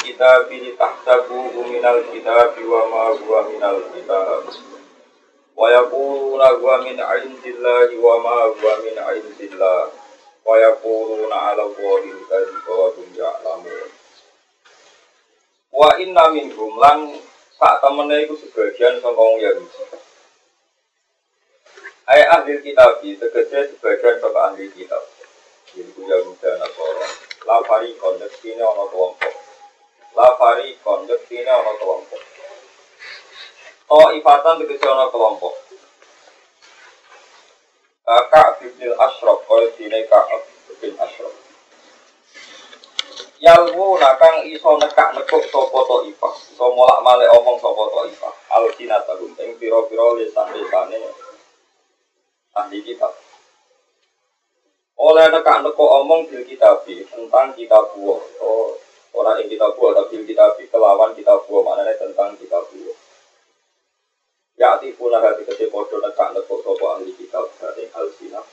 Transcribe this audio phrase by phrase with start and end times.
[0.00, 4.48] kitabi litahsabuhu minal kitabi wa ma huwa minal kitab.
[5.56, 9.92] Wa yaquluna huwa min indillahi wa ma huwa min indillah.
[10.44, 13.88] Wa yaquluna ala Allahi al-kadhiba wa hum ya'lamun.
[15.70, 17.14] Wa inna minhum lan
[17.60, 19.84] sak temene iku sebagian saka wong Yahudi.
[22.10, 25.04] Ayat ahli kitab tegese sebagian saka ahli kitab.
[25.76, 27.06] Yaitu Yahuda Nasara.
[27.46, 29.39] La farikon yektine ana kelompok.
[30.16, 32.22] La farikon yektine ana kelompok.
[33.90, 35.54] Oh ifatan tegese ana kelompok.
[38.06, 40.26] Kak bin Ashraf kaya dine Kak
[40.82, 41.34] bin Ashraf.
[43.40, 46.34] Yalwu nakang iso nekak nekuk sapa to ifah.
[46.52, 48.34] Iso molak-malik omong sapa to ifah.
[48.52, 50.98] Al-sinat tagum ing pira-pira lisan-lisane
[52.58, 53.14] ahli kitab.
[55.00, 58.20] Oleh nekak neko omong bil kitab tentang kitab buah.
[58.44, 58.76] Oh,
[59.14, 62.98] orang yang kitab buah tapi bil kitab kelawan kitab buah mana tentang kitab buah.
[64.60, 68.44] Ya pun hati kecil podo nekak neko sopo ahli kitab dari al sinah.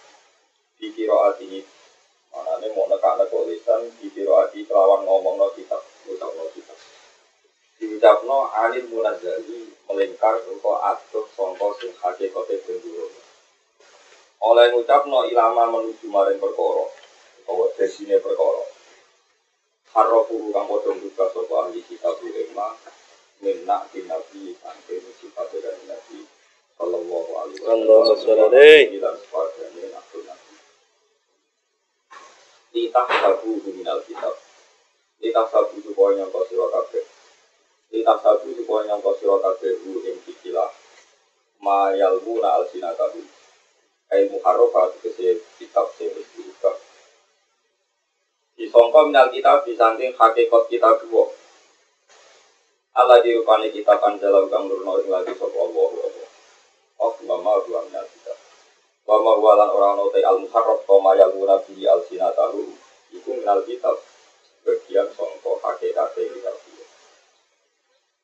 [0.79, 1.35] Dikira
[2.33, 6.77] mana mau nekak neko lisan dikira hati kelawan ngomong no kitab ucap no kitab.
[7.77, 13.27] Diucap no alim munazali melingkar engkau atuh songko sing hakikate benduro
[14.37, 16.85] oleh ngucapno ilama menuju maring perkara
[17.41, 18.63] utawa desine perkara
[19.93, 22.75] harrofu kang padha buka sapa ahli kitab ilma
[23.43, 26.25] minna bin nabi sampai sifat dari nabi
[26.75, 30.47] sallallahu alaihi wasallam dan sepadane nabi nabi
[32.77, 34.37] Litah sabu minal kitab.
[35.17, 37.05] Litah sabu supaya nyangka sira kabeh.
[37.89, 40.69] Litah sabu supaya nyangka sira kabeh ing kikilah
[41.57, 43.25] ma yalmuna alsinatahu
[44.13, 46.86] Ai muharrafah tegese kitab sing wis diubah.
[48.57, 51.29] Disangka minal kitab disangking hakikat kitab dua.
[52.97, 56.29] Allah dirupani kitab anjalau kang nurno ing lagi sapa Allah Allah.
[56.97, 58.33] Oh mama dua minal kitab.
[59.05, 62.65] Wa ma walan ora ono te al muharraf to mayaluna bi al sinatahu.
[63.13, 63.93] Iku minal kitab
[64.65, 66.85] bagian sangka hakikat kitab dua.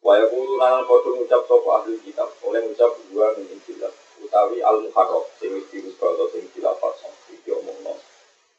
[0.02, 3.54] Wa yaqulu lan padha ngucap sapa ahli kitab oleh ngucap dua min
[4.18, 6.50] utawi al muharraf sing wis dirubah atau sing
[7.54, 8.12] omongno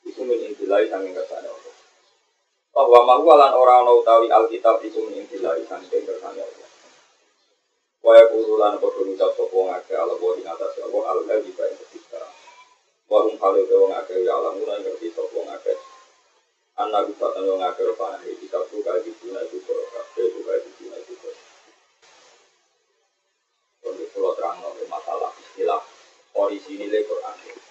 [0.05, 1.75] iku min intilai sanging kersane Allah.
[2.75, 6.71] Bahwa mahu lan ora ana utawi alkitab iku min intilai sanging kersane Allah.
[8.05, 12.21] Waya kurulan padha ngucap sapa ngake ala wa ing Allah al ladzi fa ketika
[13.09, 15.73] wa hum halu wong akeh ya alam ora ngerti sapa ngake
[16.75, 21.15] anak bisa tanya ngake rupane iki kitab kaya dina itu karo kabeh kaya dina itu
[23.85, 25.81] untuk pulau terang masalah istilah
[26.35, 27.64] orisinil Quran.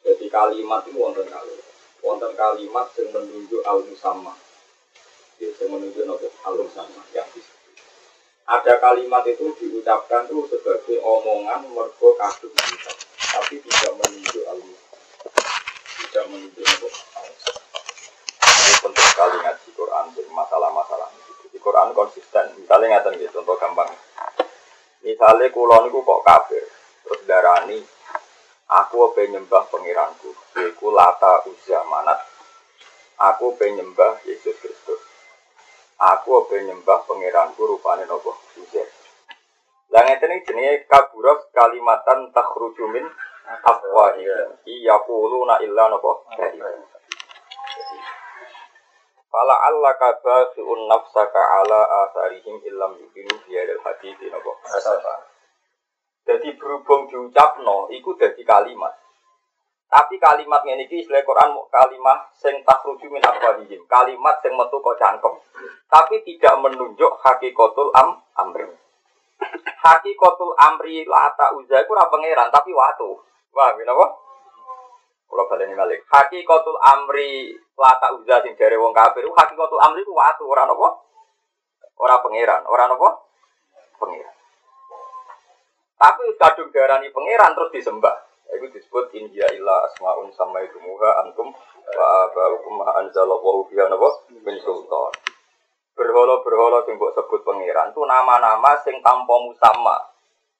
[0.00, 1.54] Jadi kalimat itu wonten kali,
[2.00, 6.28] wonten kalimat yang menunjuk al ya, yang menunjuk nopo?
[6.48, 7.76] Al musamma yang disebut.
[8.48, 12.92] Ada kalimat itu diucapkan itu sebagai omongan mergo kadung kita,
[13.36, 14.58] tapi tidak menunjuk al
[16.08, 16.88] tidak menunjuk nopo?
[18.40, 21.08] Ini penting sekali ngaji Quran masalah-masalah
[21.50, 22.56] Di Quran konsisten.
[22.56, 23.90] Misalnya ngatain gitu, contoh gampang.
[25.04, 26.64] Misalnya kulon itu kok kafir,
[27.04, 27.82] terus darani,
[28.70, 32.22] aku pengen nyembah pengiranku, yaitu lata uzza manat.
[33.18, 35.02] Aku pengen nyembah Yesus Kristus.
[35.98, 38.86] Aku pengen nyembah pengiranku rupane nopo uzza.
[39.90, 40.86] Lah ngeten iki jenenge
[41.50, 43.04] kalimatan takhruju min
[43.66, 44.54] afwahihim.
[44.62, 46.30] Iya quluna illa nopo.
[49.30, 54.58] Fala Allah kabafiun nafsaka ala asarihim illam yukinu biadil hadithi nopo.
[56.24, 58.92] Jadi berhubung diucapno, iku jadi kalimat.
[59.90, 64.94] Tapi kalimat ini iki istilah Quran kalimat sing takhruju min afwahihim, kalimat sing metu kok
[64.94, 65.34] cangkem.
[65.90, 68.70] Tapi tidak menunjuk hakikatul am amri.
[69.82, 73.18] Hakikatul amri lata uza iku ora pangeran tapi watu.
[73.50, 74.06] Wah, napa?
[75.26, 76.06] Kalau baleni balik.
[76.06, 79.26] Hakikatul amri lata uzza sing dari wong kafir.
[79.26, 81.02] Hakikatul amri ku watu ora napa?
[81.98, 83.26] Ora pangeran, ora napa?
[83.98, 84.39] Pangeran.
[86.00, 88.16] Tapi kadung darani pangeran terus disembah.
[88.48, 94.56] Itu disebut inja illa asmaun sama itu muha antum wa ba'ukum ma anzalallahu napa min
[94.64, 95.12] sultan.
[96.00, 100.08] berhala-berhala sing mbok sebut pangeran itu nama-nama sing tanpa musamma.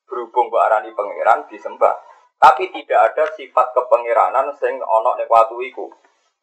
[0.05, 1.97] Berhubung mbok arani pangeran disembah.
[2.37, 5.89] Tapi tidak ada sifat kepangeranan sing ana ning watu iku.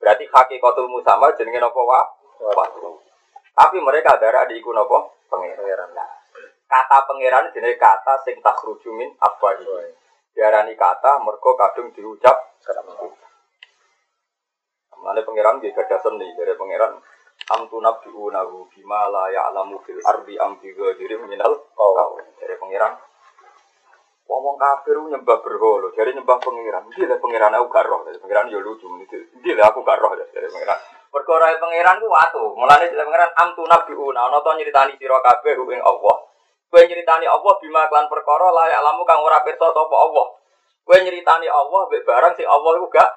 [0.01, 2.01] Berarti hakikatul musamma jenenge napa wa?
[2.41, 2.97] Watu.
[3.53, 5.05] Tapi mereka darah di iku napa?
[5.29, 5.93] Pangeran.
[6.67, 9.95] Kata pangeran jenenge kata sing takhruju min afwahi.
[10.35, 12.35] Diarani kata mergo kadung diucap
[14.97, 16.99] Mana pangeran dia gada seni dari pangeran
[17.55, 22.19] am tunabbi'unahu bima la ya'lamu fil ardi am bi ghadirin minal qaul.
[22.35, 22.93] Dari pangeran
[24.27, 26.83] Ngomong kafir nyembah berhala, jadi nyembah pangeran.
[26.91, 28.83] Dia lah pangeran aku gak roh, dari pangeran yo lucu
[29.39, 30.79] Dia aku gak roh dari pangeran.
[31.07, 32.43] Perkara pangeran ku watu.
[32.59, 36.26] Mulane dari pangeran am tunabbi'una ana to nyritani sira kabeh ing Allah.
[36.67, 40.27] Kowe nyritani Allah bima klan perkara layak lamu kang ora pirsa sapa Allah.
[40.83, 43.11] Kowe nyritani Allah mbek barang sing Allah iku gak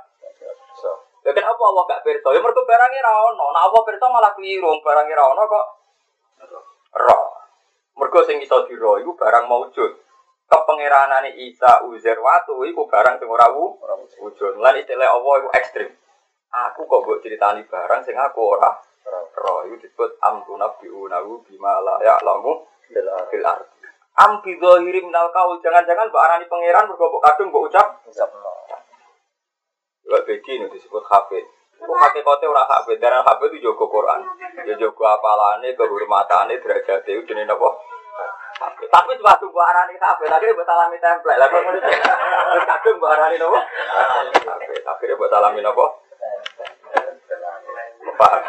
[1.20, 2.32] Ya kenapa Allah gak pirsa?
[2.32, 3.46] Ya mergo barangnya ra ono.
[3.52, 5.66] Allah pirsa malah keliru, barangnya ra ono kok.
[6.96, 7.26] Roh.
[8.00, 9.92] Mergo sing iso diro iku barang maujud.
[10.50, 14.56] Kepengeranane Isa Uzair watu iku barang sing ora wujud.
[14.58, 15.90] Lan istilah Allah iku ekstrim.
[16.50, 18.72] Aku kok mbok ceritani barang sing aku ora
[19.40, 23.38] roh iku disebut amtuna biunahu bima la ya'lamu bil ardi.
[24.20, 27.86] Am minal kaul jangan-jangan mbok arani pangeran mergo mbok kadung mbok ucap.
[28.04, 28.28] Ucap.
[30.10, 31.46] Lewat bedi ini disebut hafid.
[31.80, 34.20] Kok hakikatnya orang hafid, dan hafid itu jogo Quran.
[34.68, 37.68] Ya jogo apalane, kehormatane, derajat itu jenis apa?
[38.90, 41.40] Tapi cuma tunggu arani hafid, akhirnya buat alami template.
[41.40, 43.60] Lalu terus kadung buat arani apa?
[44.44, 45.86] Hafid, akhirnya buat alami apa?
[48.20, 48.42] Paham?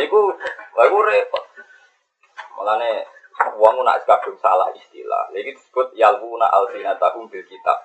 [0.00, 0.20] Iku,
[0.78, 1.44] lagu repot.
[2.56, 3.04] Makanya,
[3.58, 5.30] uang nak kadung salah istilah.
[5.34, 7.78] Lagi disebut yalwuna alsinatahum bil kitab.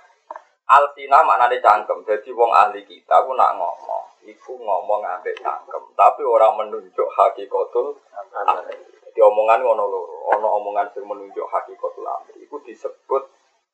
[0.67, 2.03] Alsina maknanya cangkem.
[2.03, 7.95] Jadi wong ahli kita aku nak ngomong, iku ngomong ambek cangkem, tapi orang menunjuk hakikatul
[8.35, 8.75] amri.
[9.07, 12.43] Jadi omongan ngono loro, ono omongan sing menunjuk hakikatul amri.
[12.43, 13.23] Iku disebut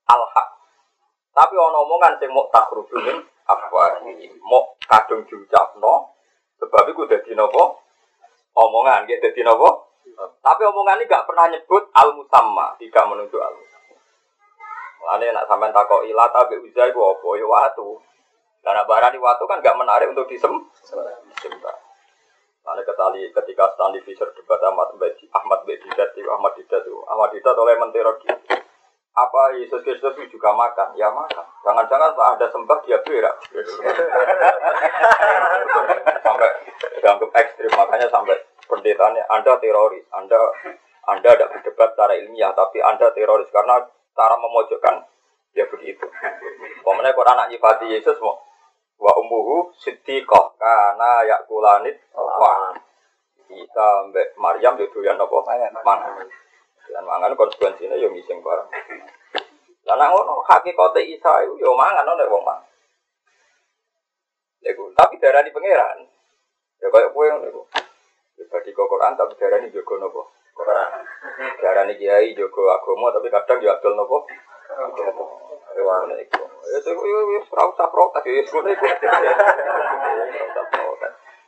[0.06, 0.50] al-haq.
[1.34, 4.00] Tapi ono omongan sing mau takrubin apa
[4.48, 6.16] mau kadung diucapno
[6.62, 7.76] sebab iku dadi napa?
[8.54, 9.83] Omongan gitu dadi napa?
[10.18, 13.96] Tapi omongan ini gak pernah nyebut al-musamma, tidak menunjuk al-musamma.
[15.04, 18.00] Ane nak sampean takok ilah tapi uzai ku apa ya watu.
[18.64, 21.76] Karena barani watu kan gak menarik untuk disem disembah.
[22.64, 27.36] Ane ketali ketika Stanley Fisher debat Ahmad Bedi, Ahmad Bedi itu Ahmad Didat itu Ahmad
[27.36, 28.00] Didat oleh menteri
[29.14, 30.98] apa Yesus Kristus juga makan?
[30.98, 31.46] Ya makan.
[31.62, 33.36] Jangan-jangan tak ada sembah dia berak.
[36.26, 36.50] sampai
[36.98, 38.34] dianggap ekstrim makanya sampai
[38.74, 40.42] pendetanya Anda teroris, Anda
[41.06, 43.86] Anda tidak berdebat secara ilmiah tapi Anda teroris karena
[44.18, 45.06] cara memojokkan
[45.54, 46.10] ya begitu.
[46.82, 48.42] Pemenang Quran anak nyifati Yesus mau
[48.98, 52.74] wa umuhu siddiqah karena yakulanit wa
[53.46, 55.76] kita mbek Maryam itu yang nopo mangan.
[56.90, 58.70] Dan mangan konsekuensinya yo ngising bareng.
[59.84, 62.70] Lah nek ngono hakikate Isa itu yo mangan oleh wong mangan.
[64.94, 66.00] Tapi darah di pangeran.
[66.80, 67.62] Ya kayak kue ngono iku.
[68.38, 70.34] Ya bagi Quran tapi darah ini juga nopo.
[70.54, 70.90] Quran.
[71.62, 74.26] Darah ini kiai jogo agama tapi kadang juga adol nopo.
[76.14, 76.44] Iku.
[76.74, 78.58] Ya yo ora usah protes ya iku.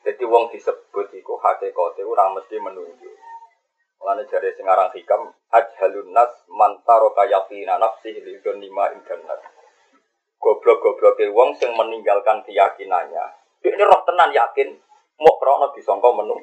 [0.05, 3.17] Jadi wong disebut iku hakikate ora mesti menunjuk.
[3.97, 9.41] Mulane jare sing aran hikam ajhalun nas mantaro kayafina nafsi li lima internet.
[10.37, 13.25] Goblok-gobloke wong sing meninggalkan keyakinannya.
[13.65, 14.77] Ini roh tenan yakin
[15.17, 16.37] mau krono disangka menung.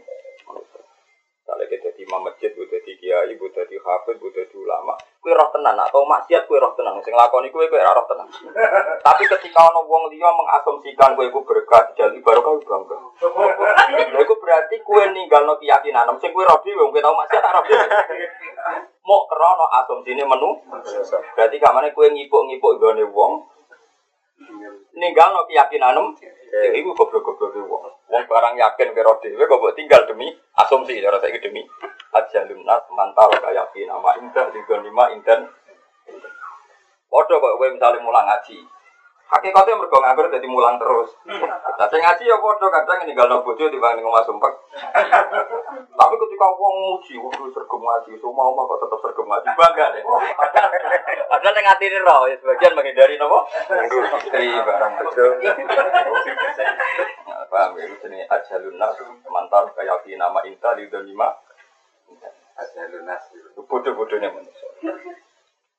[2.13, 4.93] Imam masjid, buat jadi kiai, buat jadi hafid, buat jadi ulama,
[5.25, 7.01] kue roh tenan atau maksiat kue roh tenan.
[7.01, 8.29] Sing lakoni kue kue roh tenan.
[9.09, 13.01] Tapi ketika ono wong liya mengasumsikan kue kue berkah jadi baru kau bangga.
[14.13, 16.05] Lha iku berarti kue ninggal no keyakinan.
[16.21, 17.87] Sing kue roh dhewe, kue tau maksiat tak roh dhewe.
[19.09, 20.61] Mau krono asumsine menu.
[21.33, 23.33] Berarti kamane kue ngipuk-ngipuk gone wong.
[25.01, 25.97] Ninggal no keyakinan.
[26.77, 27.89] Iku goblok-goblok wong.
[28.13, 31.65] Wong barang yakin kira kok mbok tinggal demi asumsi cara saya demi
[32.13, 35.49] ajalun nas mantar kayak nama indah di lima inten.
[37.13, 38.57] Padha kok kowe misalnya mulang ngaji.
[39.33, 41.09] Hakikatnya mergo nganggur jadi mulang terus.
[41.25, 44.53] Nah, saya ngaji ya padha kadang ninggal no bojo dibanding ngomong sumpah.
[45.73, 50.05] Tapi ketika wong muji, waduh sergem ngaji, semua omah kok tetap sergem ngaji bangga deh.
[51.33, 53.49] Padahal yang ngati roh, ya sebagian menghindari nopo.
[53.73, 55.25] Istri barang bojo.
[57.53, 58.97] Paham ya, ini ajalun nas
[59.29, 60.89] mantar kayak nama inta di
[62.13, 62.29] lima.
[62.61, 63.25] Ajalun nas.
[63.57, 64.69] Bodoh-bodohnya manusia.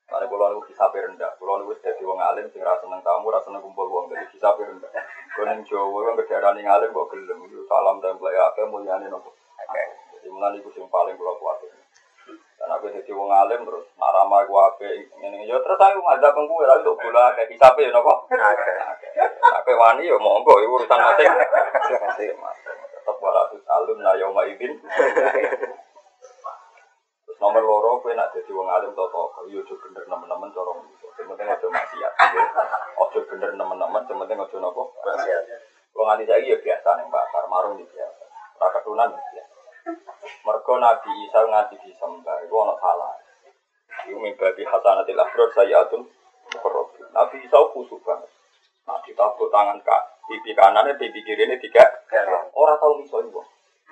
[0.09, 3.49] Karena kalau nunggu kisah rendah, kalau nunggu jadi wong alim, sing rasa seneng tamu, rasa
[3.49, 4.91] seneng kumpul wong, jadi kisah rendah.
[5.33, 9.33] Kalau neng Jawa yang kedaerah ning alim, kok gelem, salam dan play apa mulyane nopo.
[10.13, 11.71] Jadi Mulane iku sing paling kula kuwatir.
[12.63, 14.87] Dan aku jadi wong alim terus nak ramah aku ape
[15.19, 18.23] ngene ya terus aku ngajak peng kowe lalu bola kayak hisabe ya napa?
[19.59, 21.27] Aku wani ya monggo iku urusan masing.
[22.71, 24.79] Tetep wala alum na yauma idin.
[27.43, 30.95] Nomor loro kowe nak dadi wong alim to to yo aja bener nemen-nemen cara ngono.
[31.19, 32.13] Sementing aja maksiat.
[33.03, 34.83] Ojo bener nemen-nemen sementing aja napa?
[34.87, 35.43] Maksiat.
[35.91, 38.23] Wong nganti saiki ya biasa ning bakar marung iki biasa.
[38.63, 39.43] Ora ketunan ya.
[40.47, 43.11] Mergo Nabi Isa nganti disembah iku ana salah.
[44.07, 46.07] Iku mimpi hasanatil afrod sayyatun
[46.47, 47.11] mukarrabin.
[47.11, 48.31] Nabi Isa kusuk banget.
[48.83, 51.87] Nah, ditabuk tangan kak, pipi kanannya, pipi kiri ini tiga.
[52.51, 53.41] Orang tahu itu.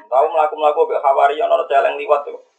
[0.08, 2.51] Tahu melaku melaku be hawari orang celeng liwat tuh.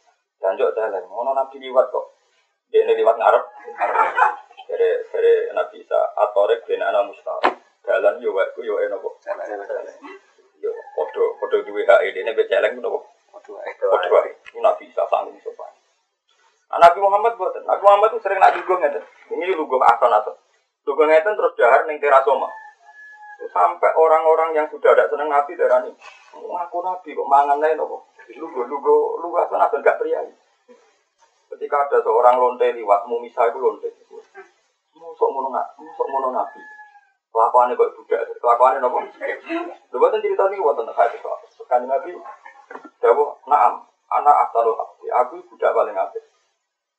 [0.43, 2.19] Janjok celeng, ono nabi liwat kok.
[2.67, 3.43] Dia ini liwat ngarep.
[4.67, 7.55] Dari dari nabi Isa atorek ben ana mustahil.
[7.87, 9.23] Jalan yo wae yo eno kok.
[10.59, 13.07] Yo podo podo duwe hak ini be celeng nopo.
[13.31, 14.35] Podo wae.
[14.59, 15.71] Nabi Isa sanggup sopan.
[16.73, 19.03] Nah, Nabi Muhammad buat Nabi Muhammad itu sering nak lugu ngeten.
[19.31, 20.35] Ini lugu ason ason.
[20.83, 22.51] Lugu ngeten terus dahar neng terasoma.
[23.53, 25.95] Sampai orang-orang yang sudah ada seneng Nabi darah nih.
[26.33, 27.97] Ngaku Nabi kok mangan lain apa?
[28.39, 30.33] Lugu lugu lugu ason ason gak priayi.
[31.53, 33.89] Ketika ada seorang lonte liwat, mau misal itu lonte.
[34.97, 36.61] Musok mono musok mono Nabi.
[37.33, 39.01] Kelakuannya kok budak, kelakuannya nopo.
[39.89, 41.41] Lu buatan cerita nih buat tentang hadis soal.
[41.49, 42.13] Sekarang Nabi,
[43.01, 44.69] Dawo, naam, anak asal
[45.09, 46.21] aku budak paling apik.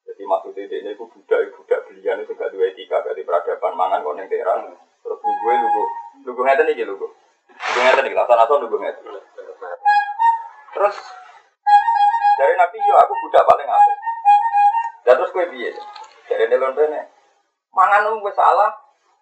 [0.05, 4.03] Jadi maksudnya ini aku budak, budak belian itu gak dua etika, gak di peradaban mangan
[4.03, 4.75] kok neng teran.
[5.07, 5.87] Terus lu gue lu gue,
[6.27, 6.99] lu gue ngeten nih lu
[7.75, 9.19] gue, ngeten nih, lasan lu gue ngeten.
[10.75, 10.97] Terus
[12.39, 13.93] dari Nabi yo aku budak paling apa?
[15.03, 15.75] Dan terus gue biye,
[16.31, 17.05] dari nelon nih,
[17.75, 18.71] mangan gue salah,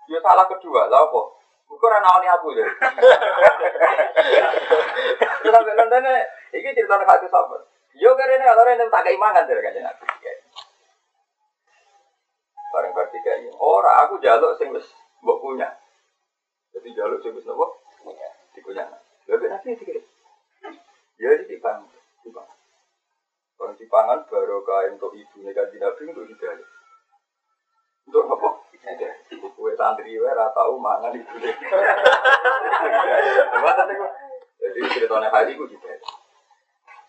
[0.06, 1.26] yo salah kedua, lah kok.
[1.72, 2.68] Gue rana awani aku deh.
[5.40, 6.04] Terus sampai London
[6.52, 7.64] ini cerita nih hati sahabat.
[7.96, 10.04] Yo karena kalau ini tak keimangan dari kajian Nabi.
[12.72, 13.50] Bareng ketiga ini.
[13.56, 14.84] Orang aku jaluk sing wis
[15.24, 15.68] mbok punya.
[16.76, 17.72] Jadi jaluk sing wis nopo?
[18.04, 18.28] Punya.
[18.52, 18.84] Dikunya.
[19.28, 20.04] Lalu nanti dikit.
[21.16, 21.88] Ya di tipang.
[22.26, 22.48] Tipang.
[23.62, 26.68] Orang tipangan baru kain untuk ibu nih kaji nabi untuk hidayah.
[28.10, 28.48] Untuk apa?
[28.74, 29.14] Hidayah.
[29.54, 31.54] Kue santri wae ora tau mangan ibu nih.
[34.62, 36.12] Jadi ceritanya hari itu hidayah.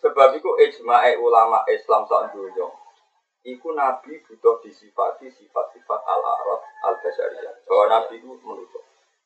[0.03, 2.67] Sebab itu ijma'e ulama Islam saat dunia
[3.43, 7.67] Iku Nabi butuh disifati sifat-sifat al-arad al-basyariyah.
[7.67, 8.83] Bahwa Nabi itu menutup.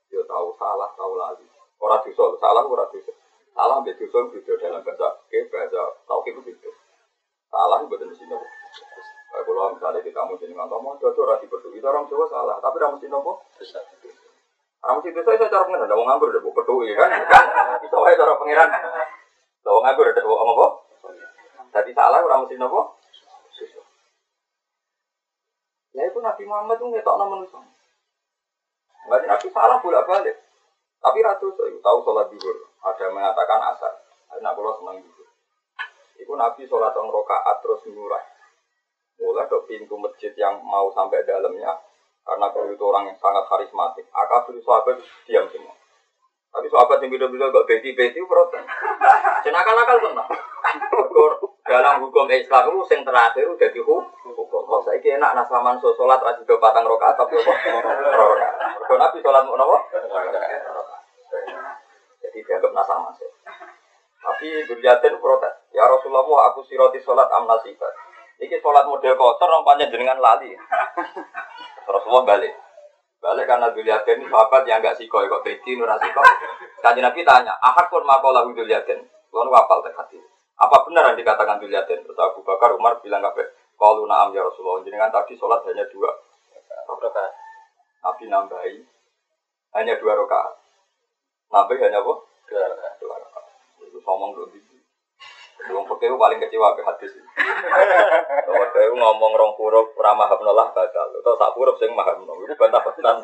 [0.09, 1.45] Dia tahu salah, tahu lali.
[1.77, 3.13] Orang dosa, salah orang dosa.
[3.53, 6.69] Salah ambil dosa itu dalam bahasa ke bahasa tahu itu itu.
[7.49, 8.37] Salah itu betul sini.
[9.37, 12.55] Kalau misalnya kita mau jadi ngantor mau dosa orang dipeduli, itu orang Jawa salah.
[12.61, 13.41] Tapi orang mesti nopo.
[14.81, 17.09] Orang mesti dosa saya cara pengiran, ada mau nganggur, ada mau peduli kan?
[17.85, 18.69] Itu aja cara pengiran.
[19.65, 20.67] Kalau nganggur ada mau apa?
[21.73, 22.97] Tadi salah orang mesti nopo.
[25.97, 27.57] Ya itu Nabi Muhammad itu ngetok nama manusia.
[29.09, 30.35] Berarti Nabi salah bolak balik.
[30.97, 32.57] Tapi ratu saya tahu sholat duhur.
[32.83, 33.93] Ada yang mengatakan asar.
[34.33, 35.27] Ada kalau senang duhur.
[36.17, 38.23] Itu Nabi sholat orang rokaat terus murah.
[39.17, 41.73] Mulai ke pintu masjid yang mau sampai dalamnya.
[42.27, 44.05] Karena beliau itu orang yang sangat karismatik.
[44.11, 45.73] Akal beliau sahabat diam semua.
[46.51, 48.65] Tapi sahabat yang beda-beda gak beti-beti protes.
[49.45, 50.29] Cenakal-nakal tenang.
[51.67, 54.03] Dalam hukum Islam itu yang terakhir udah dihukum.
[54.87, 57.51] Saya enak nasaman so sholat rasi do patang rokaat tapi apa?
[58.15, 58.55] Rokaat.
[58.79, 59.77] Mergo Nabi sholat mau apa?
[62.23, 63.27] Jadi dianggap nasaman sih.
[64.23, 65.55] Tapi Durjatin protes.
[65.75, 67.91] Ya Rasulullah aku siroti sholat am nasibat.
[68.39, 70.55] Iki sholat model kotor nampaknya jenengan lali.
[71.91, 72.55] Rasulullah balik.
[73.19, 76.23] Balik karena Durjatin sahabat yang enggak siko kok bedi nurah siko.
[76.79, 79.03] Kanjeng Nabi tanya, "Ahad pun makola Durjatin."
[79.35, 80.36] Lalu kapal terhati.
[80.57, 82.01] Apa benar yang dikatakan Durjatin?
[82.01, 83.45] Terus Abu Bakar Umar bilang kabeh,
[83.77, 86.09] kalau naam ya Rasulullah, jenengan tadi sholat hanya dua
[86.87, 87.33] rakaat.
[88.01, 88.77] Nabi nambahi
[89.77, 90.53] hanya dua rakaat.
[91.53, 92.13] Nambahi hanya apa?
[92.49, 92.93] Dua rakaat.
[92.97, 93.45] Dua rakaat.
[93.85, 94.49] Itu ngomong dulu
[95.67, 97.11] Wong fakir paling kecewa ke hadis.
[98.47, 101.11] Wong fakir ngomong rong huruf ramah nolah batal.
[101.11, 102.23] Atau sak huruf sing maham.
[102.23, 103.19] Itu bantah-bantahan.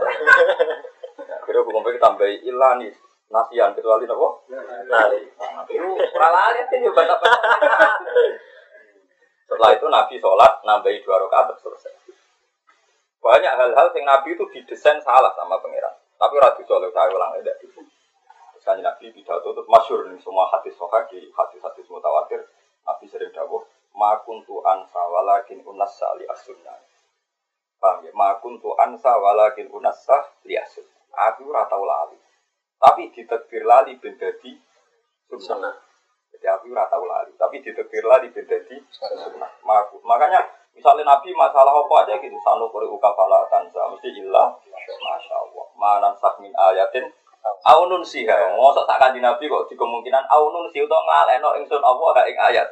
[1.48, 2.92] Kira hukum fakir tambahi ilani
[3.34, 4.46] nasian kecuali nopo.
[4.86, 5.26] Lali.
[5.74, 5.90] Itu.
[9.50, 11.94] Setelah itu Nabi sholat nambahi dua rakaat selesai.
[13.24, 15.96] Banyak hal-hal yang Nabi itu didesain salah sama pangeran.
[16.20, 17.58] Tapi ratu soleh saya ulang tidak.
[18.56, 22.44] Misalnya Nabi pidato itu masyur nih semua hadis soha di hadis-hadis mutawatir.
[22.84, 23.64] Nabi sering dawuh
[23.96, 26.76] makun tu ansa walakin unasa li asunna.
[27.80, 28.12] Paham ya?
[28.16, 30.88] Makun tu ansa walakin unasa li asun.
[31.14, 32.20] Aku ratau lali.
[32.84, 34.52] Tapi ditekbir lali menjadi
[35.40, 35.72] sunnah.
[36.36, 39.48] Jadi Ya aku ora tau lali, tapi ditekir lali ben dadi sunnah.
[39.64, 40.44] Mak- Makanya
[40.76, 44.52] misalnya Nabi masalah apa aja gitu, sanu kuri uka fala tansa mesti ilah.
[45.00, 45.66] Masya Allah.
[45.80, 47.08] Manan sak min ayatin
[47.64, 48.52] aunun siha.
[48.60, 52.36] Mosok sak kanjeng Nabi kok di kemungkinan aunun sih utawa ngaleno ingsun Allah ha ing
[52.36, 52.68] ayat.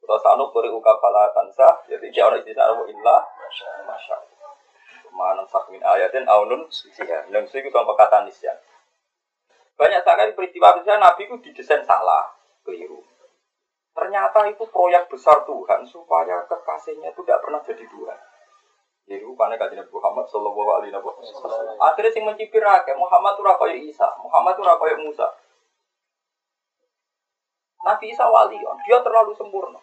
[0.00, 3.20] Utawa sanu kuri uka fala tansa, jadi orang istisna wa ilah.
[3.84, 4.33] Masya Allah.
[5.14, 7.24] Manan sak min ayatin aunun siha.
[7.30, 8.58] Itu kan perkataan nisyan.
[9.74, 12.30] Banyak sekali peristiwa-peristiwa Nabi itu didesain salah,
[12.62, 13.02] keliru.
[13.94, 18.18] Ternyata itu proyek besar Tuhan supaya kekasihnya itu tidak pernah jadi Tuhan.
[19.04, 21.76] Jadi rupanya kajian Muhammad Sallallahu Alaihi Wasallam.
[21.78, 25.28] Akhirnya sing mencipir akeh Muhammad itu kaya Isa, Muhammad itu kaya Musa.
[27.84, 28.56] Nabi Isa wali,
[28.88, 29.76] dia terlalu sempurna.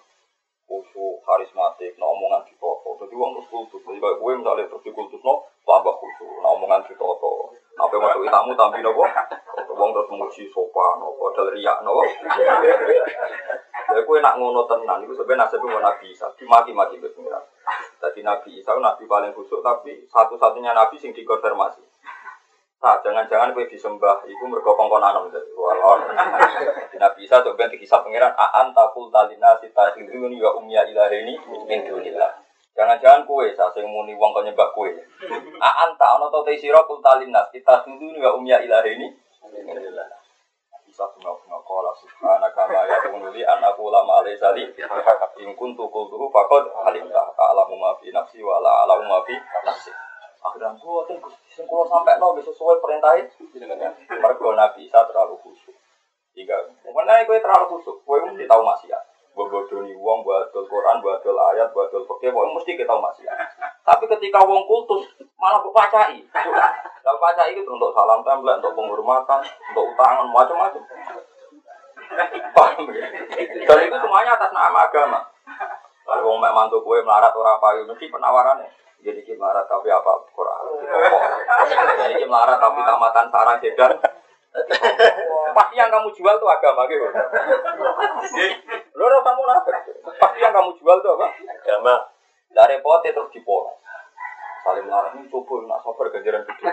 [0.71, 2.95] Khusyuk, karismatik, nah omongan ditoto.
[2.95, 3.83] Jadi uang terus kultus.
[3.83, 7.51] Jadi kayak gue misalnya terus no, tambah khusyuk, nah omongan ditoto.
[7.75, 9.03] Apa yang masuk tamu tampil nopo?
[9.75, 12.07] Uang terus memuji sopan, nopo, padahal riak, nopo.
[13.91, 17.43] Jadi gue nak ngono tenan, itu sebenarnya nasibnya Nabi Isa, dimaki-maki ke pengiran.
[17.99, 21.90] Jadi Nabi Isa nabi paling khusyuk, tapi satu-satunya nabi sing dikonfirmasi.
[22.81, 26.01] Nah, jangan-jangan gue disembah, itu mergo kongkon anom jadi walau.
[26.01, 31.38] Jadi Nabi Isa coba dikisah pengiran, aan takul talina sita hiluni wa umya ilahini
[31.69, 32.41] min dunillah.
[32.73, 34.97] Jangan-jangan kue, saya sing muni wong kau nyembah kue.
[35.61, 39.13] Aan tak ono tau sira kul talina sita hiluni wa umya ilahini
[39.53, 40.17] min dunillah.
[40.81, 44.65] Bisa tunggu-tunggu kola subhanaka ma yakunu li an lama alai sali
[45.39, 49.31] in kuntu qultuhu faqad alimta ta'lamu ma fi nafsi wa la a'lamu ma fi
[49.63, 49.93] nafsi.
[50.41, 51.21] Akhirnya gua tuh
[51.53, 53.93] sing kula sampai no sesuai perintahin jenengan.
[54.10, 55.77] Mergo Nabi Isa terlalu khusyuk.
[56.33, 56.57] Tiga,
[56.95, 59.03] mana kowe terlalu khusyuk, kowe mesti tahu maksiat.
[59.31, 63.03] Mbok bodoni wong, mbok adol Quran, adol ayat, mbok adol fikih, kowe mesti kita tahu
[63.05, 63.38] maksiat.
[63.86, 65.05] Tapi ketika wong kultus
[65.38, 66.25] malah mbok pacai.
[67.05, 70.81] Lah pacai itu untuk salam tempel, untuk penghormatan, untuk utangan macam-macam.
[70.81, 72.25] Ya?
[73.67, 75.19] Dan itu semuanya atas nama agama.
[76.12, 78.67] Wong mek mantu kowe melarat ora payu mesti penawarannya.
[79.01, 80.63] Jadi melarat tapi apa Quran.
[82.06, 83.91] Jadi melarat tapi tamatan sarang sedan.
[85.52, 87.08] Pasti yang kamu jual tuh agama gitu.
[88.95, 89.75] Lo ora kamu nafik.
[90.21, 91.28] Pasti yang kamu jual tuh apa?
[91.34, 91.95] Agama.
[92.52, 93.80] Dari pote terus dipoles.
[94.62, 96.63] Saling melarat ini coba nak sabar ganjaran gede.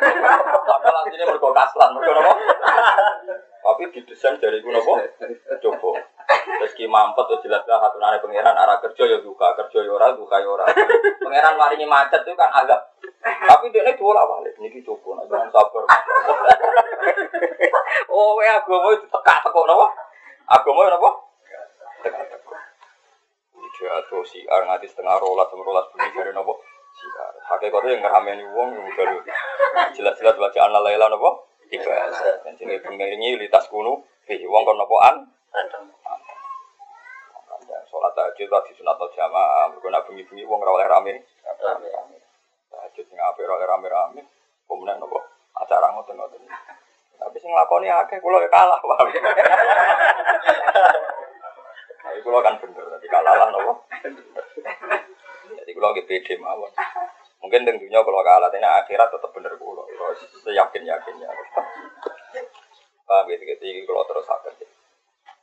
[0.69, 2.33] Padahal aslinya mergo kaslan, mergo apa?
[3.65, 5.01] Tapi didesain dari gue nopo?
[5.65, 5.91] Coba.
[6.29, 10.13] Terus ki mampet tuh jelas lah hatunane pangeran arah kerja ya duka, kerja ya ora,
[10.13, 10.65] duka ya ora.
[11.25, 12.81] Pangeran maringi macet itu kan agak
[13.19, 15.85] tapi dia ini dua balik, niki coba, jangan sabar.
[18.15, 19.87] oh, ya agama itu tekak tekok nopo?
[20.47, 21.11] Agama itu nopo?
[22.05, 22.57] Tekak tekok.
[23.79, 26.63] Dia tuh si ar ngati setengah rolas, setengah rolas bunyi dari nopo?
[26.99, 27.35] Ar.
[27.55, 29.07] Hakikatnya yang ngerameni wong yang udah.
[29.95, 31.47] Jelas-jelas bacaan la laila nopo?
[31.71, 32.11] Tiga.
[32.43, 34.03] Dan sini pengiringi litas kuno.
[34.27, 35.23] Hei, wong kon nopo an?
[37.89, 39.71] Sholat tahajud lagi sunat jamaah.
[39.73, 41.15] Mereka nak bengi-bengi wong ora oleh rame.
[42.69, 44.23] Tahajud sing apik ora oleh rame-rame.
[44.67, 45.23] Kemudian nopo?
[45.57, 46.43] Acara ngoten-ngoten.
[47.19, 48.99] Tapi sing lakoni akeh kula ya kalah, Pak.
[51.99, 53.73] Tapi kula kan bener, tapi kalah lah nopo.
[55.69, 56.73] Jadi kula lagi pede mawon.
[57.45, 59.53] Mungkin teng dunia kalau kalah, tapi akhirat tetap bener.
[59.61, 59.85] Kula
[60.41, 61.29] Seyakin yakinnya.
[63.05, 63.85] Paham gitu, gitu.
[63.85, 64.65] Kalau terus akan.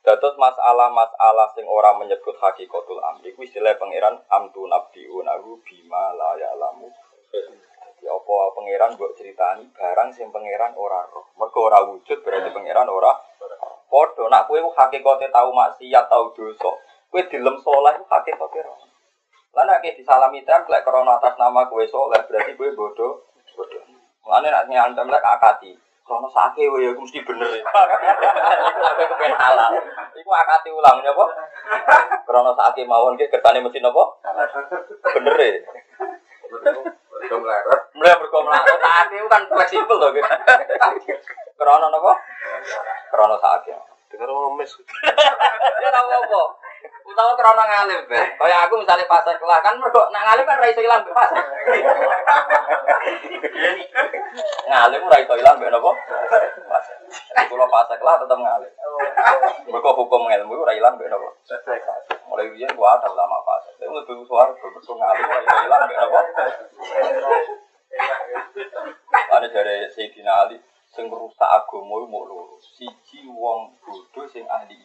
[0.02, 6.90] Dados masalah-masalah sing ora menyebut hakikatul amri kuwi istilah pangeran amtu nabdiunahu bima la ya'lamu.
[7.30, 11.30] Jadi apa pangeran mbok critani barang sing pangeran ora roh.
[11.38, 13.14] Mergo ora wujud berarti pangeran ora
[13.90, 16.72] padha nak kowe hakikate tau maksiat tau dosa.
[17.10, 18.95] Kowe dilem saleh iku roh.
[19.56, 23.24] Lah nek disalami templek krana atas nama kowe saleh berarti kowe bodoh
[23.56, 23.84] bodoh.
[24.28, 25.72] Mulane nek nyantem lek akati
[26.06, 27.50] Krono sake wae iku mesti bener.
[27.50, 27.66] Iku
[29.10, 29.74] kepen halal.
[30.14, 31.26] Iku akati ulang nyapa?
[32.30, 34.14] Krono sake mawon ki kersane mesti napa?
[35.18, 35.50] Bener e.
[36.46, 37.80] Mereka melarat.
[37.98, 40.10] Mulai mergo mlaku sake kan fleksibel to.
[41.58, 42.14] Krono napa?
[43.10, 43.74] Krono sake.
[44.14, 44.72] Dengar ngemis.
[45.82, 46.42] Ya ora apa.
[47.06, 48.20] Utawa krono ngalim, Be.
[48.36, 51.44] Kaya aku misalnya pasar kelah kan mergo nak ngalim kan ra iso ilang be pasar.
[54.68, 55.92] ngalim ora iso ilang be napa?
[56.68, 56.96] Pasar.
[57.48, 58.72] Kula pasar kelah tetep ngalim.
[59.70, 61.30] Mergo hukum ilmu ora ilang be napa?
[62.28, 63.74] Mulai biyen gua ada ulama pasar.
[63.80, 66.20] Tapi lebih suara mergo ngalim ora iso ilang be napa?
[69.36, 70.58] Ada dari Sayyidina Ali
[70.96, 72.56] sing rusak agama mau loro.
[72.76, 74.80] Siji wong bodoh sing ahli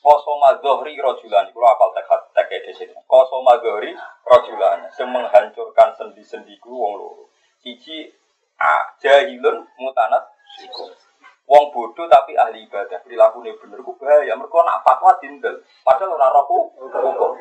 [0.00, 2.96] Kosoma Zohri Rojulan, itu apal tekat teke di sini.
[3.04, 3.92] Kosoma Zohri
[4.24, 7.28] Rojulan, yang menghancurkan sendi-sendiku wong loro.
[7.60, 8.08] Cici
[9.04, 10.24] jahilun mutanat
[10.56, 10.88] siku.
[11.44, 14.32] Wong bodoh tapi ahli ibadah, perilakunya bener ku bahaya.
[14.38, 17.36] Mereka nak fatwa dindel, padahal ora roh hukum.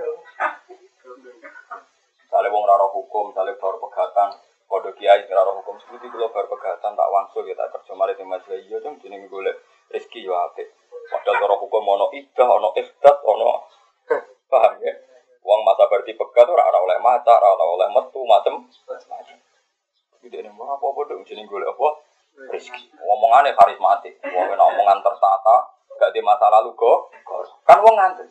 [2.25, 4.37] Misalnya wong raro hukum, misalnya baru pegatan,
[4.69, 8.37] kode kiai raro hukum seperti kalau baru pegatan tak wangsul ya tak kerja mari tema
[8.49, 9.57] iya dong jadi golek
[9.89, 10.69] rezeki yo apik.
[11.09, 13.65] Padahal raro hukum ono idah, ono ifdat, ono
[14.51, 14.93] paham ya?
[15.41, 18.69] Uang masa berarti pegat ora ora oleh mata, ora oleh metu macem.
[20.19, 21.89] Jadi ini mau apa apa dong jadi golek apa?
[22.47, 22.95] rezeki.
[23.03, 25.55] Omongannya karismatik, wong omongan tertata,
[25.99, 27.11] gak di masa lalu kok.
[27.67, 28.27] Kan wong ngandel.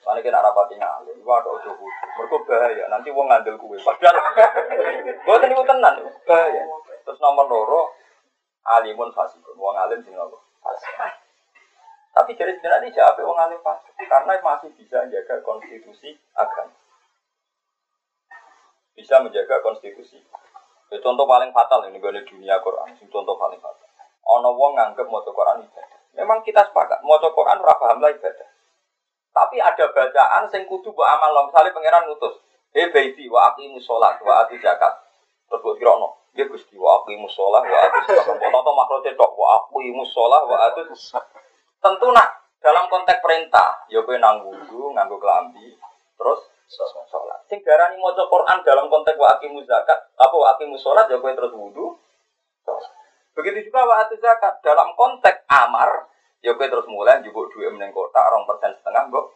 [0.00, 1.70] Soalnya kita rapati ngalim, gua ada ojo.
[1.76, 3.76] Mereka bahaya, nanti wong ngandel kue.
[3.82, 4.16] Padahal,
[5.26, 6.62] gua tadi gua tenan, bahaya.
[7.04, 7.82] Terus nomor loro,
[8.64, 10.40] alimun fasikun, wong alim sing nopo.
[12.20, 13.64] Tapi jadi sebenarnya siapa wong alim?
[13.96, 16.76] Karena masih bisa menjaga konstitusi agama.
[18.92, 20.20] Bisa menjaga konstitusi
[20.90, 22.92] Ya, contoh paling fatal ini gue dunia Quran.
[23.08, 23.88] Contoh paling fatal.
[24.36, 25.98] Ono wong nganggep mau Quran ibadah.
[26.18, 28.48] Memang kita sepakat mau Quran ora paham lah ibadah.
[29.30, 31.40] Tapi ada bacaan sing kudu mbok amal lo.
[31.46, 32.42] Misalnya pangeran ngutus,
[32.74, 34.90] "He baiti wa aqimu sholat wa ati zakat."
[35.46, 39.32] Terus mbok kira ono, "Ya Gusti wa aqimu sholat wa ati zakat." Toto makro tok
[39.38, 40.82] wa aqimu sholat wa ati
[41.80, 42.28] Tentu nak
[42.60, 45.80] dalam konteks perintah, ya kowe nang wudu, nganggo kelambi,
[46.20, 46.40] terus
[47.08, 47.40] sholat.
[47.48, 51.32] Sing darani maca Quran dalam konteks wa aqimu zakat, apa wa aqimu sholat ya kowe
[51.32, 51.96] terus wudu.
[53.32, 56.04] Begitu juga wa zakat dalam konteks amar,
[56.44, 59.32] ya kowe terus mulai njupuk duit meneng kota rong persen setengah mbok.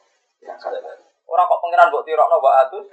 [1.24, 2.84] Orang kok pangeran mbok tirokno wa atus.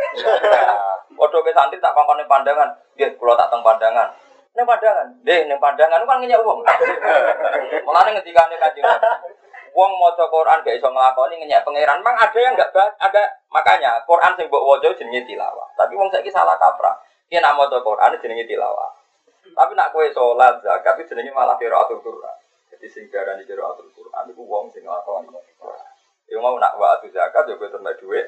[1.12, 4.16] Padha ke santri tak kongkone pandangan, nggih kula tak teng pandangan.
[4.56, 6.64] Ning pandangan, nggih ning pandangan kan ngenyek wong.
[7.84, 8.88] Mulane ngendikane Kanjeng
[9.72, 12.04] Wong maca Quran gak iso nglakoni ngenyek pangeran.
[12.04, 15.68] Mang ada yang enggak ada makanya Quran sing mbok waca jenenge tilawah.
[15.80, 16.96] Tapi wong saiki salah kaprah.
[17.32, 18.92] Ki nak maca Quran jenenge tilawah.
[19.52, 22.36] Tapi nak kowe salat zakat itu jenenge malah qiraatul Quran.
[22.76, 25.32] Jadi sing darani qiraatul Quran iku wong sing nglakoni.
[26.28, 28.28] Ya mau nak wa zakat ya kowe terima dhuwit.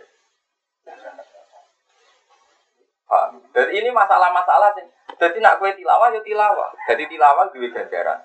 [3.54, 4.86] Dan ini masalah-masalah sih.
[5.20, 6.72] Jadi nak kue tilawah ya tilawah.
[6.90, 8.20] Jadi tilawah duwe ganjaran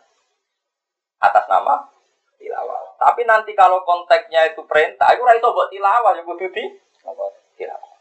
[1.19, 1.98] atas nama
[2.39, 2.97] tilawah.
[2.97, 6.65] Tapi nanti kalau konteksnya itu perintah, itu itu buat tilawah yang kudu di
[7.59, 7.93] tilawah.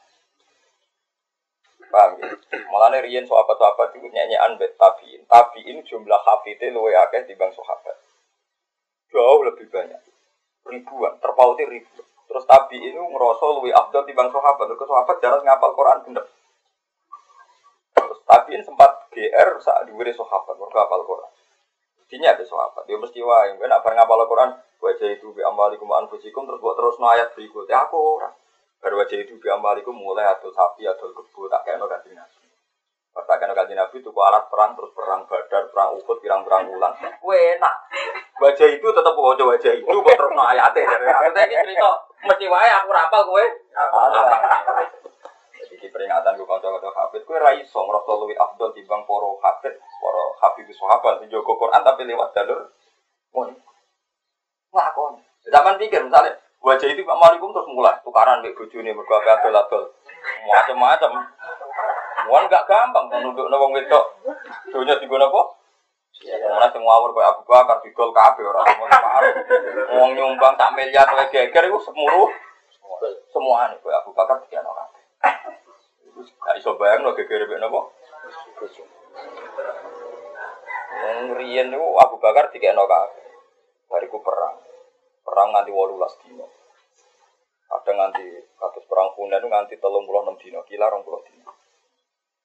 [1.87, 2.27] Paham ya?
[2.67, 5.23] Malah riyen sahabat-sahabat itu nyanyian bet tabiin.
[5.23, 7.95] Tabiin jumlah hafidnya luwe akeh bang sahabat.
[9.07, 10.01] Jauh lebih banyak.
[10.67, 12.07] Ribuan, terpauti ribuan.
[12.27, 14.65] Terus tabiin itu ngerasa luwe abdul bang sahabat.
[14.67, 16.25] Terus sahabat jarang ngapal Quran bener.
[17.95, 21.31] Terus tabiin sempat GR saat diwiri sahabat, mereka hafal Quran.
[22.07, 22.87] Dinya ada sahabat.
[22.87, 26.77] Dia mesti wae, gue nak bareng ngapal Quran, Wajah itu bi amalikum anfusikum terus buat
[26.77, 28.33] terus no ayat berikutnya aku orang.
[28.77, 32.45] Baru wajah itu bi amalikum mulai atau sapi atau kebu tak kayak ganti nabi.
[33.09, 36.69] Pas tak kayak ganti nabi itu alat perang terus perang badar perang ukut pirang perang
[36.69, 36.93] ulang.
[37.25, 37.75] Enak.
[38.37, 40.85] Wajah itu tetap wajah wajah itu buat terus no ayatnya.
[40.85, 41.91] Maksudnya ini cerita
[42.21, 43.45] mesti wae aku rapal kue.
[45.97, 50.69] Peringatan gue kanca-kanca hafid, gue rai so ngerasa lebih afdol timbang poro hafid, poro hafid
[50.77, 52.69] sahabat, jago Quran tapi lewat jalur.
[53.33, 53.57] Mohon
[54.69, 55.17] Ngelakon.
[55.49, 59.83] Zaman pikir misalnya wajah itu Pak Malikum terus mulai tukaran kayak bojone mergo adol adol.
[60.45, 61.11] Macam-macam.
[62.29, 64.05] Wan gak gampang nunduk wong wedok.
[64.69, 65.41] Dunya digono apa?
[66.27, 69.33] Ora sing ngawur koyo Abu Bakar didol kabeh ora ngono parah.
[69.97, 72.29] Wong nyumbang sak miliar kowe geger iku semuruh
[73.33, 74.96] semuanya koyo Abu Bakar dikene ora.
[76.17, 77.81] Gak iso bayangno geger mek napa?
[80.97, 83.25] Wong riyen niku Abu Bakar dikene kabeh.
[83.85, 84.57] Bariku perang.
[85.21, 86.49] Perang nganti walulas dino.
[87.67, 88.25] Ada nganti
[88.57, 91.51] katus perang Hunain nganti telung puluh enam dino, kila puluh dino.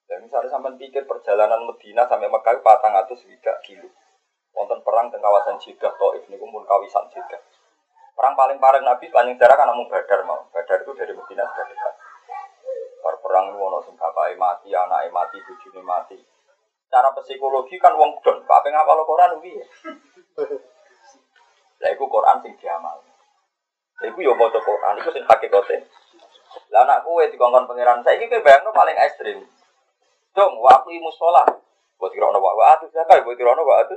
[0.04, 3.88] Dan misalnya sampai pikir perjalanan Medina sampai Mekah patang atus tidak kilo.
[4.52, 7.40] Wonten perang di kawasan Jeddah, Taif ini pun kawasan Jeddah.
[8.12, 10.44] Perang paling parah Nabi sepanjang sejarah kan namun Badar mau.
[10.52, 11.94] Badar itu dari Medina sudah dekat.
[13.02, 13.98] Par perang itu ono sing
[14.38, 16.16] mati, anake mati, bojone mati.
[16.86, 19.64] Cara psikologi kan wong don, apa ngapal Quran piye?
[21.82, 23.02] Lah iku Quran sing diamal.
[23.98, 25.88] Lah iku yo maca Quran iku sing hakikate.
[26.70, 29.42] Lah anak kowe dikongkon pangeran saiki kowe bayangno paling ekstrim.
[30.36, 31.42] Dong, waktu musola.
[31.98, 33.94] Buat kira ono wa atu zakat, buat kira wa atu.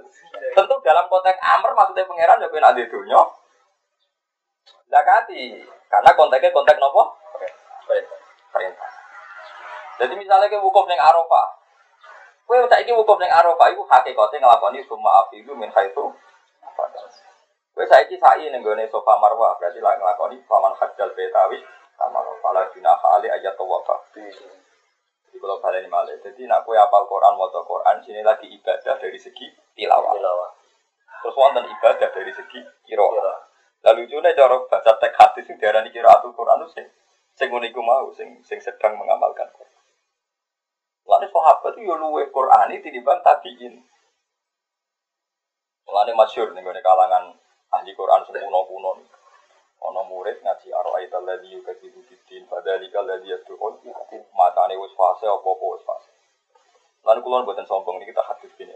[0.57, 3.21] Tentu dalam konteks amr maksudnya pangeran yo nak di dunya.
[4.89, 7.17] Zakati, karena konteksnya konteks nopo?
[7.85, 8.24] Perintah.
[8.55, 8.89] Perintah.
[9.99, 11.65] Jadi misalnya ke wukuf neng Arafah,
[12.45, 16.13] Kowe saiki wukuf ning Arafah iku hakikate nglakoni semua afidu min haitsu
[17.75, 21.59] Wes saiki sai ning gone sofa marwah berarti lah nglakoni faman hajjal betawi
[21.97, 23.97] sama fala junah ali ayat tawafa.
[24.15, 29.19] Jadi kalau kalian malah, jadi nak kue apal Quran, mau Quran, sini lagi ibadah dari
[29.19, 30.15] segi tilawah.
[30.15, 30.49] tilawah.
[31.19, 33.03] Terus wonten ibadah dari segi kira.
[33.83, 36.87] Lalu lucunya cara baca teks hadis sing diarani qiraatul Quran itu sing
[37.35, 39.75] sing iku mau sing sing sedang mengamalkan Quran.
[41.05, 43.83] Lalu sahabat itu yo luwe Quran ini tinimbang tabiin.
[46.15, 47.35] Masyhur ning gone kalangan
[47.75, 49.03] ahli Quran sing kuno-kuno.
[49.85, 50.71] Ono murid ngaji
[51.25, 53.59] lagi juga di bidin pada lika lagi ya tuh
[54.33, 56.11] matane wis fase apa apa wis fase.
[57.05, 58.73] Lalu kulon buatan sombong ini kita hadis gini.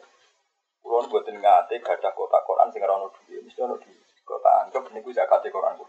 [0.85, 4.05] Kulon buatan ngate gada kotak Quran sing ora ono duwe, mesti ono duwe.
[4.21, 5.81] Kota anggap niku zakate Quran.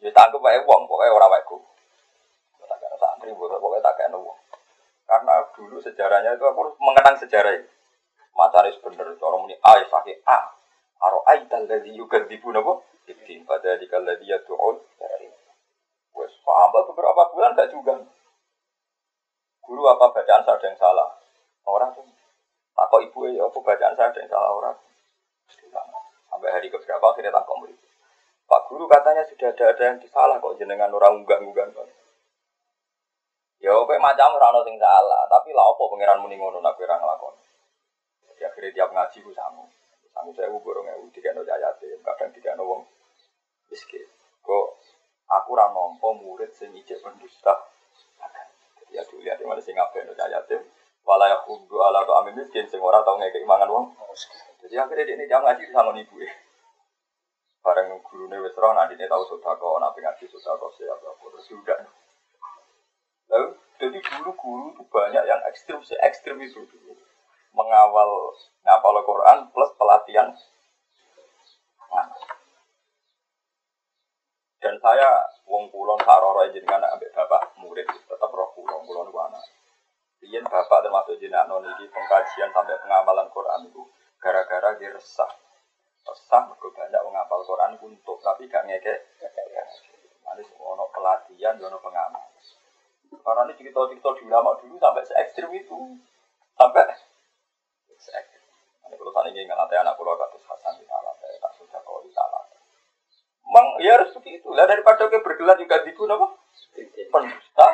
[0.00, 1.60] Ya tak anggap wae wong, pokoke ora wae ku.
[2.64, 4.38] Tak kena santri, pokoknya tak kena wong.
[5.04, 7.68] Karena dulu sejarahnya itu aku mengenang sejarah ini.
[8.32, 10.38] Macaris bener, orang muni A, ya pakai A.
[11.04, 12.80] Aro aital ladzi yukadzibu napa?
[13.04, 14.76] Ibtin pada dikal ladzi yad'un.
[16.16, 18.00] Wes paham beberapa bulan gak juga.
[19.64, 21.08] Guru apa bacaan saya ada yang salah?
[21.66, 22.06] Orang tuh
[22.74, 24.76] takut ibu ya apa bacaan saya ada yang salah orang.
[26.30, 27.78] Sampai hari keberapa akhirnya takut murid.
[28.50, 31.70] Pak guru katanya sudah ada ada yang salah kok jenengan orang unggah-unggah.
[33.62, 37.30] Ya oke macam ora sing salah, tapi lah apa pangeran muni ngono nak kira nglakon.
[38.26, 39.70] Jadi akhirnya tiap ngaji ku sangu.
[40.10, 42.82] Sangu saya borong ewu dikene ayate, kadang dikene wong
[43.70, 44.02] miskin.
[44.42, 44.66] Kok
[45.30, 47.54] aku ora nampa murid sing ijek pendusta.
[48.82, 50.58] Jadi ya dilihat di mana sing ngapain no ayate.
[51.06, 53.86] Wala ya khuddu ala amin miskin sing ora tau ngekek mangan wong.
[54.66, 56.49] Jadi akhirnya dia ini jam ngaji sama ibu ya.
[57.60, 61.80] Bareng gurune wis ora nanti tau sedekah, ana ngaji sedekah siapa terus sudah.
[63.30, 66.92] Lalu, jadi guru-guru itu banyak yang ekstrim, se ekstrim itu dulu.
[67.54, 68.34] Mengawal
[68.66, 70.28] ngapal Quran plus pelatihan.
[71.90, 72.08] Nah.
[74.60, 75.08] Dan saya
[75.48, 79.40] wong kulon saroro jenengan ambek bapak murid tetap roh kulon kulon wana.
[80.20, 83.82] Iya bapak termasuk jenengan di pengkajian sampai pengamalan Quran itu
[84.20, 85.49] gara-gara dia resah.
[86.10, 88.98] Resah mereka banyak menghafal Quran untuk tapi gak ngekek.
[90.26, 92.26] Nanti ono pelatihan, ono pengamal.
[93.10, 95.78] Karena ini cerita-cerita di ulama dulu sampai se ekstrim itu.
[96.58, 96.82] Sampai
[97.94, 98.42] se ekstrim.
[98.90, 102.10] Ini kalau sana ini ngelatih anak pulau katus Hasan di saya tak sudah kau di
[102.10, 102.42] salah.
[103.46, 104.50] Memang ya harus begitu.
[104.50, 106.26] Lah daripada kita bergelar juga di apa?
[107.10, 107.66] Pendusta.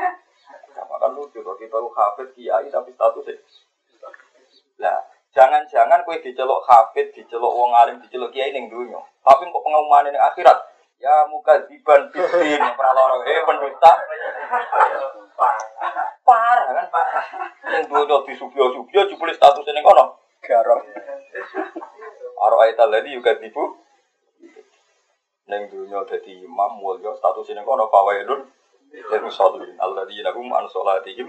[0.77, 3.41] Sama kan lucu kalau kita lu hafid kiai tapi statusnya.
[4.77, 8.97] Lah jangan-jangan kue dicelok hafid, dicelok wong alim, dicelok kiai ning dunia.
[9.21, 10.57] Tapi kok pengumuman ini akhirat,
[10.97, 13.93] ya muka diban bidin praloro eh pendusta.
[16.25, 16.87] Parah kan?
[16.89, 17.27] Parah
[17.77, 20.17] yang dulu di subio subio jupul status ini kono.
[20.41, 20.83] Garong
[22.41, 23.77] aro ayat tadi juga tipu.
[25.47, 28.49] Neng dunia jadi imam mulio status ini kono fawailun.
[29.21, 31.29] Musallin alladzina hum an salatihim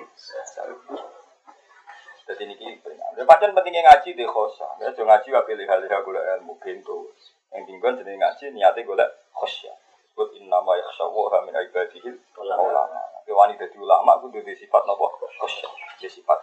[2.27, 3.23] jadi ini peringatan.
[3.23, 4.67] Pancen pentingnya ngaji di khosa.
[4.83, 7.15] Ya, ngaji wa pilih hal hal gula ilmu pintu.
[7.55, 9.71] Yang tinggal jadi ngaji niatnya gula khosya.
[10.11, 12.99] Sebut inna ma yakhsyawa min ibadihil ulama.
[13.23, 15.07] Tapi wani dadi ulama ku duwe sifat napa?
[15.39, 15.69] Khosya.
[16.03, 16.37] Dia sifat.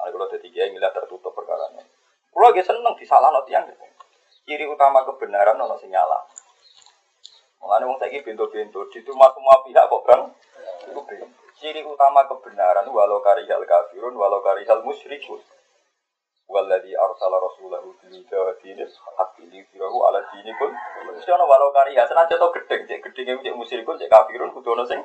[0.00, 1.84] Nah, kalau dadi kiai milah tertutup perkara ini.
[2.32, 3.68] Kulo lagi seneng disalahno tiyang.
[4.48, 6.16] Ciri utama kebenaran ono sing nyala.
[7.60, 10.32] Mulane wong saiki bento-bento diterima semua pihak kok Bang.
[10.88, 11.39] Iku bento.
[11.60, 15.44] Ciri utama kebenaran walau karihal kafirun walau karihal musyrikun.
[16.48, 20.72] Walladhi arsala rasulahu bil huda wa dinil haqqi liyudhhirahu ala kun.
[21.12, 24.88] Mesti ana walau karihal senajan to gedeng, cek gedenge cek musyrikun, cek kafirun kudu ana
[24.88, 25.04] sing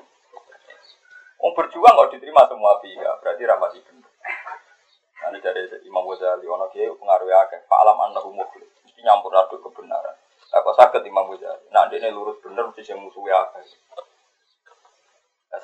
[1.43, 4.11] Wong berjuang kok diterima semua pihak, berarti bener.
[5.21, 9.35] Nah, ini dari Imam Ghazali, ono kiai pengaruh akeh, Pak Alam annahu mukhlis, mesti nyampur
[9.35, 10.15] aduk kebenaran.
[10.55, 11.67] Aku sakit Imam Ghazali.
[11.69, 13.61] Nah, ini lurus bener mesti sing musuhi akeh.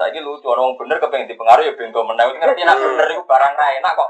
[0.01, 2.33] Nah, saya lucu, orang bener kepengen dipengaruhi ya bento menang.
[2.33, 4.09] Ngerti nak bener itu barang ra enak kok.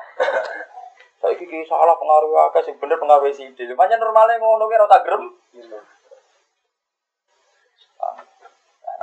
[1.19, 3.75] Saya kiki salah pengaruh akeh sing bener pengaruh si ide.
[3.75, 5.35] Macam normalnya ngono ki ora tak grem.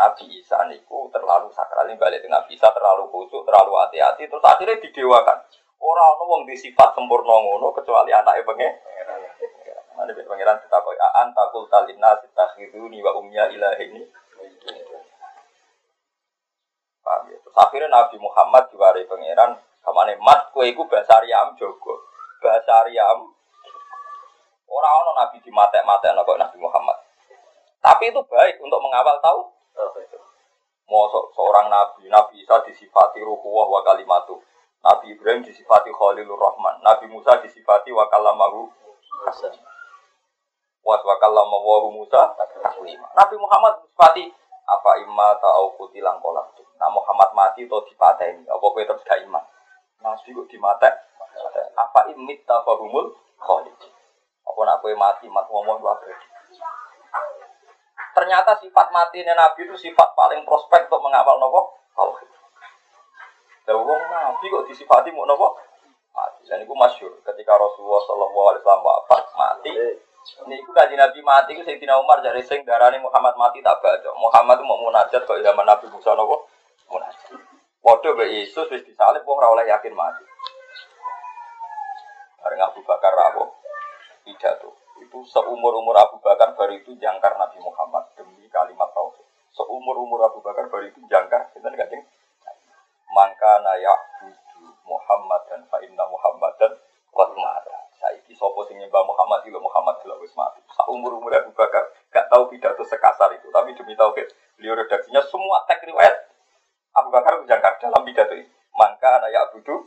[0.00, 4.46] Nabi Isa niku terlalu sakral ini balik dengan Nabi Isa terlalu khusyuk, terlalu hati-hati, terus
[4.48, 5.44] akhirnya didewakan.
[5.78, 8.72] Orang ono wong di sifat sempurna ngono kecuali anaknya pengen.
[9.92, 14.08] Mana bi pangeran kita koi aan takul talina sitakhiduni wa umya ini.
[17.08, 17.37] Paham ya?
[17.48, 21.96] Terus akhirnya Nabi Muhammad diwari pangeran kamane mat kue iku bahasa Aryam jogo.
[22.44, 23.24] Bahasa Aryam
[24.68, 27.00] Orang ono Nabi di mata-mata Nabi Muhammad.
[27.80, 29.48] Tapi itu baik untuk mengawal tahu
[30.92, 34.44] Mau seorang nabi, Nabi Isa disifati ruhuwah wa kalimatu.
[34.84, 36.84] Nabi Ibrahim disifati Khalilur Rahman.
[36.84, 38.68] Nabi Musa disifati wa kalamahu
[40.84, 42.36] Was wa kalamahu Musa
[43.16, 44.36] Nabi Muhammad disifati
[44.68, 48.46] apa imma ta'au kutilang kolak Nah Muhammad mati atau dipateni.
[48.46, 49.42] Apa kowe terus gak iman?
[49.98, 50.94] Nabi kok dimatek?
[51.74, 53.90] Apa imit tafahumul khalidin.
[54.46, 56.14] Apa nak kowe mati mat ngomong abadi.
[58.14, 62.30] Ternyata sifat mati Nabi itu sifat paling prospek untuk mengawal nopo tauhid.
[63.66, 65.58] Lah wong Nabi kok disifati mau nopo
[66.14, 66.46] mati.
[66.46, 69.72] Dan itu masyur ketika Rasulullah Shallallahu Alaihi Wasallam wafat mati.
[70.38, 74.10] Ini itu kaji Nabi mati itu Sayyidina Umar dari sing darani Muhammad mati tak baca.
[74.16, 76.46] Muhammad mau munajat kok zaman Nabi Musa nopo
[76.92, 77.38] munajat.
[77.82, 80.24] Waduh be Yesus wis disalib wong ora yakin mati.
[82.44, 83.56] Bareng Abu Bakar rawo
[84.22, 84.76] pidato.
[85.00, 89.24] Itu seumur umur Abu Bakar baru itu jangkar Nabi Muhammad demi kalimat tauhid.
[89.56, 91.48] Seumur umur Abu Bakar baru itu jangkar.
[91.56, 92.04] Kita kajeng.
[93.08, 96.72] Maka nayak budu Muhammad dan fa inna Muhammad dan
[97.16, 97.87] mata.
[97.98, 100.62] Saiki sapa sing nyembah Muhammad itu Muhammad itu wis mati.
[100.70, 101.82] Seumur umur Abu Bakar
[102.14, 106.14] gak tahu pidato sekasar itu, tapi demi tauhid beliau redaksinya semua teks riwayat
[106.94, 108.46] Abu Bakar jangkar dalam pidato ini.
[108.78, 109.82] Maka nayak budu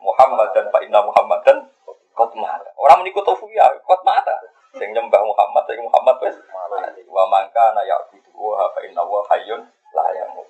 [0.00, 1.68] Muhammad dan fa inna Muhammad dan
[2.16, 2.72] qad mata.
[2.80, 4.32] Orang menikut tofu ya qad mata.
[4.80, 7.04] Sing nyembah Muhammad, sing Muhammad wis mati.
[7.04, 9.60] Wa mangka nayak budu wa fa inna wa hayyun
[9.92, 10.48] la yamut.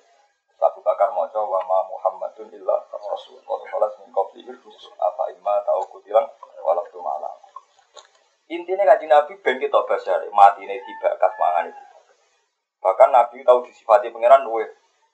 [0.61, 3.41] Abu Bakar maca wa ma Muhammadun illa rasul.
[3.41, 4.93] Qad khalas min qablihi rusul.
[5.01, 6.29] Apa imma tau kutilang
[6.61, 7.33] walau tu malam.
[8.51, 11.83] Intinya kaji Nabi ben kita basar, mati ini tiba kas mangan itu.
[12.83, 14.67] Bahkan Nabi tahu disifati pangeran luwe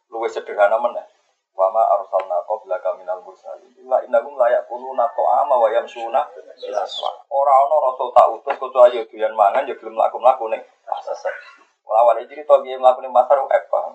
[0.09, 1.05] luwe sederhana mana.
[1.53, 7.29] Wa ma arsalna qablaka minal mursalin illa innahum la yaquluna ta'ama wa yamshuna fil aswaq.
[7.29, 10.63] Ora ana rasul tak utus kecuali yo doyan mangan yo gelem mlaku-mlaku ning.
[12.17, 13.93] Iki cerita piye mlaku ning pasar eh paham.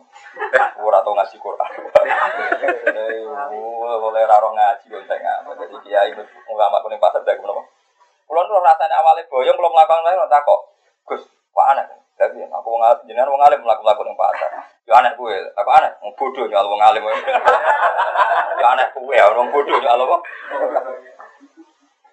[0.78, 1.70] Ora tau ngaji Quran.
[2.86, 3.26] Eh,
[3.98, 5.58] oleh ra ora ngaji kok entek ngamet.
[5.58, 6.14] Jadi kiai
[6.46, 7.66] ulama kuning pasar dak menapa.
[8.30, 10.60] Kulo nu rasane awale boyong kulo mlakukan lain tak kok.
[11.10, 11.82] Gus, kok aneh.
[12.14, 14.50] Tapi aku wong jenengan wong alim mlaku-mlaku ning pasar.
[14.86, 15.34] Yo aneh kuwe.
[15.58, 17.02] Aku aneh, wong bodoh nyal wong alim.
[17.02, 20.16] Yo aneh kuwe, wong bodoh nyal apa?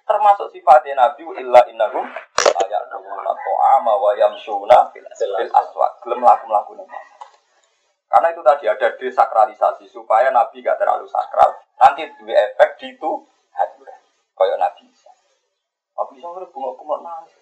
[0.09, 2.01] Termasuk sifatnya Nabi illa innahum
[2.65, 2.83] ayat
[3.69, 5.05] ta'ama wa yamsuna fil
[5.53, 6.01] aswaq.
[6.01, 6.73] Gelem laku-laku.
[8.09, 11.53] Karena itu tadi ada desakralisasi supaya Nabi gak terlalu sakral.
[11.77, 13.11] Nanti dua efek di itu.
[14.33, 15.13] Kayak Nabi Isa.
[15.93, 17.37] Nabi Isa ngerti bunga-bunga nangis.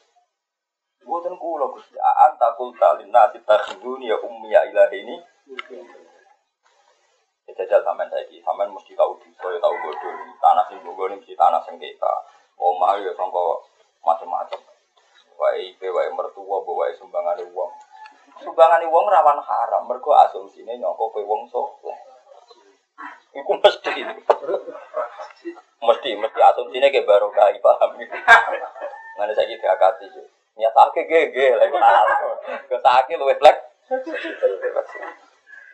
[1.08, 1.96] Buatan kula Gusti.
[1.96, 5.16] Anta qulta lin nasi takhuduni ya ummi ya ini.
[7.48, 10.16] Ya jajal sampean saiki, sampean mesti tahu di saya tahu bodoh.
[10.44, 12.12] Tanah sing bogo mesti tanah sengketa.
[12.60, 13.40] Omah ya sangka
[14.04, 14.60] macam-macam.
[15.38, 17.72] Wae IP, wae mertua, wae sumbangane wong.
[18.42, 21.98] Sumbangane wong rawan haram, mergo asumsine nyangka kowe wong saleh.
[23.38, 24.02] Iku mesti.
[25.78, 28.02] Mesti, mesti asumsine ke barokah paham.
[29.18, 30.26] Ngene saiki diakati yo.
[30.58, 31.78] Nyatake gege lagi.
[32.66, 33.58] Kesake luwih blek.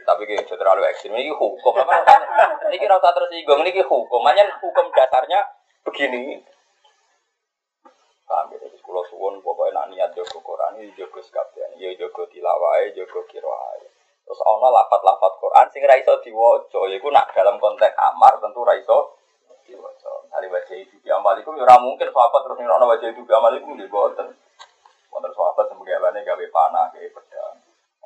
[0.04, 1.16] Tapi kayak terlalu ekstrim.
[1.16, 1.74] Ini hukum.
[2.68, 3.64] Ini rasa tersinggung.
[3.64, 4.20] Ini hukum.
[4.20, 5.40] Makanya hukum dasarnya
[5.88, 6.44] begini.
[8.28, 8.73] Paham ya?
[9.04, 11.76] Kalau suwon pokoknya nak niat jogo Quran ini jogo sekabian.
[11.76, 13.84] Ya jogo tilawai, jogo kiroai.
[14.24, 16.88] Terus ono lafat-lafat Quran sing ra iso diwaca.
[16.88, 19.20] Yaiku nak dalam konteks amar tentu ra iso
[19.68, 20.24] diwaca.
[20.32, 23.92] Dari baca itu bi amalikum ya mungkin sahabat terus ngirono baca itu bi amalikum nggih
[23.92, 24.32] boten.
[25.12, 27.56] Wonten sahabat sing gawane gawe panah, gawe pedang.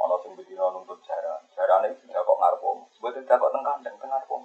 [0.02, 1.46] Ono sing bedino nuntut jaran.
[1.54, 2.90] Jarane sing kok ngarep om.
[2.90, 4.42] Mboten kok teng kandang teng.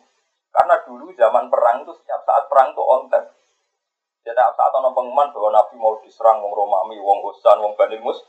[0.52, 3.08] Karena dulu zaman perang itu setiap saat perang itu on
[4.22, 8.22] Setiap saat ono pengumuman bahwa Nabi mau diserang wong Romawi, wong Husan, wong Bani Mus.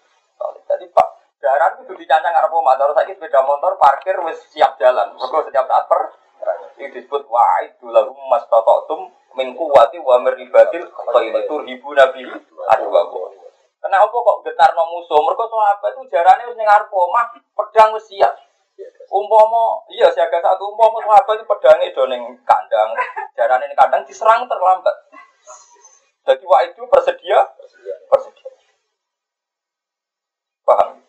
[0.65, 2.65] Jadi Pak, jaran itu dicancang ngarep om.
[2.65, 5.13] Terus saiki sepeda motor parkir wis siap jalan.
[5.13, 6.17] Mergo setiap saat per
[6.81, 12.27] ini disebut wa'idu lahum mastatatum min quwwati wa meribatil khairi turhibu nabi
[12.73, 13.01] adwa
[13.83, 15.19] Kenapa kok getarno musuh?
[15.21, 18.33] Mergo sahabat itu jarane wis ning arep omah, pedang wis siap.
[19.13, 22.97] Umpama iya siaga satu umpama sahabat itu pedange do ning kandang,
[23.37, 24.95] jarane ning kandang diserang terlambat.
[26.23, 27.39] Jadi wah itu bersedia,
[28.07, 28.49] bersedia.
[30.63, 31.03] Paham?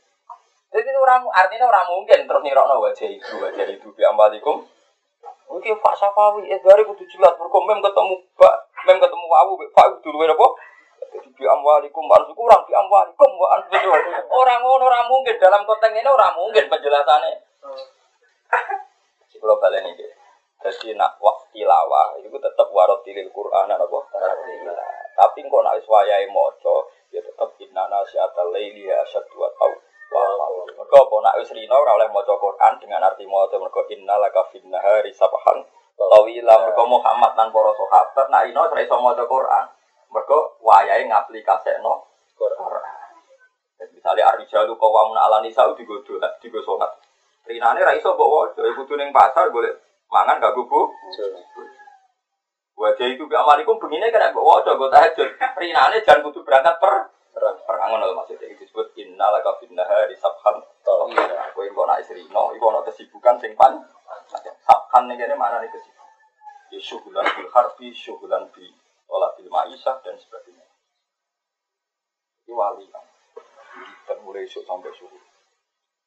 [0.75, 4.67] Jadi orang artinya orang mungkin terus nirokno wajah itu, wajah itu bi ambalikum.
[5.47, 8.55] Oke, Pak Safawi, eh dari kudu jelas mergo mem ketemu Pak,
[8.91, 10.47] mem ketemu wawu, Pak kudu luwe apa?
[11.15, 13.55] Jadi bi amwalikum wa kurang bi amwalikum wa
[14.35, 17.39] Orang ngono ora mungkin dalam konteks ini ora mungkin penjelasannya.
[19.39, 20.09] Kalau balen ini,
[20.65, 23.99] jadi nak waktu tilawah itu tetap warot tilil Quran apa?
[25.13, 29.77] Tapi kok nak iswayai moco, ya tetap inna nasiatal laili asyadu wa tau.
[30.73, 34.41] Mereka apa nak wis rino ora oleh maca Quran dengan arti maca mergo inna laka
[34.49, 35.61] fin nahari sabahan
[36.01, 39.65] tawila mergo Muhammad nan para sahabat nak ino ora iso maca Quran.
[40.17, 41.93] Mergo wayahe ngaplikasekno
[42.41, 42.73] Quran.
[43.85, 46.89] Jadi misalnya Arijalu kawamun ala nisa digodo digo salat.
[47.45, 49.77] Rinane ra iso mbok waca, kudu ning pasar golek
[50.15, 50.95] mangan gak gugu.
[52.75, 55.29] Wajah itu bi amalikum begini kan mbok waca gue tahajud.
[55.59, 60.63] Rinane jangan kudu berangkat per perang ngono lho maksudnya itu disebut innalaka finnahari sabhan.
[61.55, 63.79] Kowe kok nak isrino, iku ana kesibukan sing pan.
[64.63, 66.11] Sabhan nih kene mana nih kesibukan.
[66.71, 68.67] Ya syugulan bil harbi, syugulan bi
[69.07, 70.67] olah bil ma'isah dan sebagainya.
[72.47, 73.07] Ini wali kan.
[74.11, 75.34] Dan mulai esok sampai subuh.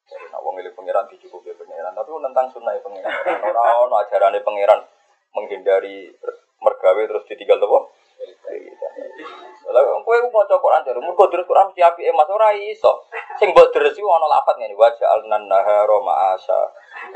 [0.08, 3.12] Jadi nak wong milik pangeran dicukupi pangeran, tapi tentang sunnah pangeran.
[3.44, 4.80] Orang orang ajaran pangeran
[5.36, 6.08] menghindari
[6.64, 7.92] mergawe terus ditinggal tuh.
[9.68, 13.04] Lah kowe mau coba Quran jare mergo terus Quran mesti apike Mas ora iso.
[13.36, 16.60] Sing mbok deres iku ana lafat ngene wa ja'alnan nahara ma'asa.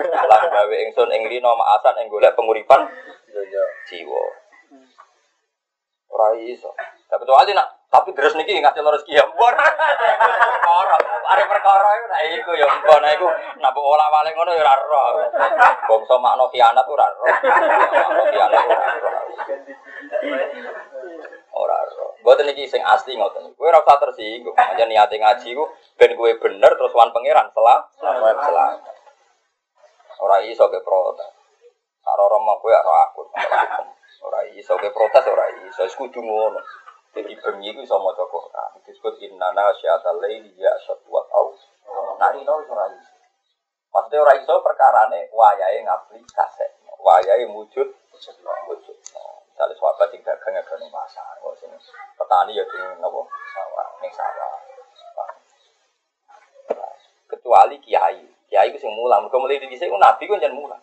[0.05, 2.84] Lah gawe ingsun ing lino ma'asan ing golek penguripan
[3.88, 4.24] jiwa.
[6.13, 6.69] Ora iso.
[7.09, 9.53] Tapi kecuali nak tapi terus niki ngasih loro rezeki ya mbon.
[9.53, 10.97] Perkara,
[11.29, 13.29] are perkara iku nak iku ya mbon iku
[13.61, 15.05] nak mbok olah-wale ngono ya ora roh.
[15.89, 17.27] Bangsa makna khianat ora roh.
[17.29, 19.21] Makna khianat ora roh.
[21.53, 22.11] Ora roh.
[22.25, 23.53] Mboten sing asli ngoten.
[23.57, 24.57] Kowe ora usah tersinggung.
[24.57, 25.65] Aja niate ngaji ku
[26.01, 28.81] ben kowe bener terus wan pangeran selah selamat.
[30.17, 31.29] Ora iso ke protes.
[32.05, 33.05] Karo romo kowe ora.
[34.23, 35.83] Ora iso ke protes ora iso.
[35.83, 36.62] Wis kudu ngono.
[37.12, 38.70] Jadi bengi itu sama maca Quran.
[38.89, 41.53] Disebut innana syatal laili ya syatwat au.
[42.16, 43.14] Nari no iso ora iso.
[43.93, 46.73] Maksudnya ora iso perkarane wayahe ngapli kaset.
[47.03, 47.89] Wayahe wujud
[48.68, 48.97] wujud.
[49.53, 51.70] Misalnya sahabat sing dagang ya ning pasar, kok sing
[52.16, 54.51] petani ya ning nopo sawah, ning sawah.
[57.29, 59.25] Kecuali kiai, kiai itu sing mulang.
[59.25, 60.83] Mergo mulai dhisik ku nabi ku jangan mulang.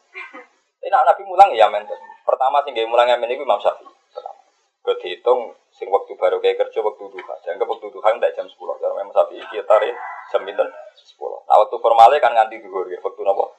[0.79, 1.85] Tapi nabi mulang ya men.
[2.29, 3.89] Pertama sing gawe mulang men iku Imam Syafi'i.
[4.13, 4.37] Pertama.
[4.85, 7.35] Kehitung sing waktu baru kayak kerja waktu duha.
[7.41, 8.53] Jangan waktu duha enggak jam 10.
[8.53, 9.97] Karena memang Syafi'i kita tarik
[10.29, 11.49] jam pinten 10.
[11.49, 13.01] Nah waktu formalnya kan nganti duhur ya.
[13.01, 13.57] Waktu nopo?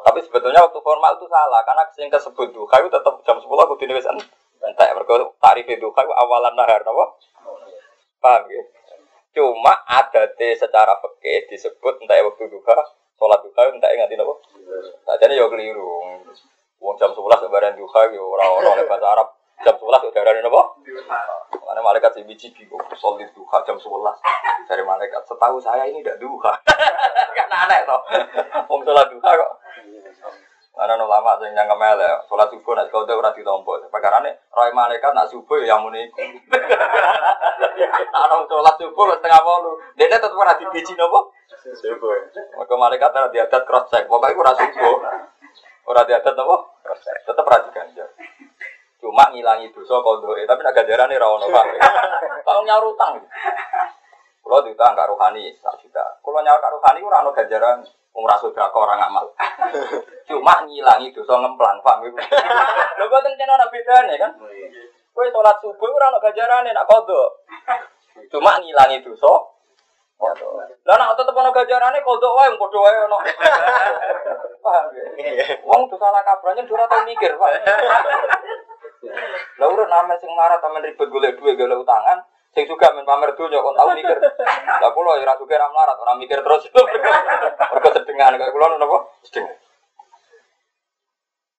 [0.00, 3.78] Tapi sebetulnya waktu formal itu salah karena sing kesebut duha itu tetap jam 10 aku
[3.78, 4.08] dini wis
[4.60, 7.04] entek mergo tarif duha itu awalan nahar napa?
[8.18, 8.62] Paham ya?
[9.30, 12.76] Cuma adate secara fikih disebut entah waktu duha,
[13.14, 14.34] sholat duha entah nganti napa?
[15.06, 16.18] Sajane yo keliru.
[16.80, 19.28] Wong jam 11 lebaran duha yo ora ora oleh bahasa Arab.
[19.60, 20.62] Jam 11 udah ada napa?
[21.52, 23.84] Karena malaikat si biji bingung, sholat duha jam 11.
[24.64, 26.56] Dari malaikat, setahu saya ini tidak duha.
[27.36, 28.00] kan aneh toh.
[28.72, 29.52] Wong sholat duha kok.
[30.80, 33.76] Ana ulama sing nyangka mele, sholat subuh nek kau ora ditompo.
[33.92, 36.24] Perkarane roy malaikat nak subuh ya muni iku.
[38.16, 39.76] Ana sholat subuh setengah wolu.
[40.00, 41.28] Dene tetep ora dibiji napa?
[41.60, 42.32] Subuh.
[42.56, 44.08] Maka malaikat ora diadat cross check.
[44.08, 45.28] Pokoke ora subuh.
[45.88, 46.56] Ora diadat napa?
[46.84, 47.24] Cross check.
[47.24, 48.08] Tetep ra diganjar.
[49.00, 51.66] Cuma ngilangi dosa kondoke, tapi nak ganjarane ra ono, Pak.
[52.46, 53.16] Kalau nyaur utang.
[54.44, 56.20] Kulo diutang karo rohani, sak juta.
[56.20, 57.80] Kulo nyaur karo rohani ora ono ganjaran.
[58.10, 59.24] Wong ra sedekah orang amal.
[60.28, 62.18] Cuma ngilangi dosa ngemplang, iku.
[62.98, 64.34] Lho boten kena ana bedane kan?
[65.14, 67.30] Kowe salat subuh ora ono ganjarane nak kodok.
[68.28, 69.32] Cuma ngilangi dosa.
[70.20, 73.18] Lah nak tetep ono ganjarane kodok wae padha wae ono.
[74.60, 75.04] Paham ya?
[75.64, 77.50] Wong dosa salah kabrane ora tau mikir, Pak.
[79.56, 82.20] Lah urut amen sing marah tamen ribet golek duit golek utangan,
[82.52, 84.20] sing juga men pamer donya kon tau mikir.
[84.84, 86.68] Lah kula ya ora suka ra melarat, ora mikir terus.
[87.72, 88.98] Mergo sedengan kaya kula napa?
[89.24, 89.56] Sedengan.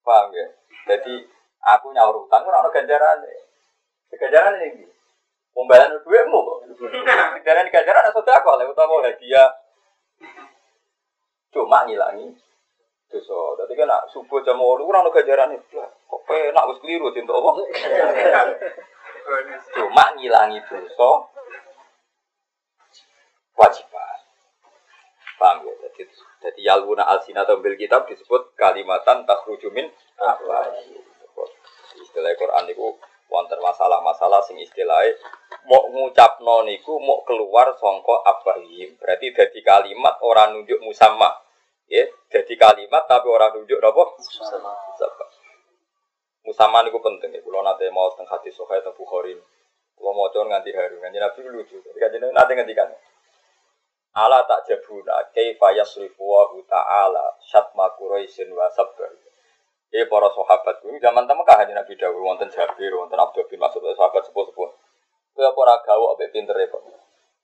[0.05, 0.45] Paham ya?
[0.86, 1.26] Jadi
[1.66, 3.32] aku nyaur utang ora ono ganjarane.
[4.14, 4.86] Ganjarane iki.
[5.52, 6.58] Pembayaran duitmu kok.
[7.43, 9.49] Ganjaran ganjaran ada sedekah lha utawa hadiah.
[11.52, 12.32] Cuma ngilangi
[13.12, 13.39] dosa.
[13.60, 15.60] Dadi kan nak subuh jam 8 ora ono ganjarane.
[15.76, 17.52] Lah, kok penak wis keliru cinta apa?
[19.76, 21.10] Cuma ngilangi dosa
[23.60, 24.20] wajiban.
[25.36, 25.74] Paham ya?
[25.91, 26.04] Jadi,
[26.39, 31.04] jadi yalwuna alsina bil kitab disebut kalimatan takhruju min afwahihim.
[31.99, 32.95] Istilah Quran niku
[33.32, 35.15] wonten masalah-masalah sing istilahnya
[35.63, 38.99] mau ngucapno niku mau keluar songko afwahihim.
[38.99, 41.32] Berarti jadi kalimat orang nunjuk musamma.
[41.88, 44.03] Ya, jadi kalimat tapi orang nunjuk apa?
[44.19, 44.71] Musamma.
[46.43, 47.39] Musamma niku penting ya.
[47.39, 49.39] Kalau nanti mau tentang hati sokai tentang Bukhari.
[49.95, 51.77] Kalau mau con nganti haru, nganti nabi lucu.
[51.79, 52.89] Jadi kan nanti ngantikan.
[54.11, 59.30] Ala tak jabuna kaifa yasrifu wa ta'ala syatma quraisin wa sabr.
[59.91, 63.59] Eh para sahabat kuwi zaman ta Mekah kanjeng Nabi dawuh wonten Jabir, wonten Abdul bin
[63.59, 64.69] Mas'ud sahabat sepuh-sepuh.
[65.35, 66.79] Kowe apa ora gawe ambek pintere kok.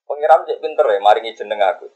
[0.08, 1.92] Pengiram cek pintere maringi jeneng aku.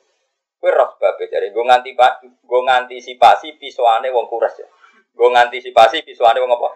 [0.60, 4.68] Kowe roh babe jare nggo nganti Pak, nggo ngantisipasi pisuane wong kuras ya.
[5.16, 6.68] Nggo ngantisipasi pisuane wong apa?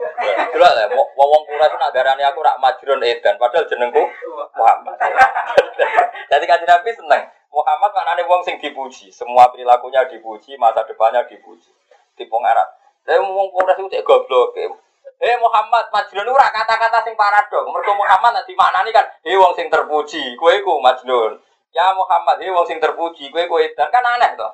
[0.56, 4.08] Delok lah wong wong kuras nak darani aku rak majrun edan padahal jenengku
[4.56, 4.96] Muhammad.
[6.32, 7.24] Jadi kanjeng Nabi seneng.
[7.52, 11.72] Muhammad maknanya wong sing dipuji, semua perilakunya dipuji, masa depannya dipuji.
[12.16, 12.85] Tipe Arab.
[13.06, 14.58] Saya ngomong Polres itu cek goblok.
[14.58, 17.70] Eh Muhammad, Majnun ora kata-kata sing paradok.
[17.70, 21.40] Mergo Muhammad nanti maknani kan, eh wong sing terpuji, kowe iku Majnun.
[21.72, 24.50] Ya Muhammad, eh wong sing terpuji, kowe kowe dan kan aneh to.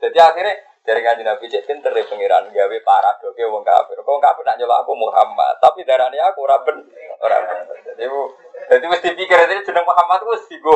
[0.00, 3.98] Jadi akhirnya dari kanjeng Nabi cek pinter ya pengiran gawe paradoke wong kafir.
[4.02, 6.78] Kok kafir nak nyelok aku Muhammad, tapi darane aku ora ben
[7.22, 7.58] ora ben.
[7.86, 8.06] Jadi
[8.70, 10.74] jadi mesti pikir itu jeneng Muhammad ku digo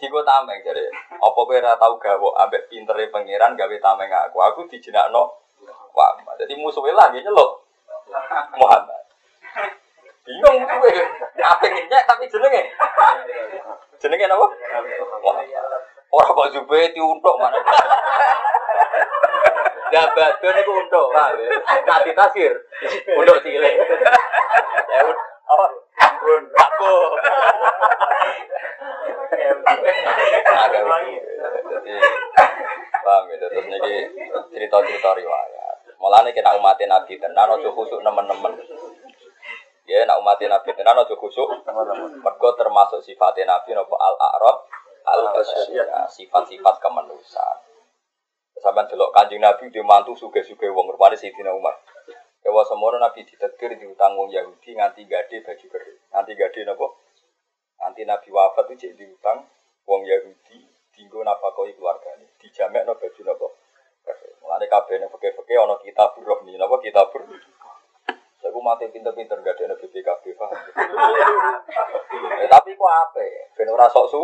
[0.00, 0.88] digo tameng jadi.
[1.20, 4.36] Apa kowe ora tau gawe ambek pintere pengiran gawe tameng aku.
[4.40, 5.36] Aku dijenakno
[5.66, 6.34] Muhammad.
[6.40, 7.50] Jadi musuhnya lagi nyelok
[8.56, 9.02] Muhammad.
[10.24, 10.92] Bingung gue.
[11.42, 12.62] Apa nyek tapi jenenge.
[14.00, 14.46] Jenenge apa?
[16.10, 17.58] Orang kok Zubairi untuk mana?
[19.90, 21.26] Ya badun itu untuk, ya?
[21.82, 22.54] Nanti tasir,
[23.10, 23.74] untuk cilik.
[24.86, 25.02] Ya
[25.50, 25.66] apa?
[26.54, 26.94] Aku.
[30.70, 31.94] Jadi,
[33.04, 33.36] paham ya?
[33.40, 33.78] Terus ini
[34.54, 35.76] cerita-cerita riwayat.
[36.00, 38.56] Mulanya kita umatin Nabi tenan, ojo khusuk nemen-nemen.
[39.84, 41.48] Ya, nak umatin Nabi tenan, ojo khusuk.
[42.24, 44.64] Mergo termasuk sifatnya Nabi, nopo al-a'rab,
[45.04, 47.58] al-basyariyah, sifat-sifat kemanusiaan.
[48.60, 51.80] Sampai delok kanjeng Nabi dia mantu suge-suge wong rupane Sayyidina Umar.
[52.44, 55.98] Ewa semono Nabi ditetir diutang wong Yahudi nganti gade baju kering.
[56.12, 56.86] Nganti gade napa?
[57.80, 59.48] Nanti Nabi wafat itu jadi diutang
[59.88, 62.26] wong Yahudi dinggo nafkahi keluargane.
[62.40, 63.48] Dijamekno baju napa?
[64.06, 64.34] Kering.
[64.42, 67.12] Mulane kabeh nek peke-peke ana kitab rohni napa kitab
[68.40, 70.56] Saya mati pinter-pinter gak ada BPKB paham.
[72.40, 73.20] Eh, tapi kok apa?
[73.52, 74.20] Ben ora sok su.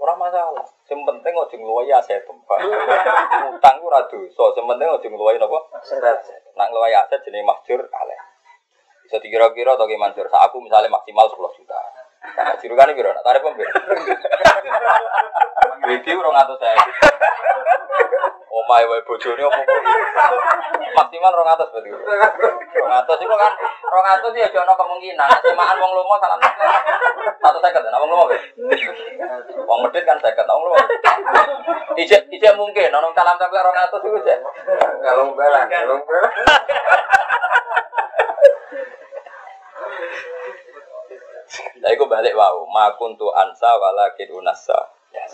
[0.00, 0.64] Ora masalah.
[0.88, 2.24] Sing penting aja ngluwahi aset.
[2.24, 2.58] Pak.
[3.52, 5.60] Utang ku ora dosa, sing penting aja ngluwahi napa?
[6.56, 8.20] Nak ngluwahi aset jenenge mahjur kaleh.
[9.04, 10.32] Bisa dikira-kira atau gimana mahjur?
[10.32, 11.99] Aku misalnya maksimal 10 juta.
[12.60, 13.10] Jirukane piro?
[13.12, 13.70] Nak tarif pembeli.
[16.00, 16.78] Iki 200 saya.
[18.50, 19.62] Omae wae bojone opo.
[20.94, 21.90] Maksimal 200 berarti.
[21.90, 23.52] 200 iku kan
[23.90, 25.30] 200 ya jono kemungkinan.
[25.42, 26.14] Semaan wong lomo
[27.40, 28.24] satu seket, nah wong lomo.
[29.66, 30.78] Wong medit kan seket, nah wong lomo.
[31.98, 34.38] Ijek ijek mungkin, nonong salam sampai 200 iku jek.
[35.02, 35.98] Kalau balang, kalau.
[41.90, 42.38] Lah iku balik
[42.70, 44.78] makun tu ansa walakin unasa.
[45.10, 45.26] Ya,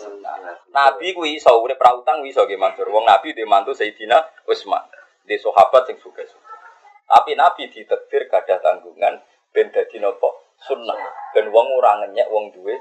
[0.73, 2.89] Nabi ku iso urip ra utang iso nggih matur.
[2.89, 4.17] Wong Nabi dhe mantu Sayyidina
[4.49, 4.81] Utsman.
[5.21, 6.57] Di sahabat sing suka-suka.
[7.05, 9.21] Tapi Nabi ditetir gadah tanggungan
[9.53, 10.33] ben dadi napa?
[10.65, 10.97] Sunnah.
[11.37, 12.73] Ben wong ora ngenyek wong duwe.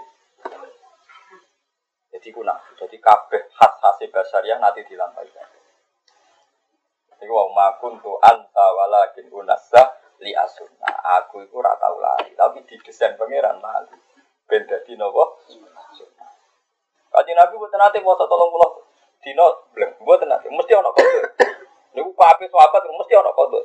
[2.17, 2.81] Jadi ku nabi.
[2.81, 5.53] Jadi kabeh khas-khas basariah nanti dilampaikan.
[7.21, 9.85] Iku makun tu anta walakin unasa
[10.27, 10.91] li asunna.
[11.23, 13.95] Aku iku ora tau lari, tapi didesain pangeran lali.
[14.51, 15.25] Ben dadi napa?
[17.15, 18.83] Kaji Nabi buat nanti mau tolong pulau
[19.25, 21.21] dino belum buat nanti mesti ono kode.
[21.97, 23.61] Niku kabeh sahabat mesti ono kode.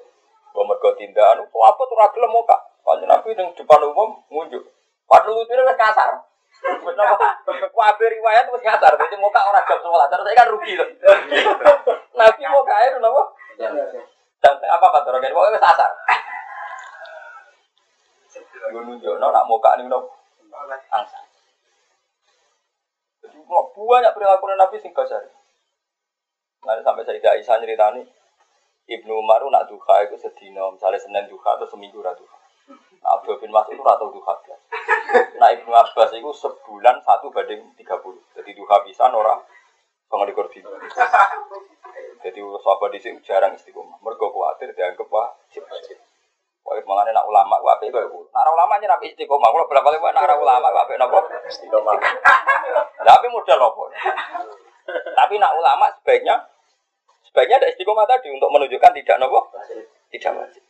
[0.56, 2.58] Gua mergo tindakan sahabat ora gelem muka.
[2.86, 4.64] Kaji Nabi ning depan umum ngunjuk.
[5.06, 6.10] Padahal lucunya wis kasar.
[7.76, 8.96] Kabeh riwayat wis kasar.
[8.96, 10.10] Jadi muka ora jam 11.
[10.10, 10.88] Terus saya kan rugi loh.
[12.16, 13.22] Nabi mau kae napa?
[14.42, 15.36] Dan apa kata orang ini?
[15.36, 15.92] Pokoknya wis kasar.
[18.70, 20.06] Gue nunjuk, no, nak muka nih, no,
[20.94, 21.18] angsa.
[23.26, 25.26] Jadi banyak perilaku Nabi sing kasar.
[26.62, 28.06] Nanti sampai saya Aisyah nyeritani,
[28.86, 32.38] Ibnu Umar nak duha itu sedino, misalnya Senin duha atau seminggu ra duha.
[33.02, 34.36] Nah, Abdul bin Mas'ud itu ratau duha.
[35.42, 38.38] Nah Ibnu Abbas itu sebulan satu banding 30.
[38.38, 39.42] Jadi duha pisan ora
[40.06, 40.70] pengalikur dino.
[42.22, 43.98] Jadi sahabat di sini jarang istiqomah.
[44.06, 45.66] Mereka khawatir dianggap wajib.
[46.62, 48.00] Wajib malah nak ulama wape itu.
[48.32, 49.50] Nak ulama nya nabi istiqomah.
[49.50, 51.98] Kalau berapa kali nak ulama wape nopo istiqomah.
[53.08, 53.90] Tapi modal nopo.
[54.90, 56.38] Tapi nak ulama sebaiknya
[57.26, 59.50] sebaiknya ada istiqomah tadi untuk menunjukkan tidak nopo
[60.14, 60.64] tidak wajib.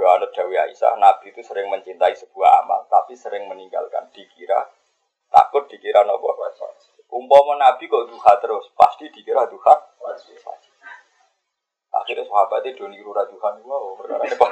[0.00, 4.08] Doa Dawi Aisyah, Nabi itu sering mencintai sebuah amal, tapi sering meninggalkan.
[4.16, 4.64] Dikira
[5.28, 6.32] takut dikira nopo
[7.10, 10.40] Umpama Nabi kok duha terus, pasti dikira duha wajib.
[11.90, 14.50] Akhirnya sahabat itu niru rajuhan wow, perkara ini pak.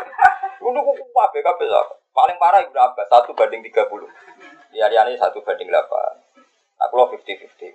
[0.58, 1.68] Untuk kuku apa kabeh
[2.10, 3.06] Paling parah ibu apa?
[3.06, 4.10] Satu banding tiga puluh.
[4.74, 6.18] Di hari ini satu banding delapan.
[6.82, 7.70] Aku lo fifty fifty.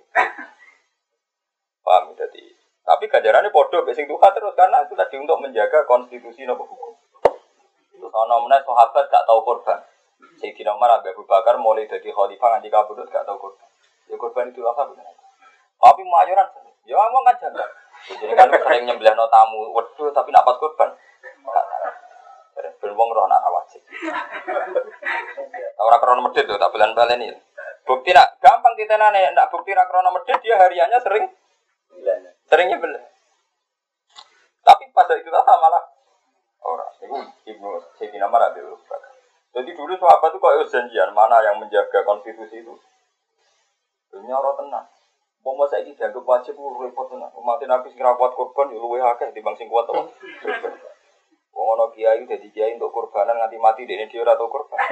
[1.80, 2.44] Paham jadi.
[2.84, 6.92] Tapi ganjarannya bodoh, besing duha terus karena itu tadi untuk menjaga konstitusi nopo hukum.
[7.96, 9.80] Terus ono meneh sahabat gak tahu korban.
[10.36, 13.68] Sayyidina Umar Abu Bakar mulai dari khalifah nganti kabudut gak tahu korban.
[14.12, 15.16] Ya korban itu apa benar?
[15.80, 16.48] Tapi mayoran,
[16.84, 17.70] ya aja enggak.
[18.04, 20.90] Jadi kan sering nyembelih no tamu, waduh tapi nak pas korban.
[22.54, 23.80] Ben wong roh nak wajib.
[25.80, 27.36] Ora krono medhit tuh tak belen-belen ini.
[27.84, 31.24] Bukti nak gampang ditenane, nak bukti nak krono medhit dia hariannya sering
[32.48, 33.04] sering nyembelih.
[34.64, 35.94] Tapi pada itu tak malah
[38.24, 39.12] nama Nabi Abu Bakar.
[39.54, 42.74] Jadi dulu sahabat itu kok janjian mana yang menjaga konstitusi itu.
[44.08, 44.86] Dunia orang tenang.
[45.44, 47.28] Mau masa ini dianggap wajib repot tenang.
[47.36, 50.08] Umat Nabi sing kuat korban ya luwe akeh timbang sing kuat apa.
[51.54, 54.80] Wong ana kiai dadi kiai untuk korbanan nganti mati dene dhewe ora tau korban.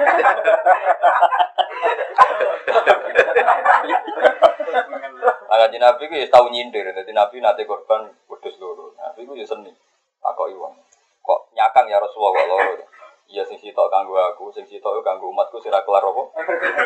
[5.53, 8.93] Angkat Nabi ku ya tau nyindir, dadi Nabi nate korban wedhus loro.
[8.93, 9.73] Nabi ku ya seni.
[10.21, 10.77] Takoki wong.
[11.25, 12.92] Kok nyakang ya Rasulullah loro.
[13.33, 16.23] Iya sing sitok kanggo aku, sing sitok kanggo umatku sira kelar apa?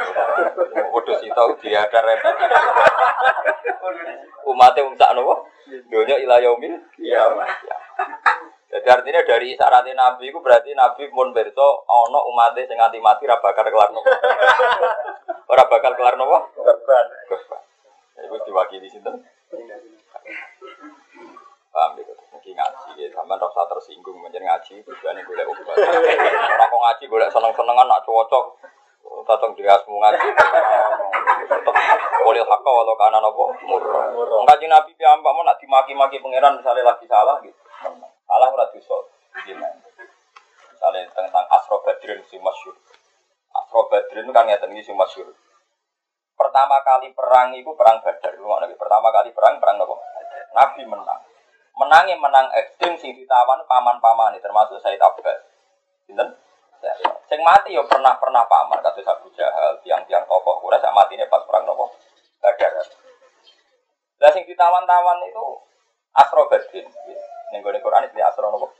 [0.95, 2.35] Wedhus sitok diadar repot.
[4.47, 5.43] Umatnya wong sak napa?
[5.91, 7.51] Donya ila yaumil kiamat.
[8.71, 13.27] Jadi artinya dari syaratnya Nabi itu berarti Nabi pun berso ono umatnya sing nganti mati
[13.27, 14.07] ora bakal kelar nopo.
[15.51, 16.47] Ora bakal kelar nopo?
[16.55, 17.05] Korban.
[17.27, 17.61] Korban.
[18.15, 19.19] Ya, Itu diwakili sinten?
[21.77, 25.77] Paham ya, mungkin ngaji ya, sampean tersinggung menjadi ngaji tujuannya golek obat.
[25.77, 28.45] Orang kok ngaji golek seneng-senengan nak cocok.
[29.29, 30.27] Tatang diriasmu ngaji.
[31.45, 31.75] Tetep
[32.25, 34.09] boleh hakka walau kana nopo murah.
[34.49, 37.61] Ngaji Nabi piyambak mau nak dimaki-maki pangeran misalnya lagi salah gitu.
[38.25, 38.97] Salah ora dosa.
[40.73, 42.73] Misalnya tentang Asro Badrin si masyur.
[43.53, 45.29] Asro Badrin kan ngeten iki sing masyur.
[46.33, 48.33] Pertama kali perang itu perang Badar.
[48.81, 49.95] Pertama kali perang perang apa?
[50.57, 51.21] Nabi menang.
[51.77, 55.45] Menangnya menang ekstrim sing ditawan paman-paman termasuk Said Abbas.
[56.09, 56.33] Sinten?
[57.29, 61.43] Sing mati ya pernah pernah paman kata Abu Jahal, tiang-tiang tokoh Quraisy sak matine pas
[61.45, 61.91] perang nopo?
[62.41, 62.71] Badar.
[64.17, 65.45] Lah sing ditawan-tawan itu
[66.17, 66.87] Asro Badrin.
[67.53, 68.73] Ning gone Quran itu Asro nopo?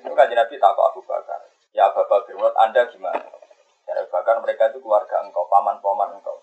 [0.00, 1.40] Itu kan Nabi takut Abu Bakar.
[1.72, 3.22] Ya Abu Bakar, Anda gimana?
[3.88, 6.36] Ya Abu Bakar mereka itu keluarga engkau, paman-paman engkau.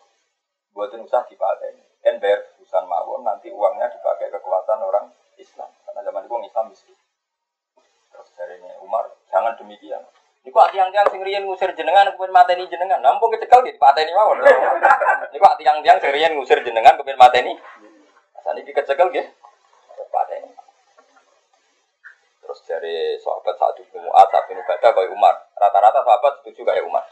[0.74, 1.74] Buatin usah dipakai.
[2.02, 5.70] Kan bayar urusan mawon, nanti uangnya dipakai kekuatan orang Islam.
[5.86, 6.98] Karena zaman itu Islam miskin.
[8.12, 10.02] Terus dari Umar, jangan demikian.
[10.48, 13.04] Iku tiang-tiang sing riyen ngusir jenengan kepen mateni jenengan.
[13.04, 14.40] Nampung kecekel gitu pateni mawon.
[15.36, 17.60] Iku tiang-tiang sing riyen ngusir jenengan kepen mateni.
[18.40, 19.28] Saniki kecekel nggih.
[20.08, 20.50] Pateni.
[22.40, 25.36] Terus dari sahabat saat itu Mu'ad, saat bin Ubadah kayak Umar.
[25.60, 27.04] Rata-rata sahabat setuju kayak Umar.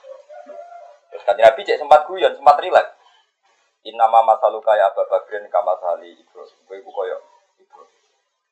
[1.11, 2.95] Terus kan Nabi cek sempat guyon, sempat rileks.
[3.83, 6.59] Inama masalu kaya Abu Bakrin kama sali Ibrahim.
[6.65, 7.19] Gue iku koyo.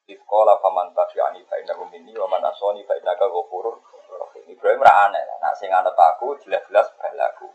[0.04, 3.80] Ifkola faman tafi'ani fa'innahu minni wa man asoni fa'innaka ghafurur
[4.12, 4.44] rahim.
[4.52, 5.38] Ibrahim ra aneh lah.
[5.40, 7.48] Nah sing anut aku jelas-jelas balaku.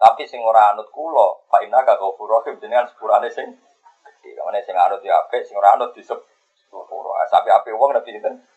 [0.00, 3.52] Tapi sing ora anut kula fa'innaka ghafurur rahim jenengan sepurane sing
[4.00, 4.32] gede.
[4.32, 6.16] Kamane sing anut ya apik, sing ora anut disep
[6.56, 7.12] sepuro.
[7.28, 8.48] Sampai apik wong nabi sinten?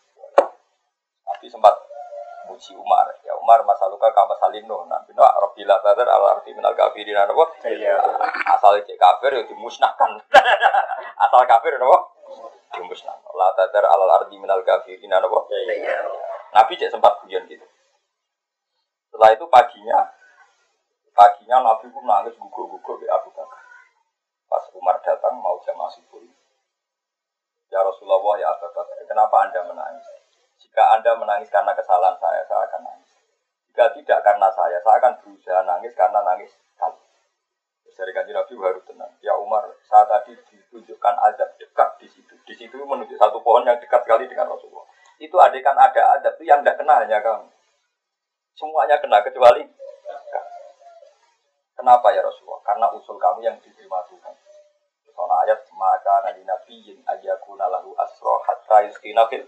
[1.28, 1.76] Nabi sempat
[2.48, 3.12] muji Umar.
[3.28, 4.88] Ya Umar masa luka kama salino.
[4.88, 7.44] Nabi no Rabbilah tadar ala arti minal kafirin apa?
[7.68, 8.00] Iya.
[8.56, 10.16] Asal cek kafir ya dimusnahkan.
[11.28, 12.13] Asal kafir apa?
[12.74, 13.32] Dimusnahkan.
[13.34, 15.38] La tadar ala arti minal kafirin apa?
[15.50, 15.98] Iya.
[16.54, 17.66] Nabi cek sempat guyon gitu.
[19.10, 20.10] Setelah itu paginya,
[21.14, 23.62] paginya Nabi pun nangis gugur-gugur di Abu Bakar.
[24.50, 26.22] Pas Umar datang mau jamaah subuh.
[27.70, 30.06] Ya Rasulullah ya Abu Bakar, kenapa anda menangis?
[30.62, 33.10] Jika anda menangis karena kesalahan saya, saya akan nangis.
[33.70, 36.50] Jika tidak karena saya, saya akan berusaha nangis karena nangis
[37.94, 39.12] dari kanji Nabi baru tenang.
[39.22, 42.34] Ya Umar, saat tadi ditunjukkan azab dekat di situ.
[42.44, 44.86] Di situ menunjuk satu pohon yang dekat sekali dengan Rasulullah.
[45.22, 47.46] Itu adekan ada azab itu yang tidak kena hanya kamu.
[48.58, 49.62] Semuanya kena kecuali.
[51.74, 52.62] Kenapa ya Rasulullah?
[52.66, 54.34] Karena usul kamu yang diterima Tuhan.
[55.14, 59.46] Soal ayat maka nabi nabiyin ayakuna lahu asro hatta yuskina fil.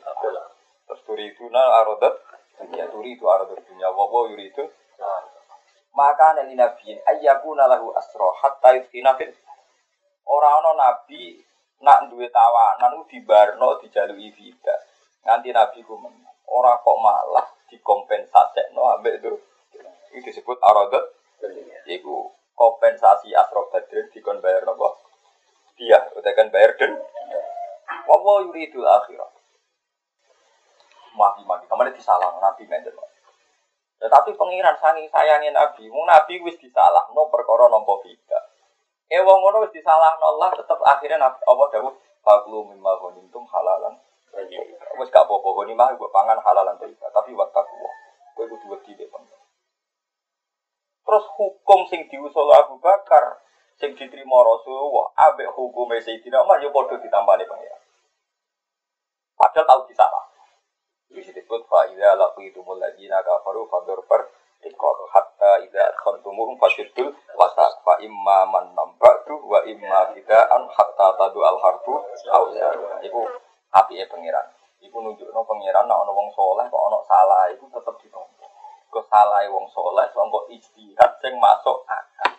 [0.87, 2.15] Terus turiduna arodat
[2.97, 4.65] turi itu arodat dunia wawo yuri itu
[5.97, 9.33] maka nabi nabiyin ayakuna lahu asro hatta yuskina fil
[10.27, 11.39] Orang ono nabi
[11.81, 14.75] nak duwe tawanan ku dibarno dijalui vida.
[15.23, 15.95] Nganti nabi ku.
[16.51, 19.39] Ora kok malah dikompensasekno ambek itu.
[20.11, 21.15] Itu disebut arodat
[21.87, 24.97] Iku kompensasi asro badrin dikon bayar nopo
[25.77, 26.97] dia utakan bayar den
[28.09, 29.29] wawa yuridul akhirat
[31.13, 32.65] mati-mati kemarin disalah nabi
[33.97, 35.89] ngeten tetapi pengiran sangi sayangin nabi.
[35.89, 38.41] Mung nabi wis disalah no perkara nompo bida
[39.09, 43.95] eh wong ngono wis disalah Allah tetep akhirnya nabi Allah dawuh faklu mimma ghanimtum halalan
[45.01, 45.65] wis gak apa-apa
[45.97, 47.91] mbok pangan halalan thayyibah tapi wattaqwa
[48.37, 49.09] kowe kudu wedi dek
[51.07, 53.39] Terus hukum sing diusul Abu Bakar
[53.79, 57.83] sing diterima Rasulullah ambek hukum Sayyidina Umar ya padha ditambani pengiran.
[59.39, 60.25] Padahal tahu disalah.
[61.17, 64.29] Disebut fa idza laqitumul ladzina kafaru fadur per
[64.61, 71.41] ikor hatta idza khantumuhum fashiddul wasaq fa imma man nambatu wa imma fidaan hatta tadu
[71.41, 72.05] al harbu
[72.37, 72.69] auza.
[73.01, 73.21] Iku
[74.13, 74.47] pengiran.
[74.85, 78.45] Iku nunjukno pengiran nek ana wong saleh kok ana salah iku tetep ditompo.
[78.93, 82.33] Kok salah wong soleh, sangka ijtihad sing masuk akal.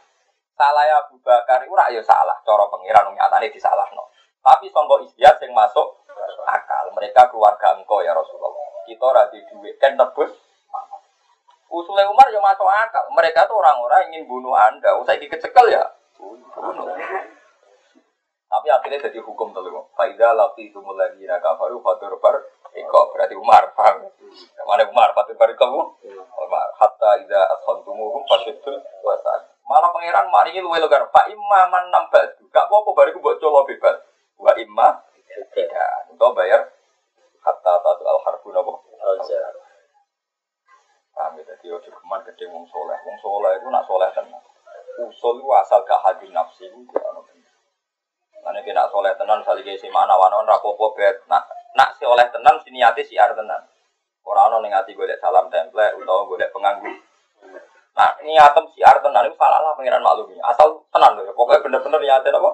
[0.53, 4.09] Salah Abu Bakar itu ya salah, cara pengiran nyatane disalahno.
[4.45, 5.97] Tapi sangka ijtihad sing masuk
[6.47, 6.85] akal.
[6.95, 8.53] Mereka keluarga engkau ya Rasulullah.
[8.87, 10.31] Kita ora di duit kan tebus.
[11.67, 13.05] Usulnya Umar ya masuk akal.
[13.11, 14.95] Mereka tuh orang-orang ingin bunuh Anda.
[14.97, 15.83] Usai dikecekel ya.
[16.15, 16.95] Bunuh.
[18.47, 19.67] Tapi akhirnya jadi hukum tuh
[19.99, 21.11] Faidah lati itu mulai
[21.43, 22.39] kafaru fadur bar
[22.71, 24.07] Eko berarti Umar paham?
[24.63, 25.81] Mana Umar fadur bar kamu?
[26.47, 29.51] Umar hatta ida asfantumuhum fasyidul wasa.
[29.67, 31.03] Malah pangeran mari ini luwe legar.
[31.11, 32.39] Pak Imam man nambah.
[32.53, 33.99] Gak apa-apa bariku buat colo bebas.
[34.39, 34.95] Wa imma
[35.53, 36.09] tidak.
[36.09, 36.61] Untuk bayar
[37.43, 38.73] hatta tatu al harbu nabo.
[39.27, 39.41] Ya?
[41.37, 42.97] Jadi ojo keman gede wong soleh.
[43.05, 44.43] Wong soleh itu nak soleh tenang.
[44.97, 46.81] Usul itu asal gak hadir nafsi itu.
[48.47, 52.23] Karena kena soleh tenan, misalnya kayak si mana wanon rapopo bet, nak nak si oleh
[52.31, 53.59] tenan, si niati si ar tenan.
[54.23, 56.87] Orang orang ngati gue liat salam temple, atau gue liat penganggu.
[57.91, 60.39] Nah niatem si ar tenan itu salah lah pengiran maklumi.
[60.39, 62.51] Asal tenan loh, pokoknya bener-bener niatin apa?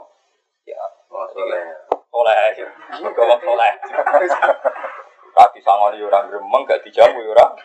[0.66, 0.82] Ya,
[1.14, 1.62] soleh,
[2.14, 2.38] soleh,
[3.02, 3.74] gue soleh.
[5.34, 7.58] Kaki sangon orang gremeng, gak dijamu orang,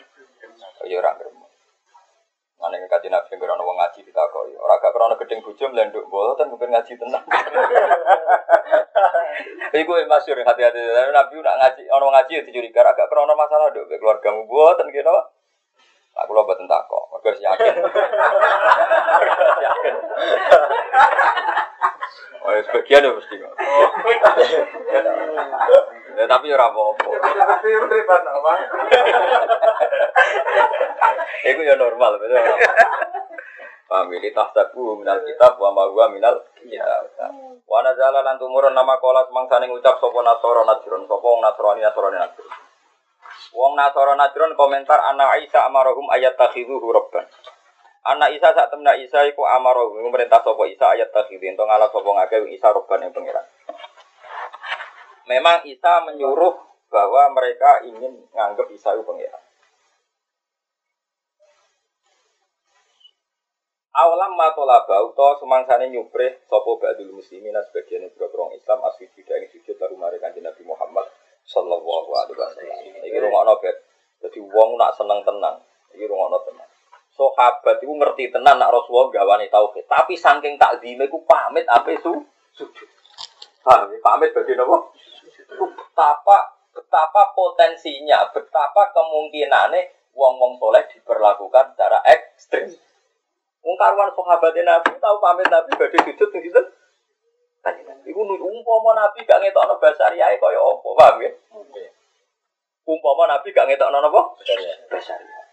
[0.81, 1.49] orang gremeng.
[2.59, 4.51] Mana yang kaji nabi yang kerana ngaji kita koi.
[4.59, 6.03] Orang gak kerana gedeng bujum lenduk
[6.35, 7.23] kan mungkin ngaji tenang.
[9.79, 10.79] Iku masyur hati-hati.
[11.15, 15.07] Nabi nak ngaji orang ngaji ya dicuriga agak kerana masalah dok keluarga mu buatan gitu.
[16.25, 17.03] Aku lo buat entah kok.
[17.15, 17.75] Mereka yakin.
[19.67, 19.95] yakin.
[22.39, 23.53] Oh, ya sebagian ya mesti kok.
[26.19, 27.07] Ya, tapi ora apa-apa.
[27.23, 28.53] Tapi ribet apa?
[31.47, 32.43] Iku ya normal, betul.
[33.89, 37.09] Paham ini tahsabu minal kitab wa ma huwa minal kitab.
[37.65, 41.81] Wa nazala lan tumurun nama kola semangsane ngucap sapa nasara najron sapa wong nasrani.
[43.49, 47.25] Wong nasara najron komentar anak Isa amarahum ayat takhidhu rabban.
[48.05, 52.09] Anak Isa sak temna Isa iku amarahum merintah sapa Isa ayat takhidhu ento ngalah sapa
[52.09, 53.45] ngake Isa rabban yang pengiran.
[55.25, 56.57] Memang Isa menyuruh
[56.89, 59.41] bahwa mereka ingin nganggap Isa itu pengiran.
[63.99, 70.21] Awalam matolaba uta semangsane nyupre sapa ba'dul muslimin sebagian boro Islam juga ing sujud lalu
[70.23, 71.03] kanjeng Nabi Muhammad
[71.49, 72.79] sallallahu alaihi wasallam.
[73.09, 73.75] Iki rungokno bet.
[74.21, 75.57] Dadi wong nak seneng tenang.
[75.97, 76.69] Iki rungokno tenang.
[77.17, 82.15] Sahabat itu ngerti tenan nak Rasulullah gawane tauhid, tapi saking takzime ku pamit ape su
[82.55, 82.87] sujud.
[83.67, 83.99] Ya?
[83.99, 84.77] pamit bagi napa?
[85.49, 86.37] Betapa
[86.71, 92.71] betapa potensinya, betapa kemungkinannya wong-wong soleh diperlakukan secara ekstrim.
[93.67, 96.65] Wong karuan sahabat Nabi tahu pamit Nabi badhe sujud ning sinten?
[98.09, 101.31] Iku umpama Nabi gak ngetokno basariyae kaya apa, paham ya?
[102.87, 104.21] Umpama Nabi gak ngetokno napa?
[104.39, 105.43] Basariyae.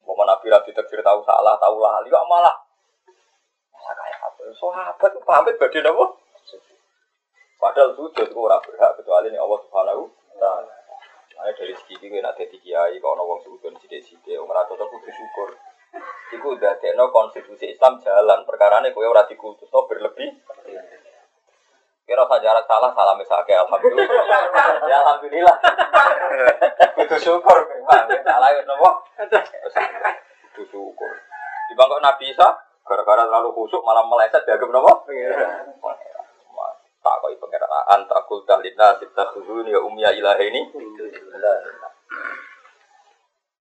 [0.00, 2.56] Umpama Nabi ra ditekfir tahu salah, tahu lali kok malah
[3.74, 4.42] malah kaya apa?
[4.54, 6.04] Sahabat pamit badhe napa?
[7.56, 10.74] Padahal sujud itu orang berhak kecuali ini Allah Subhanahu wa taala.
[11.36, 15.10] Nah, dari segi ini nak jadi kiai, kalau orang sujud sidik-sidik, orang rata tuh kudu
[15.12, 15.56] syukur.
[16.34, 18.42] Iku udah tekno konstitusi Islam jalan.
[18.42, 20.34] Perkara ini kue orang dikultus no berlebih.
[22.06, 24.06] Kira usah jarak salah, salah misalnya alhamdulillah.
[24.86, 25.56] ya alhamdulillah.
[27.02, 28.90] Itu syukur, memang salah ya nopo.
[30.54, 31.12] Itu syukur.
[31.66, 32.46] Di bangkok Nabi Isa,
[32.86, 35.02] gara-gara terlalu khusuk malah meleset diagem nopo.
[37.02, 40.62] Tak koi pengeran antakul tahlina sita khuzun ya umya ilah ini.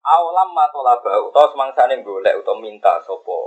[0.05, 3.37] Awalam matolaba utawa semangsane golek utawa minta sapa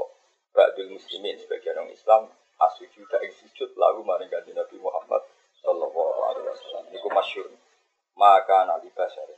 [0.50, 2.26] ba'dul muslimin sebagian orang Islam
[2.58, 5.22] asuju dak sujud lalu maring kanjeng Nabi Muhammad
[5.62, 6.82] sallallahu alaihi wasallam.
[6.90, 7.46] Niku masyhur.
[8.18, 9.30] Maka nabi basar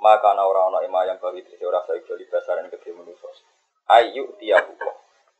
[0.00, 3.28] maka ana ora ana ima yang bagi dise ora saiki bali basaran kedhe manusa
[3.96, 4.76] ayu tiyahu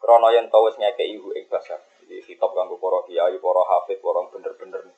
[0.00, 1.84] krana yen tau wis ngekeki ing basar.
[2.00, 4.88] Iki kitab kanggo para kiai para hafid para bener-bener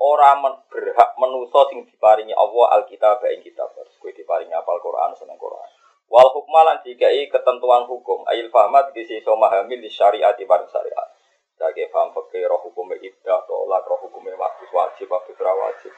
[0.00, 3.72] ora men berhak menuso sing diparingi Allah Alkitab ing kitab.
[3.76, 5.68] Kowe diparingi apal Quran seneng Quran.
[6.06, 11.08] Wal hukma lan dikai ketentuan hukum ayil fahmat kisi iso memahami di syariat bareng syariat.
[11.56, 15.92] Sebagai paham fakir roh hukum ibdah, tolak roh hukum waktu wajib, waktu wajib.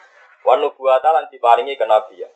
[0.47, 2.31] Wan nubuwata lan diparingi kenabian.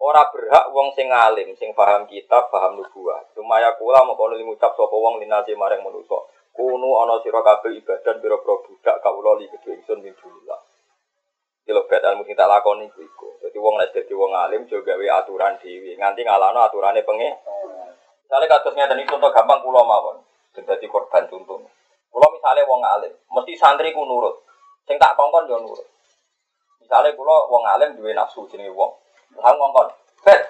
[0.00, 3.24] Ora berhak wong sing alim, sing paham kitab, paham nubuah.
[3.36, 6.16] Sumaya kula mengkono limucap sapa wong linasi maring manusa.
[6.60, 10.60] Kunu ana sira kabeh ibadah pira-pira budak kawula li kedhe ingsun min dunillah.
[11.64, 13.28] Kilo bet ilmu sing tak lakoni iku iku.
[13.40, 17.32] Dadi wong nek dadi wong alim jo gawe aturan dhewe, nganti ngalano aturane penge.
[18.28, 20.20] Misale kados ngeten iki contoh gampang kula mawon.
[20.52, 21.64] Dadi korban contoh.
[22.12, 24.44] Kula misale wong alim, mesti santri ku nurut.
[24.84, 25.88] Sing tak kongkon yo nurut.
[26.76, 28.92] Misale kula wong alim duwe nafsu jenenge wong.
[29.40, 29.88] Lah ngongkon,
[30.28, 30.44] "Bet,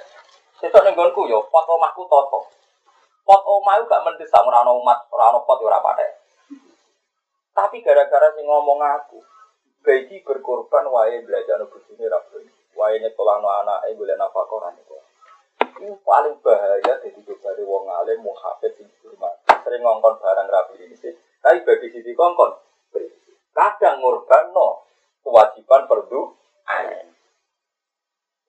[0.58, 2.50] Sesuk ning nggonku yo pot omahku toto.
[3.26, 6.10] Pot omah gak mendesak ora ana umat, ora pot yo ora patek.
[7.54, 9.20] Tapi gara-gara sing ngomong aku,
[9.80, 12.52] Baiki berkorban wae belajar no bojone ra gelem.
[12.76, 15.08] Wae nyekolahno anake golek nafkah ora nyekolah.
[15.80, 19.40] Ini paling bahaya jadi dari wong alim mau hafid sing hormat.
[19.64, 21.16] Sering ngongkon barang rapi ini sih.
[21.40, 22.52] Tapi bagi sisi kongkon,
[23.56, 24.84] kadang ngorban no
[25.24, 26.36] kewajiban perdu.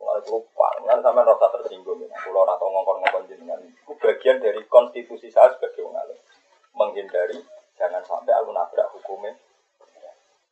[0.02, 2.10] Mulai lupa, kan sampai rasa tersinggung ya.
[2.10, 6.18] Kalau rata ngongkon-ngongkon jenengan, itu bagian dari konstitusi saya sebagai wong alim.
[6.74, 7.38] Menghindari
[7.78, 9.38] jangan sampai aku nabrak hukumnya.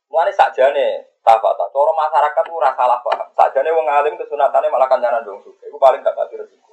[0.06, 1.66] Mulai saja nih, tafata.
[1.74, 3.26] Coro masyarakat itu rasa salah paham.
[3.34, 5.66] Nih wong alim kesunatannya malah kancanan dong suka.
[5.66, 6.70] Itu paling gak kasih resiko.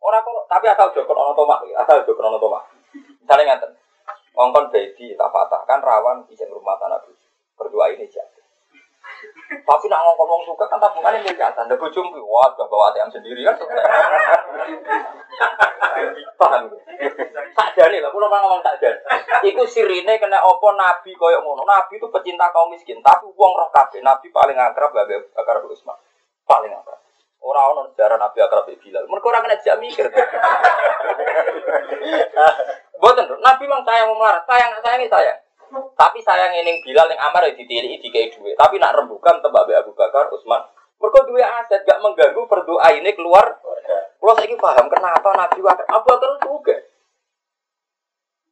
[0.00, 2.64] Orang kok, tapi asal jokon ono tomak, asal jokon ono tomak.
[3.20, 3.70] Misalnya ngaten,
[4.32, 7.00] ngongkon baby tafata kan rawan bisa rumah tanah
[7.60, 8.39] Berdua ini jadi.
[9.50, 11.66] Tapi nak ngomong suka kan tabungannya milik atas.
[11.66, 13.58] Ada bujum, wah gak bawa ATM sendiri kan.
[16.38, 16.70] Paham?
[17.80, 19.00] Nih lah, pulau ngomong tak jadi.
[19.50, 21.64] Iku sirine kena opo nabi koyok ngono.
[21.64, 23.98] Nabi itu pecinta kaum miskin, tapi uang roh kafe.
[24.04, 25.96] Nabi paling akrab gak akrab Usman.
[26.44, 27.00] Paling akrab.
[27.40, 29.08] Orang orang sejarah Nabi akrab Bilal.
[29.08, 30.06] Mereka orang kena jam mikir.
[33.00, 35.40] Buatan Nabi memang sayang melarat, sayang sayang sayang.
[35.70, 38.58] Tapi sayang ini Bilal yang Amar di di kayak duit.
[38.58, 40.66] Tapi nak rembukan tebak Abu Bakar, Utsman.
[41.00, 43.56] Mereka duit aset gak mengganggu berdoa ini keluar.
[44.20, 46.76] Kalau saya paham kenapa Nabi Bakar Abu Bakar juga.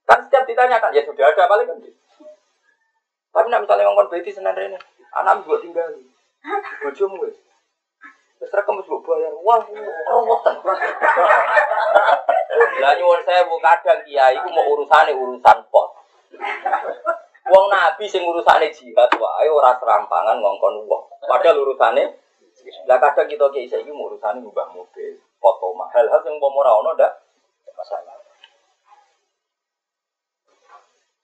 [0.09, 1.77] Kan setiap ditanyakan ya sudah ada paling kan.
[3.29, 4.81] Tapi nak misalnya ngomong berarti senang ini,
[5.12, 5.85] anak buat tinggal.
[6.81, 7.37] Bojomu wes.
[8.39, 9.35] Terus rekam wis bayar.
[9.43, 9.61] Wah,
[10.09, 10.55] romotan.
[12.79, 15.97] Lah nyuwun saya bu kadang kiai iku mau urusane urusan pot.
[17.49, 21.05] Wong nabi sing urusane jihad wae ora serampangan ngongkon wong.
[21.24, 22.20] Padahal urusane
[22.85, 26.91] lah kadang kita kiai saiki urusane ngubah mobil, foto mahal hal sing umpama ora ono
[26.93, 27.12] ndak
[27.72, 28.18] masalah.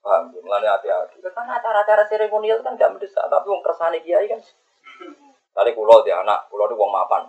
[0.05, 1.17] Paham, mulane hati-hati.
[1.25, 4.37] Karena acara-acara seremonial kan gak mendesak, tapi wong kersane kiai kan.
[5.57, 7.25] Kali kulo di anak, kulo di wong mapan.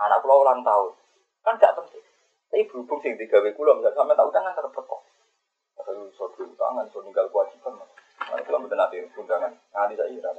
[0.00, 0.96] Anak kulo ulang tahun.
[1.44, 2.00] Kan gak penting.
[2.48, 4.96] Tapi berhubung sing digawe kulo, misalnya sampai tahu tangan tetap teko.
[5.88, 7.80] Kalau iso tangan, iso ninggal kewajiban.
[7.80, 9.48] Nah, kalau betul nanti undangan.
[9.72, 10.36] Nanti saya ira.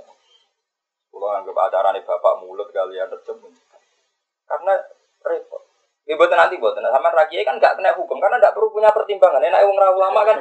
[1.09, 3.41] Kulo anggap acara nih bapak mulut kalian terjem.
[4.45, 4.77] Karena
[5.25, 5.65] repot.
[6.05, 8.93] Ya buat nanti buat nanti sama rakyat kan gak kena hukum karena gak perlu punya
[8.93, 9.41] pertimbangan.
[9.41, 10.37] Enak wong ulama kan.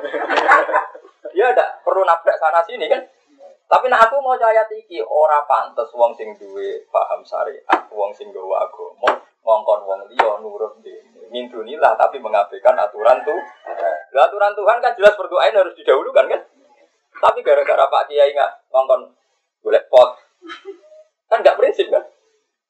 [1.32, 3.00] Dia gak perlu nabrak sana sini kan.
[3.68, 8.32] Tapi nak aku mau caya tiki ora pantes wong sing duwe paham syariat, wong sing
[8.32, 9.12] gawa agama,
[9.44, 11.17] ngongkon wong liya nurut dene.
[11.28, 13.40] Mindunilah tapi mengabaikan aturan tuh.
[14.16, 16.40] Lah aturan Tuhan kan jelas berdoa harus didahulukan kan?
[17.18, 19.12] Tapi gara-gara Pak Kiai nggak ngongkon
[19.58, 20.14] boleh pot,
[21.26, 22.06] kan nggak prinsip kan?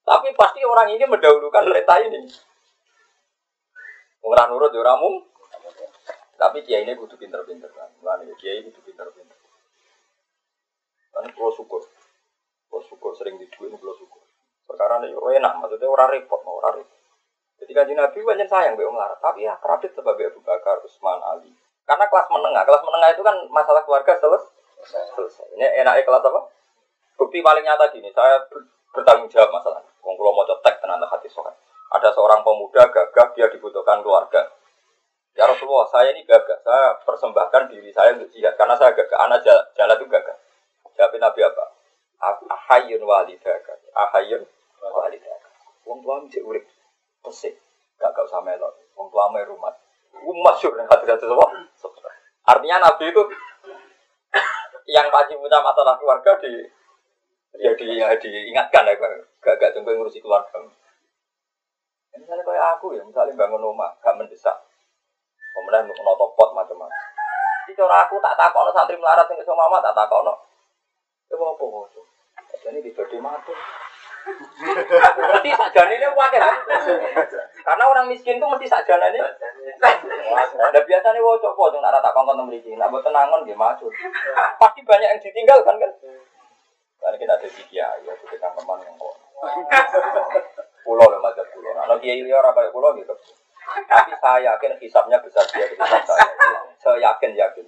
[0.08, 2.24] Tapi pasti orang ini mendahulukan leta ini.
[4.24, 5.20] Orang nurut ya orang
[6.38, 7.92] Tapi Kiai ini butuh pinter-pinter kan.
[8.40, 9.36] Kiai butuh pinter-pinter.
[11.12, 11.84] Kan kalau syukur.
[12.72, 14.22] Kalau syukur sering diduit kalau syukur.
[14.68, 16.97] Perkara ini enak, maksudnya orang repot, orang repot.
[17.58, 21.50] Jadi kan Nabi banyak sayang be melarat, tapi ya kerapit sebagai Abu Bakar, Utsman, Ali.
[21.82, 24.54] Karena kelas menengah, kelas menengah itu kan masalah keluarga selesai.
[25.16, 25.46] selesai.
[25.58, 26.40] Ini enaknya kelas apa?
[27.18, 28.38] Bukti paling nyata gini, saya
[28.94, 29.82] bertanggung jawab masalah.
[30.06, 31.52] Wong kalau mau cetek tenan hati sokan.
[31.88, 34.54] Ada seorang pemuda gagah, dia dibutuhkan keluarga.
[35.34, 39.42] Ya Rasulullah, saya ini gagah, saya persembahkan diri saya untuk jihad karena saya gagah, anak
[39.42, 40.36] jalan, jalan itu gagah.
[40.98, 41.64] Jawab Nabi apa?
[42.50, 43.72] Ahayun walidaka.
[43.94, 44.42] Ahayun
[44.82, 45.48] walidaka.
[45.86, 46.66] Wong tua mesti urip.
[47.24, 47.54] Pesik.
[47.98, 48.72] Gak gak usah melok.
[48.94, 49.74] Wong tua mai rumah.
[50.18, 51.48] Masyur yang hati-hati semua.
[52.48, 53.22] Artinya Nabi itu
[54.96, 56.64] yang pasti punya masalah keluarga di
[57.60, 60.64] ya di ya diingatkan ya gak gak tunggu ngurusi keluarga.
[62.18, 64.58] Misalnya kayak aku ya, misalnya bangun rumah, gak mendesak.
[65.54, 67.02] Kemudian untuk notopot macam-macam.
[67.68, 70.24] Jadi cara aku tak takut santri melarat yang sama mama tak takut
[71.28, 72.00] Ya apa ngono?
[72.64, 73.52] Jadi di mati.
[75.18, 76.42] Mesti sajane ini wakil.
[77.62, 79.20] Karena orang miskin tuh mesti sajane ini.
[80.58, 82.74] Ada biasanya wo coba tuh nara tak kongkon mriki.
[82.74, 83.86] Nah buat tenangon dia maju.
[84.58, 85.90] Pasti banyak yang ditinggalkan kan.
[86.98, 89.14] Karena kita ada tiga ya kita teman yang kok.
[90.82, 91.72] Pulau lah macam pulau.
[91.72, 93.14] Kalau dia liar apa ya pulau gitu.
[93.68, 96.26] Tapi saya yakin hisapnya besar dia hisap saya.
[96.82, 97.64] Saya yakin yakin.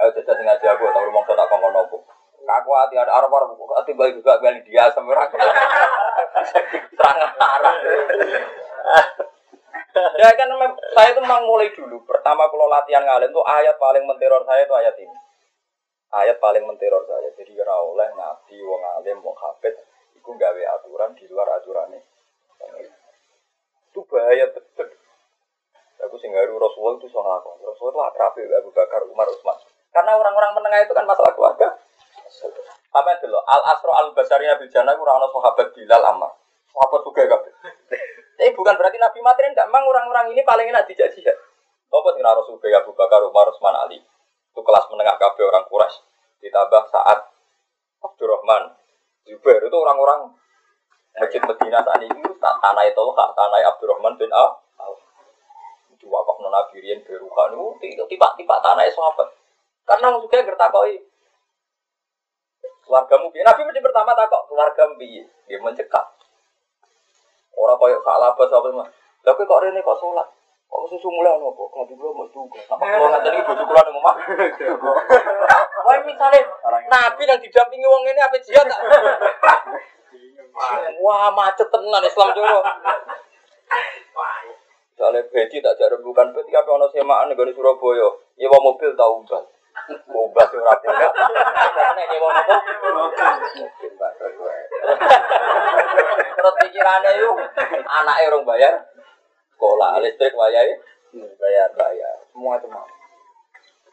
[0.00, 2.00] Ayo sing ngaji aku tau rumah tak kongkon nopo.
[2.42, 5.30] Aku hati ada arah arah buku hati juga beli dia semerang.
[6.98, 7.74] Serangan arah.
[9.92, 10.48] Ya kan
[10.96, 12.02] saya itu memang mulai dulu.
[12.08, 15.18] Pertama kalau latihan ngalim tuh ayat paling menteror saya itu ayat ini.
[16.12, 17.28] Ayat paling menteror saya.
[17.38, 19.72] Jadi kira oleh nabi, wong alim, wong hafid,
[20.12, 22.00] itu gawe aturan di luar aturannya.
[23.92, 24.88] Itu bahaya betul.
[26.02, 27.62] Aku singgaru Rasulullah itu soal aku.
[27.62, 29.54] Rasulullah itu akrab Abu Bakar, Umar, Utsman.
[29.94, 31.78] Karena orang-orang menengah itu kan masalah keluarga.
[32.32, 33.42] Itu loh?
[33.44, 36.32] Al Asro Al Basari Nabi Jannah itu orang sahabat Bilal Ammar.
[36.72, 37.52] Sahabat juga kabeh.
[38.36, 41.36] Tapi bukan berarti Nabi Matrin enggak mang orang-orang ini paling enak dijak jihad.
[41.92, 44.00] Apa sih Rasul Abu Bakar, Umar, Utsman, Ali.
[44.52, 46.00] Itu kelas menengah kabeh orang Quraisy.
[46.40, 47.30] Ditambah saat
[48.02, 48.74] Abdurrahman,
[49.28, 50.34] Zubair itu orang-orang
[51.12, 54.32] Masjid Medina saat ini itu tanah itu tanah Abdurrahman bin.
[55.94, 57.54] Itu wakaf nona birian berukan
[57.84, 59.28] itu tiba-tiba tanah sahabat.
[59.86, 61.11] Karena juga gertakoi
[62.82, 66.06] keluargamu biar Nabi mesti pertama takok keluarga biar dia mencekak.
[67.52, 68.88] Orang koyok salah apa sahabat mah.
[69.22, 70.26] Tapi kok ini kok sholat?
[70.66, 71.68] Kok susu mulai ono kok?
[71.76, 72.58] Nabi belum mau juga.
[72.64, 74.16] Sama kalau nggak tadi bojo kula ning omah.
[75.86, 76.40] Wah misalnya
[76.88, 78.80] Nabi yang didampingi wong ini apa jihad tak?
[81.04, 82.60] Wah macet tenan Islam joro.
[84.92, 88.08] Misalnya bedi tak jadi bukan bedi apa ono semaan nih Surabaya.
[88.40, 89.44] Nyewa mobil tahu ubah.
[90.12, 91.08] Ubah sih ora punya.
[91.96, 92.30] Nek nyewa
[92.92, 93.36] mobil.
[96.32, 97.36] Terus pikirannya yuk
[97.86, 98.74] anaknya orang bayar
[99.54, 100.64] sekolah listrik bayar
[101.38, 102.86] bayar bayar semua itu mau.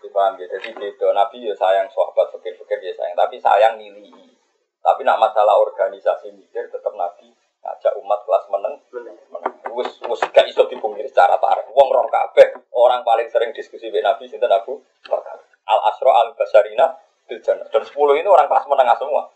[0.09, 1.11] Paham ya, jadi beda.
[1.11, 4.31] Nabi ya sayang sahabat fikir-fikir ya sayang, tapi sayang nilai.
[4.79, 7.29] Tapi nak masalah organisasi mikir tetap Nabi
[7.61, 8.79] ngajak umat kelas meneng.
[9.75, 11.67] Wis wis gak iso dipungkiri secara tarik.
[11.75, 15.49] Wong roh kabeh orang paling sering diskusi dengan Nabi sinten Abu Bakar.
[15.70, 16.89] Al Asro Al Basarina
[17.30, 17.39] bil.
[17.45, 19.30] Dan 10 ini orang kelas menengah semua.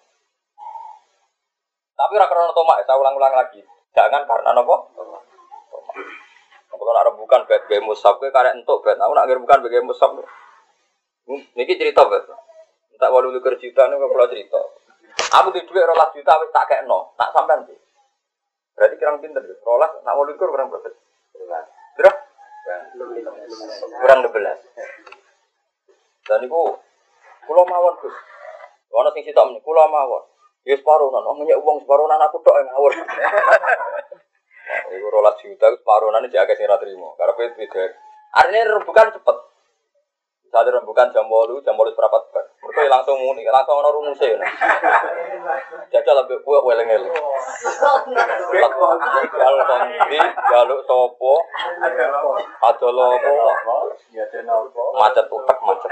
[1.94, 3.62] Tapi ora karena tomak, saya ulang-ulang lagi.
[3.94, 4.90] Jangan karena nopo?
[6.74, 8.98] Kalau nak bukan bed musab, gue karek entuk bed.
[9.00, 10.18] Aku nak bukan bed musab.
[11.56, 12.28] Niki cerita bed.
[13.00, 14.60] Tak walu likur juta nih kalau cerita.
[15.42, 17.76] Aku di duit rolas juta wis tak kayak no, tak sampai nanti.
[18.78, 19.58] Berarti kurang pinter deh.
[19.66, 20.90] Rolas nak walu likur kurang berapa?
[21.98, 22.20] Berapa?
[24.02, 25.23] Kurang 12.
[26.24, 26.62] Dan itu
[27.44, 28.16] kulo mawon Gus.
[28.94, 30.24] Ono sing sitok meneh kulo mawon.
[30.64, 32.92] Ya separuh nan, omongnya uang separuh nan aku tok yang ngawur.
[34.96, 37.20] Iku rolas juta separuh nan iki akeh sing ra trimo.
[37.20, 37.84] Karepe beda.
[38.34, 39.38] Artinya rembukan cepet.
[40.54, 42.46] Saat rembukan jam 8, jam 8 seperempat bar.
[42.62, 44.38] Mereka langsung muni, langsung ono rumusnya.
[45.92, 47.12] Jajal lebih kuat weleng-eleng.
[48.54, 50.20] Jaluk kondi,
[50.50, 51.34] jaluk sopo,
[52.64, 53.34] ada lopo,
[54.98, 55.90] macet utek macet.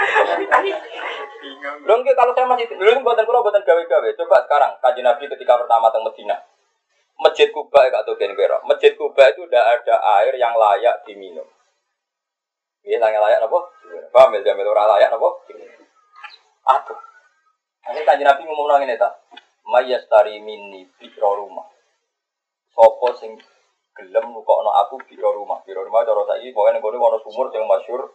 [1.83, 4.09] Belum kalau saya masih dulu buatan kalau buatan gawe-gawe.
[4.17, 6.37] Coba sekarang kaji Nabi ketika pertama teng Medina.
[7.21, 8.65] Masjid Kuba atau Genbero.
[8.65, 11.45] Masjid Kuba itu udah ada air yang layak diminum.
[12.81, 13.59] Iya, yang layak apa?
[14.09, 15.29] Paham ya, jamil ora layak apa?
[16.65, 16.99] Aduh.
[17.93, 19.09] Ini kaji Nabi ngomong nang ini ta.
[19.67, 21.67] Mayastari minni biro rumah.
[22.73, 23.37] Sopo sing
[23.97, 25.61] gelem nukokno aku biro rumah.
[25.67, 28.11] Biro rumah cara saiki pokoke ning kono ana sumur sing masyhur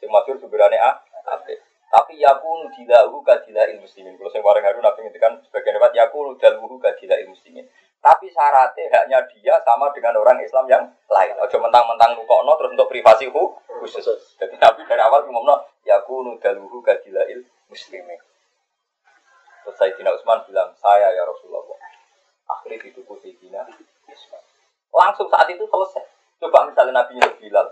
[0.00, 0.98] sing masyhur sumberane A.
[1.30, 1.60] Apik.
[1.90, 4.14] Tapi yakunu dilahu ilmu muslimin.
[4.14, 7.66] Kalau saya bareng haru nabi ngendikan sebagian lewat yakunu dilahu ilmu muslimin.
[8.00, 11.36] Tapi syaratnya haknya dia sama dengan orang Islam yang lain.
[11.36, 14.40] Ojo mentang-mentang nukokno terus untuk privasi hu khusus.
[14.40, 18.29] Jadi Nabi dari awal ngomongno yakunu daluhu kadila il muslimin.
[19.64, 21.76] Terus Sayyidina Utsman bilang, saya ya Rasulullah.
[22.48, 23.62] Akhirnya dituku Sayyidina
[24.08, 24.42] Utsman.
[24.90, 26.04] Langsung saat itu selesai.
[26.40, 27.66] Coba misalnya Nabi nyuruh Bilal.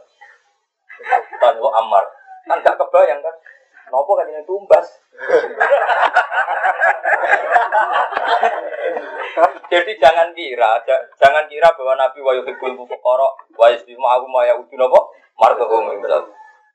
[1.40, 2.04] Tanya lo Ammar.
[2.46, 3.34] Kan gak kebayang kan.
[3.88, 4.86] Nopo kan ini tumbas.
[9.68, 10.80] Jadi jangan kira,
[11.20, 15.00] jangan kira bahwa Nabi wa yuhibbul fuqara wa yasbimu aku ma ya'udun apa?
[15.36, 16.24] Margahum misal.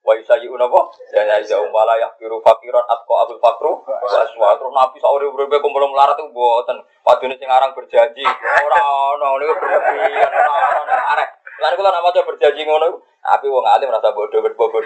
[0.04, 0.80] Wa yusayi'un apa?
[1.16, 6.28] Jangan aja umbala yakfiru fakiran atqa abul fakru wa Nabi sauri urip kumpul melarat itu
[6.28, 6.84] mboten.
[7.08, 8.28] Padune sing aran berjanji.
[8.68, 8.82] Ora
[9.16, 11.30] ono niku berlebihan, ora ono arek.
[11.64, 11.72] Lan
[12.28, 14.84] berjanji ngono tapi wong alim rasa bodoh bodoh.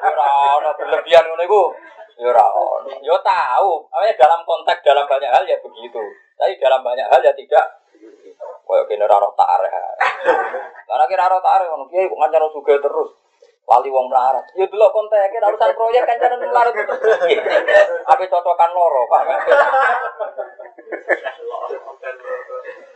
[0.00, 0.28] Ora
[0.64, 1.62] ono berlebihan ngono iku.
[2.16, 2.88] Ya ora ono.
[3.04, 6.00] Ya tahu, namanya dalam konteks dalam banyak hal ya begitu.
[6.40, 7.84] Tapi dalam banyak hal ya tidak.
[8.64, 9.72] Kaya kene ora tarik.
[10.88, 13.12] Karena kira ora tarik ngono kiai kok ngancana suge terus.
[13.66, 14.46] Lali wong melarat.
[14.54, 16.94] Ya delok konteke urusan proyek kancanan melarat itu.
[18.06, 19.22] Apa cocokan loro, Pak?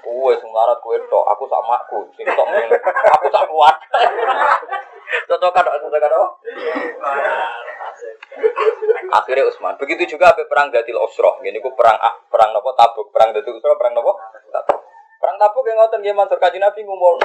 [0.07, 2.47] Kowe sing melarat kowe tok, aku sama aku, sing tok.
[3.19, 3.77] Aku tak kuat.
[5.27, 6.31] Cocokan tok, cocokan tok.
[9.11, 9.75] Akhirnya Utsman.
[9.75, 11.43] Begitu juga apa perang Datil Usroh.
[11.43, 14.15] Ini ku perang ah, perang nopo Tabuk, perang Datil Usroh, perang nopo
[14.55, 14.79] Tabuk.
[15.19, 17.19] Perang Tabuk yang nggih matur Kanjeng Nabi ngumul.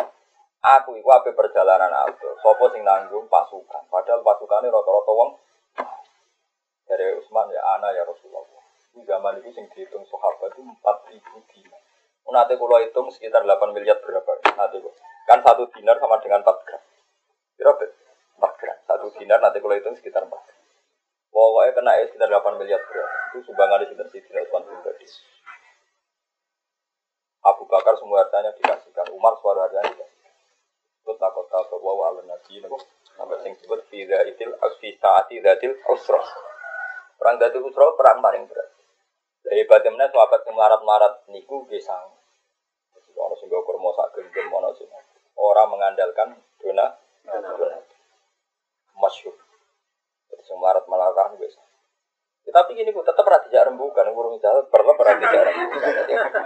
[0.61, 2.35] Aku iku apa perjalanan aku.
[2.39, 3.83] Sopo sing nanggung pasukan.
[3.91, 5.31] Padahal pasukannya rata-rata wong
[6.85, 8.45] dari Utsman ya ana ya Rasulullah.
[8.95, 11.81] Di zaman itu sing dihitung sahabat itu 4000 dinar.
[12.25, 14.31] Nanti kalau hitung sekitar 8 miliar berapa?
[14.55, 14.77] Nanti
[15.27, 16.81] kan satu dinar sama dengan 4 gram.
[17.59, 17.83] Berapa?
[18.39, 18.77] 4 gram.
[19.19, 20.31] dinar nanti kalau hitung sekitar 4.
[21.29, 23.11] Pokoknya kena ya sekitar 8 miliar beras.
[23.35, 25.07] Itu sumbangan di sekitar Sidina Utsman pribadi.
[27.45, 30.14] Abu Bakar semua hartanya dikasihkan, Umar suara hartanya dikasihkan.
[31.05, 31.45] Takut
[31.85, 32.81] bahwa ala nabi nopo
[33.13, 36.17] sampai sing disebut fi dzaitil fi saati dzatil usra.
[37.21, 38.69] Perang dzatil usra perang paling berat.
[39.45, 42.09] Dari hebatnya mana sahabat yang melarat-melarat niku gesang.
[43.15, 44.89] Ono sing kurma sak gendem ono sing
[45.37, 46.97] orang mengandalkan dona
[47.29, 47.77] dona.
[48.97, 49.37] Masyhur.
[50.33, 51.53] Terus melarat-melarat wis
[52.55, 55.91] tapi gini, bu, tetap rati dijak rembukan, urung jalan, perlu dijak rembukan.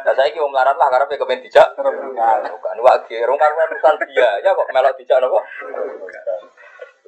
[0.01, 1.69] Nah, saya kira melarat lah, karena pengen kepen dijak.
[1.77, 5.37] Bukan, wajib, rong karena urusan dia, ya kok melok dijak nopo.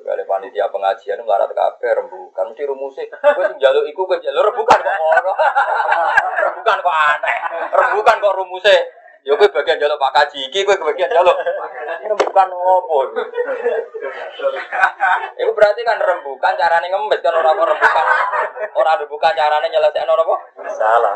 [0.02, 3.10] Kali panitia pengajian melarat kafe rembukan, mesti rumusnya.
[3.10, 5.38] Gue sing jaluk iku, gue jaluk rembukan kok orang.
[6.46, 7.38] Rembukan kok aneh,
[7.74, 8.78] rembukan kok rumusnya.
[9.22, 11.38] Ya gue bagian jaluk Pak Kaji iki, gue bagian jaluk.
[12.02, 12.98] Rembukan opo?
[15.38, 18.06] Itu berarti kan rembukan carane ngemis kan orang rembukan.
[18.74, 20.38] Orang rembukan carane nyelesaikan orang apa?
[20.74, 21.16] Salah.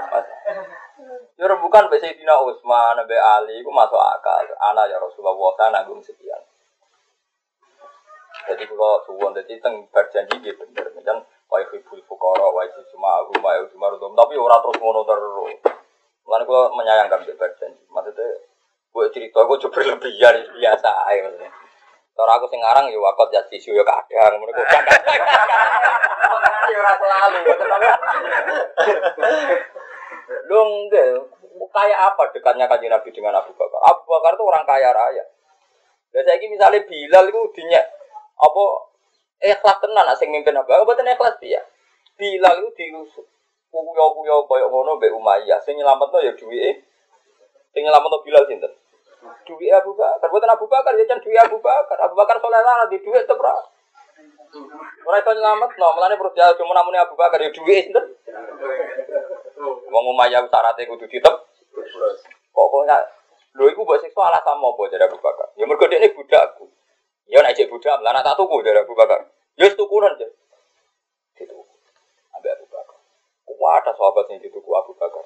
[1.35, 4.45] Ya rembukan mbek Sayyidina Utsman, mbek Ali iku masuk akal.
[4.61, 6.39] Ana ya Rasulullah sana nanggung sekian.
[8.45, 13.41] Jadi kalau suwon jadi teng berjanji dia bener, macam wa yuhibbul fuqara wa yusma aku
[13.41, 15.57] wa yusma tapi orang terus ngono terus.
[16.25, 17.85] Mulane kula menyayangkan mbek berjanji.
[17.93, 18.27] Maksudnya
[18.95, 21.51] gue cerita gue coba berlebihan biasa aja maksudnya.
[22.15, 24.97] Aku sing ngarang ya wakot ya tisu ya kadang, gue kadang.
[26.65, 27.39] Ya ora selalu.
[30.49, 31.05] Lu enggak,
[31.69, 33.77] kayak apa dekatnya kanjeng Nabi dengan Abu Bakar?
[33.85, 35.23] Abu Bakar itu orang kaya raya.
[36.09, 37.81] Dan saya ini misalnya Bilal itu dinya
[38.41, 38.63] apa
[39.45, 41.61] ikhlas tenan asing mimpin Abu Bakar, betul ikhlas dia.
[42.17, 43.27] Bilal itu diusuk
[43.83, 45.59] kuyo-kuyo koyo ngono mbek Umayyah.
[45.65, 46.85] Sing nyelametno ya duwike.
[47.73, 48.71] Sing nyelametno Bilal sinten?
[49.43, 50.29] Duwike Abu Bakar.
[50.31, 51.97] Boten Abu Bakar ya jan duwike Abu Bakar.
[51.99, 53.55] Abu Bakar soleh lah di duwik tetep ra.
[55.03, 58.05] Ora iso nyelametno, mulane perlu jauh cuma namune Abu Bakar ya duwike sinten?
[59.91, 61.35] Wong Umayyah syaratnya kudu ditep.
[62.55, 63.03] Pokoknya
[63.55, 65.51] lho iku mbok siksa alasan apa jadi Abu Bakar?
[65.59, 66.71] Ya mergo dekne budakku.
[67.25, 69.25] Ya nek cek budak, lan tak tuku dari Abu Bakar.
[69.57, 70.29] Ya tukuran aja.
[71.33, 71.57] Gitu.
[72.37, 72.97] Ambil Abu Bakar.
[73.57, 75.25] Wah, ada sahabat yang dituku Abu Bakar.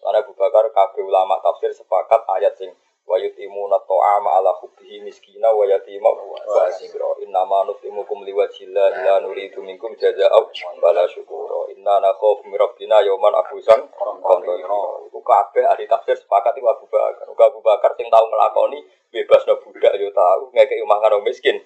[0.00, 2.72] Karena Abu Bakar, kabeh ulama tafsir sepakat ayat sing
[3.10, 9.18] wa yutimuna ta'ama ala hubbihi miskina wa yatima wa asira inna ma nutimukum liwajhillah la
[9.18, 10.46] nuridu minkum jazaa'u
[10.78, 11.74] wala syukura.
[11.74, 14.80] Inna nakhafu min rabbina yawman abusan qamtarira
[15.10, 17.26] iku ahli tafsir sepakat iku Abu Bakar.
[17.26, 18.78] Uga Abu Bakar sing tau nglakoni
[19.10, 20.48] bebas no budak yo tau.
[20.54, 21.58] Ngekeki mangan miskin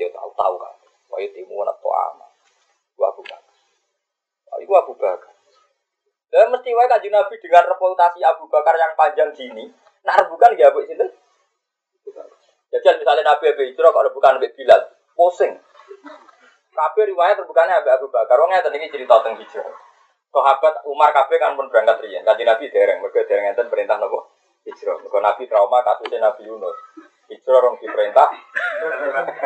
[0.00, 0.74] yo tau tau kan
[1.12, 2.26] wa yutimuna ta'ama.
[2.96, 3.41] Wa Abu Bakar
[4.62, 5.34] itu Abu Bakar.
[6.32, 9.68] Dan mesti wae kanjeng Nabi dengan reputasi Abu Bakar yang panjang gini,
[10.00, 11.12] nah rebukan ya Bu sinten?
[12.72, 14.80] Jadi misalnya Nabi Abu Hijrah kalau bukan Abu Bilal,
[15.12, 15.52] pusing.
[16.72, 18.40] Kabeh riwayat rebukannya Abu Abu Bakar.
[18.40, 19.68] Wong ngeten iki cerita tentang hijrah.
[20.32, 22.24] Sahabat Umar kabeh kan pun berangkat riyen.
[22.24, 24.24] Kanjeng Nabi dereng, mergo dereng enten perintah napa?
[24.64, 24.96] Hijrah.
[25.04, 26.76] Mergo Nabi trauma kasusnya Nabi Yunus.
[27.32, 28.28] Hijrah orang diperintah.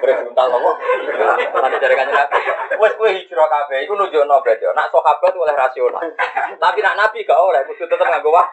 [0.03, 0.75] Perintah nopo?
[1.55, 2.39] Nanti dari kanjeng Nabi.
[2.83, 4.67] Wes kowe hijrah kabeh iku nunjukno berarti.
[4.75, 6.03] Nak sahabat oleh rasional.
[6.59, 8.51] Tapi nak Nabi gak oleh kudu tetep nganggo wah.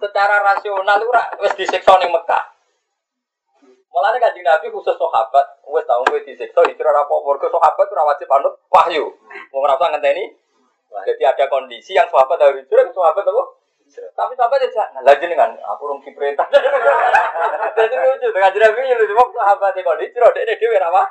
[0.00, 1.12] Secara rasional itu
[1.44, 2.40] wes disiksa ning Mekah.
[3.92, 8.32] Mulane kanjeng Nabi khusus sahabat, wes tau kowe disiksa hijrah apa mergo sahabat ora wajib
[8.32, 9.12] anut wahyu.
[9.52, 10.32] Wong ora usah ngenteni.
[11.04, 13.44] Jadi ada kondisi yang sahabat harus hijrah, sahabat apa?
[13.92, 16.48] Tapi sahabat ya jangan lagi dengan aku rong diperintah.
[17.76, 21.02] Jadi lucu dengan nabi ya lucu waktu sahabat kok dicro dek dhewe ra apa?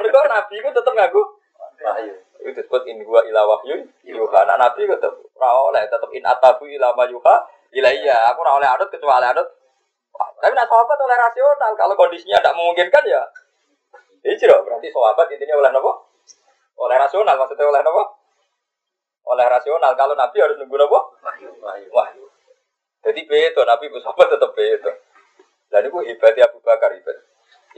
[0.00, 1.20] Mereka nabi itu tetap ngaku
[1.84, 2.14] wahyu.
[2.40, 4.40] Itu disebut in gua ila wahyu yuha.
[4.48, 7.36] Nah nabi itu tetap ora oleh tetap in atabu ila ma yuha
[7.76, 8.32] iya.
[8.32, 9.48] Aku ora oleh adut kecuali adut.
[10.16, 11.72] Tapi nak sahabat oleh rasional.
[11.76, 13.20] Kalau kondisinya tidak memungkinkan ya
[14.24, 14.60] hijrah.
[14.64, 15.92] Berarti sahabat intinya oleh nopo?
[16.80, 18.19] Oleh rasional maksudnya oleh nopo?
[19.26, 19.92] Oleh rasional.
[19.96, 21.00] Kalau Nabi harus nunggu apa?
[21.24, 21.50] Wahyu.
[21.92, 22.24] Wahyu.
[23.00, 24.92] Jadi beto Nabi sahabat tetap beto.
[25.70, 27.16] Dan itu hebatnya Abu Bakar hebat.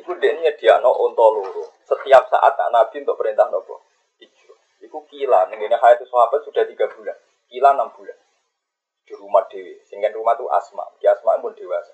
[0.01, 1.69] Itu dia dia no ontoluru.
[1.85, 3.85] Setiap saat nak Nabi untuk perintah nopo.
[4.16, 4.56] Itu.
[4.81, 5.52] Itu kila.
[5.52, 7.16] Ini hayat sahabat sudah tiga bulan.
[7.52, 8.16] Kila enam bulan.
[9.05, 9.77] Di rumah Dewi.
[9.85, 10.89] Sehingga rumah itu asma.
[10.97, 11.93] Di asma pun dewasa.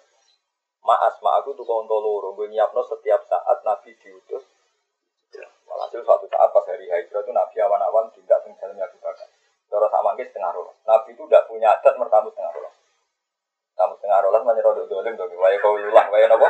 [0.86, 2.38] Ma asma aku tuh ontoluru.
[2.38, 4.46] Gue nyiapno setiap saat Nabi diutus.
[5.68, 9.28] Walhasil suatu saat pas hari hijrah itu Nabi awan-awan tidak tinggalnya Abu Bakar.
[9.68, 10.76] Cara sama setengah rolas.
[10.88, 12.74] Nabi itu tidak punya adat mertamu setengah rolas.
[13.76, 15.30] Kamu setengah rolas mana rodok dolim dong.
[15.36, 16.48] Waya kau yulah, waya nopo.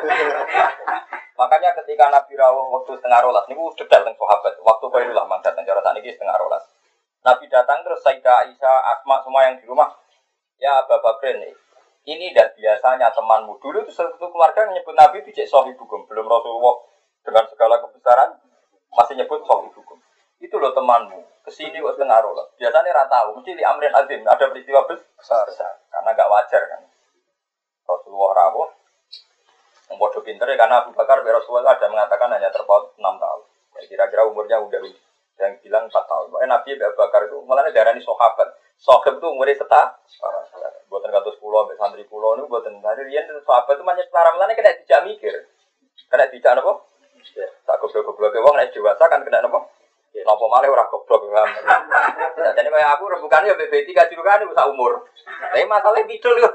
[1.38, 4.54] Makanya ketika Nabi rawuh waktu setengah rolas, ini detail tentang sahabat.
[4.62, 6.64] Waktu kau yulah mangkat dan cara ini setengah rolas.
[7.26, 9.90] Nabi datang terus Sayyidah Aisyah, Asma semua yang di rumah.
[10.58, 15.46] Ya Abu Bakar ini, dan biasanya temanmu dulu itu satu keluarga menyebut Nabi itu cek
[15.46, 16.76] sohibukum belum Rasulullah
[17.20, 18.32] dengan segala kebesaran
[18.96, 20.00] masih nyebut sahibukum.
[20.38, 21.42] Itu loh temanmu.
[21.42, 22.34] Ke sini kok setengah roh.
[22.54, 23.42] Biasanya rata tahu.
[23.42, 25.44] Mesti di Amrin Azim ada peristiwa besar.
[25.48, 25.82] besar.
[25.90, 26.80] Karena gak wajar kan.
[27.88, 28.70] Rasulullah rawuh.
[29.88, 33.42] Membodoh pinter ya karena Abu Bakar Rasulullah ada mengatakan hanya terpaut 6 tahun.
[33.78, 34.84] Ya, kira-kira umurnya udah
[35.40, 36.28] yang bilang 4 tahun.
[36.28, 38.48] Makanya Nabi Abu Bakar itu malah darah ini sahabat.
[38.76, 39.96] Sahabat itu umurnya setah.
[40.92, 44.32] Buatan katus pulau, sampai santri pulau ini buatan tadi rian itu sahabat itu banyak setara
[44.36, 45.34] malah kena tidak mikir.
[46.08, 46.72] Kena tidak apa?
[47.68, 49.77] Tak goblok-goblok wong nek dewasa kan kena apa?
[50.16, 51.48] Napa malah ora goblok paham.
[52.38, 55.02] Nah, jadi kayak aku rebukan ya BB3 kan usah umur.
[55.26, 56.46] Tapi masalahnya bidul yo.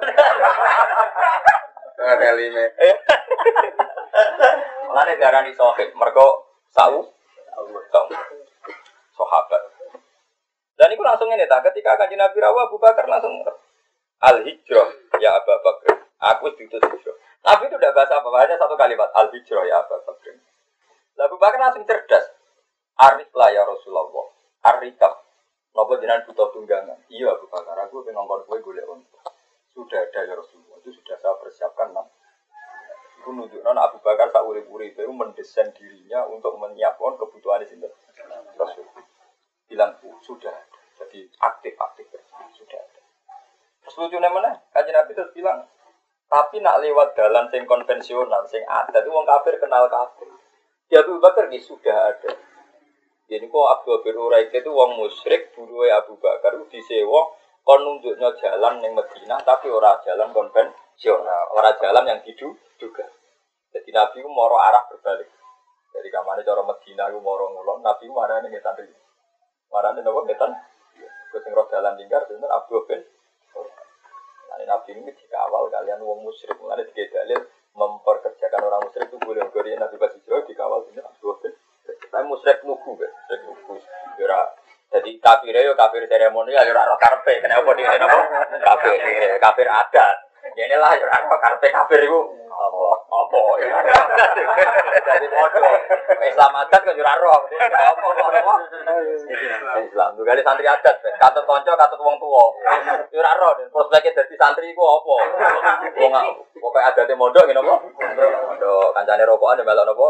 [1.99, 2.63] Ada lima.
[4.87, 7.03] Mulane darani sohib, mergo sau
[7.91, 8.05] sau
[9.13, 9.61] sahabat.
[10.79, 13.35] Dan itu langsung ini tak ketika kanjeng Nabi Rawa Abu Bakar langsung
[14.23, 14.89] al hijrah
[15.19, 15.99] ya Abu Bakar.
[16.33, 17.15] Aku itu hijrah.
[17.43, 20.33] Nabi itu tidak bahasa apa, hanya satu kalimat al hijrah ya Abu Bakar.
[21.19, 22.25] Abu Bakar langsung cerdas.
[22.99, 24.27] Arif lah ya Rasulullah.
[24.63, 25.13] Arikap.
[25.73, 27.01] Nopo jenengan butuh tunggangan.
[27.09, 29.21] Iya Abu Bakar, aku pengen ngongkon kue golek untuk.
[29.73, 30.77] Sudah ada ya Rasulullah.
[30.85, 31.89] Itu sudah saya persiapkan.
[31.97, 32.05] Nah.
[33.17, 37.89] Itu nunjukkan Abu Bakar tak urip-urip itu mendesain dirinya untuk menyiapkan kebutuhan di sini.
[38.53, 38.85] Rasul.
[39.65, 40.79] Bilang sudah ada.
[41.01, 42.05] Jadi aktif-aktif
[42.53, 43.01] sudah ada.
[43.81, 44.61] Terus lucunya mana?
[44.71, 45.65] Kajian Nabi terus bilang,
[46.29, 50.29] tapi nak lewat jalan sing konvensional, sing ada itu wong kafir kenal kafir.
[50.93, 52.52] Ya Abu Bakar ini sudah ada.
[53.33, 57.33] Jadi kok bin Uraik itu wong musyrik, dulu Abu Bakar disewa
[57.65, 63.09] kon nunjuknya jalan yang Medina tapi ora jalan konvensional, ora jalan yang diduga.
[63.73, 65.25] Jadi Nabi itu moro arah berbalik.
[65.97, 68.95] Jadi kamane cara Medina itu moro ngulon, Nabi itu nih ngetan dulu.
[69.73, 70.51] Mana nih nopo ngetan?
[71.33, 73.01] Sing roh jalan tinggal, bener Abdul bin
[74.53, 77.41] Nah, Nabi ini dikawal kalian wong musyrik, mulai tiga dalil
[77.73, 82.95] memperkerjakan orang musyrik itu boleh Korea Nabi jauh dikawal bener Abdul bin tapi musyrik nuku
[82.95, 83.75] musyrik nuku.
[84.21, 84.41] Yura,
[84.93, 87.41] jadi kafir ya kafir seremonial, yura roh karpe.
[87.41, 88.07] Kenapa di sini?
[88.61, 88.93] Kafir,
[89.41, 90.17] kafir adat.
[90.53, 92.19] Ya inilah yura roh karpe kafir itu
[92.53, 92.85] apa?
[93.09, 93.39] Apa?
[95.03, 95.75] Jadi bodoh.
[96.23, 97.39] Islam adat kan roh.
[97.59, 98.07] Apa?
[98.13, 98.53] Apa?
[99.81, 100.09] Islam.
[100.17, 100.95] Tuh kali santri adat.
[101.17, 102.45] Katut konco, katut wong tua.
[103.09, 103.53] Yura roh.
[103.73, 105.15] Prospeknya jadi santri itu apa?
[105.99, 106.13] Wong
[106.63, 107.75] pokoknya adatnya mondok gini apa?
[107.75, 108.87] Mondok.
[108.95, 110.07] Kancane rokokan ya melok apa?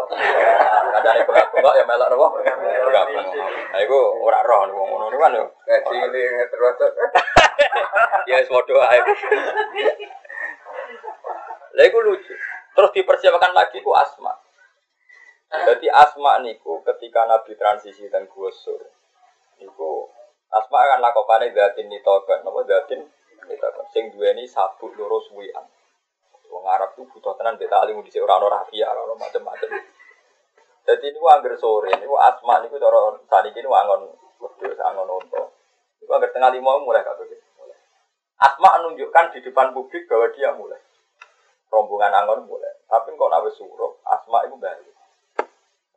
[0.93, 2.27] Kancane bengak-bengak ya melok apa?
[2.85, 3.05] Bengak.
[3.73, 5.33] Nah itu ora roh wong ngono kan.
[5.65, 6.77] Gaji ini terus.
[8.29, 8.99] Ya padha ae.
[11.73, 12.33] Lah lucu.
[12.73, 14.33] Terus dipersiapkan lagi ku Asma.
[15.53, 18.81] Jadi Asma niku ketika Nabi transisi dan Gusur.
[19.61, 20.09] Niku
[20.53, 23.01] Asma akan lakukan datin nitokan, napa datin
[23.49, 23.85] nitokan.
[23.93, 25.65] Sing duweni sabuk loro suwian.
[26.53, 29.69] Wong Arab tuh butuh tenan beta alim di ora ono rafia, ora ono macam-macam.
[30.83, 35.41] Jadi ini angger sore, ini asma ini cara saniki ini angon wedhus, angon unta.
[35.97, 37.25] Itu angger tengah lima mulai kabeh.
[38.37, 40.77] Asma menunjukkan di depan publik bahwa dia mulai.
[41.73, 42.69] Rombongan angon mulai.
[42.85, 44.93] Tapi kok nawe suruh, asma itu balik.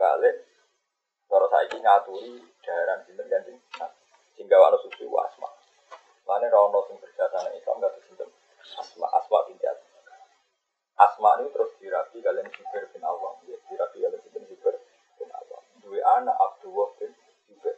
[0.01, 0.37] Balik.
[1.29, 2.33] Kalau saya ini ngaturi
[2.65, 3.53] daerah sinten ganti.
[3.77, 3.93] Nah,
[4.33, 5.53] sehingga walau susu asma.
[6.25, 8.31] Mana rono sing berjasa Islam gak sinten.
[8.81, 9.77] Asma, asma pinjat.
[10.97, 13.37] Asma ini terus dirapi kalian Zubair bin Awam.
[13.45, 14.81] Ya, dirapi kalian sinten Zubair
[15.21, 15.61] bin Awam.
[15.85, 17.13] Dua anak Abdullah bin
[17.53, 17.77] Zubair.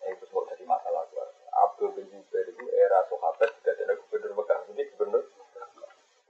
[0.00, 1.44] Nah, itu semua jadi masalah keluarga.
[1.68, 4.58] Abdul bin Zubair itu era sahabat juga ada gubernur Mekah.
[4.72, 5.22] Jadi gubernur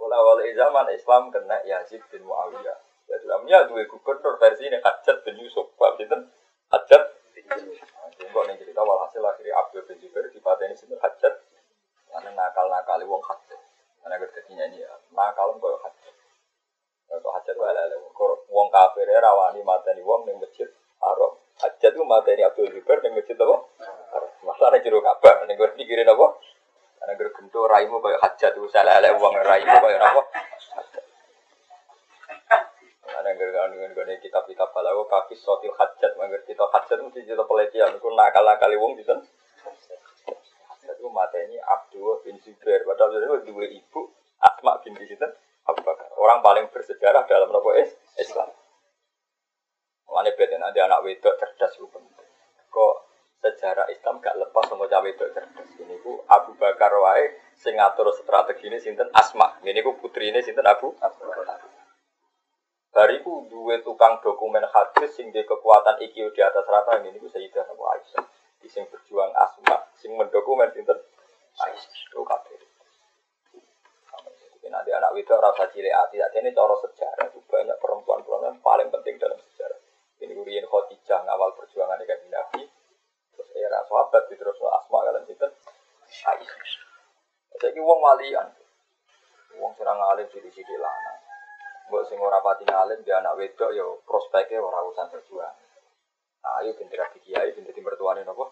[0.00, 2.78] Awal-awal zaman Islam kena Yazid bin Muawiyah.
[3.04, 5.68] Ya dalamnya dua gubernur versi ini Hajat bin Yusuf.
[5.76, 6.24] Pak Sinten
[6.72, 7.02] Hajat
[7.36, 7.84] bin Yusuf.
[8.16, 11.44] Kok nih cerita walhasil akhirnya Abdul bin Zubair dipateni sinten Hajat.
[12.08, 13.60] Karena nakal-nakal wong Hajat.
[14.00, 16.14] Karena kerjanya ini ya nakal kok Hajat.
[17.20, 17.82] Kok Hajat itu ala
[18.48, 20.72] wong kafir ya rawani mateni wong ning masjid
[21.04, 21.36] Haram.
[21.60, 23.56] Hajat itu mateni Abdul Zubair ning masjid apa?
[24.48, 26.40] Masalah jero kabar ning pikirin apa?
[27.00, 30.22] Karena gue raimu kayak hajat itu salah ada uang raimu kayak apa?
[33.00, 37.44] Karena gue kan dengan gue kitab-kitab balago kaki sotil hajat, mangger kita hajat mesti kita
[37.48, 39.24] pelatihan, gue nakal nakal uang di sana.
[40.68, 45.28] Hajat itu mata ini Abdul bin Zubair, padahal itu dua ibu Asma bin situ.
[45.68, 45.80] Abu.
[46.20, 47.76] Orang paling bersejarah dalam nopo
[48.16, 48.48] Islam.
[50.10, 52.28] Mana beda nanti anak wedok cerdas itu penting.
[52.72, 52.94] Kok
[53.40, 55.68] sejarah Islam gak lepas sama cawe itu cerdas.
[55.80, 59.56] Ini ku Abu Bakar wae sing ngatur strategi ini sinten Asma.
[59.64, 61.60] Ini ku putri ini sinten Abu Bakar.
[62.90, 67.64] Bariku duwe tukang dokumen hadis sing di kekuatan iki di atas rata ini ku Sayyidah
[67.72, 68.24] Abu Aisyah.
[68.60, 71.00] Di sing berjuang Asma, sing mendokumen sinten
[71.64, 71.96] Aisyah.
[72.12, 72.60] Itu kabeh.
[74.70, 79.34] Nanti anak itu rasa cilik hati, ini cara sejarah itu banyak perempuan-perempuan paling penting dalam
[79.34, 79.74] sejarah.
[80.50, 82.62] Rian Khadijah ngawal perjuangan dengan Nabi.
[83.54, 85.48] Era sahabat terus asma kalian itu.
[86.26, 86.58] Aisyah.
[87.60, 88.48] Jadi wong walian.
[89.60, 91.20] Wong serang alim sidi-sidi lanang.
[91.90, 95.58] Mbok sing ora pati ngalim dia anak wedok ya prospeknya ora urusan perjuangan.
[96.40, 98.46] Nah, ayo ben dadi kiai ben dadi mertuane napa?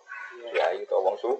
[0.50, 1.30] Kiai utawa wong su.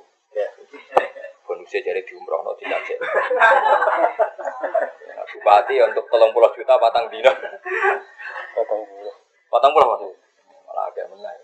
[1.44, 2.98] Bonusnya jadi diumrohno tidak cek.
[3.02, 7.32] Nah, Bupati untuk tolong pulau juta patang dino.
[8.54, 9.12] Potong dulu.
[9.50, 10.12] Patang pulau masih.
[10.70, 11.40] Malah agak menang.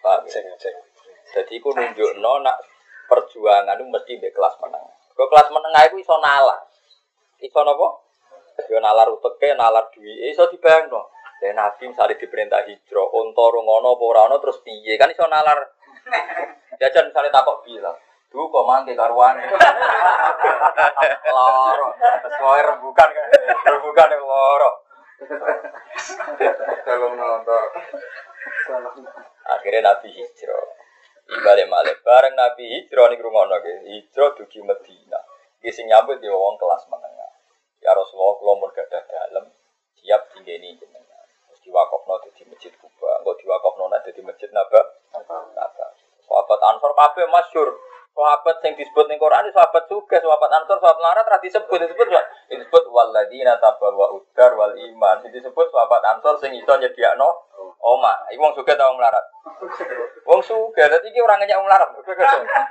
[0.00, 0.74] Pak, Cek cek.
[1.30, 2.56] jadi aku nunjuk nak
[3.06, 4.96] perjuangan itu mesti di kelas menengah.
[5.12, 6.60] Ke kelas menengah itu iso nalar.
[7.38, 8.08] Iso nopo?
[8.72, 11.12] Yo nalar uteke, nalar duwi, iso dibayangno.
[11.40, 14.96] Dan Nabi misalnya diperintah hijrah, unta rungono apa ora ono terus piye?
[15.00, 15.56] Kan iso nalar.
[16.80, 17.96] Jajan misalnya takok bilang,
[18.30, 19.42] Duh kok mangke karuane.
[21.34, 21.88] Loro.
[21.98, 23.26] Sesuai rembukan kan.
[23.66, 24.70] Rembukan yang loro.
[26.86, 27.64] Kalau nonton.
[29.50, 30.66] Akhirnya Nabi hijrah.
[31.30, 35.20] Balik balik bareng Nabi hijrah nih rumah nabi hijrah dugi Medina.
[35.60, 37.32] Gising nyambut di wong kelas menengah.
[37.84, 39.44] Ya Rasulullah kalau mau gadah dalam
[40.00, 41.26] siap tinggi ini jenengan.
[41.48, 43.20] Terus diwakofno di masjid Kuba.
[43.20, 44.80] Enggak diwakofno nanti di masjid Naba.
[45.12, 45.86] Naba.
[46.24, 47.68] Sahabat Ansor kabeh masyur.
[48.10, 52.10] Sahabat yang disebut ning Quran itu sahabat juga, sahabat Ansor, sahabat Larat ra disebut, disebut
[52.50, 55.22] disebut waladina tabawa udar wal iman.
[55.30, 57.49] Disebut sahabat Ansor sing iso nyediakno
[57.80, 58.12] oma.
[58.30, 59.24] Iku wong sugih ta wong melarat.
[60.28, 61.88] Wong sugih, dadi iki ora ngenyek melarat.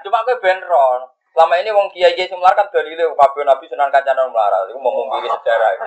[0.06, 1.10] Cuma kowe ben ro.
[1.30, 4.69] Selama ini wong kiai kiai semlar kan dalile kabeh nabi senang kancane wong melarat.
[4.69, 5.69] Iku mau mungkiri sejarah.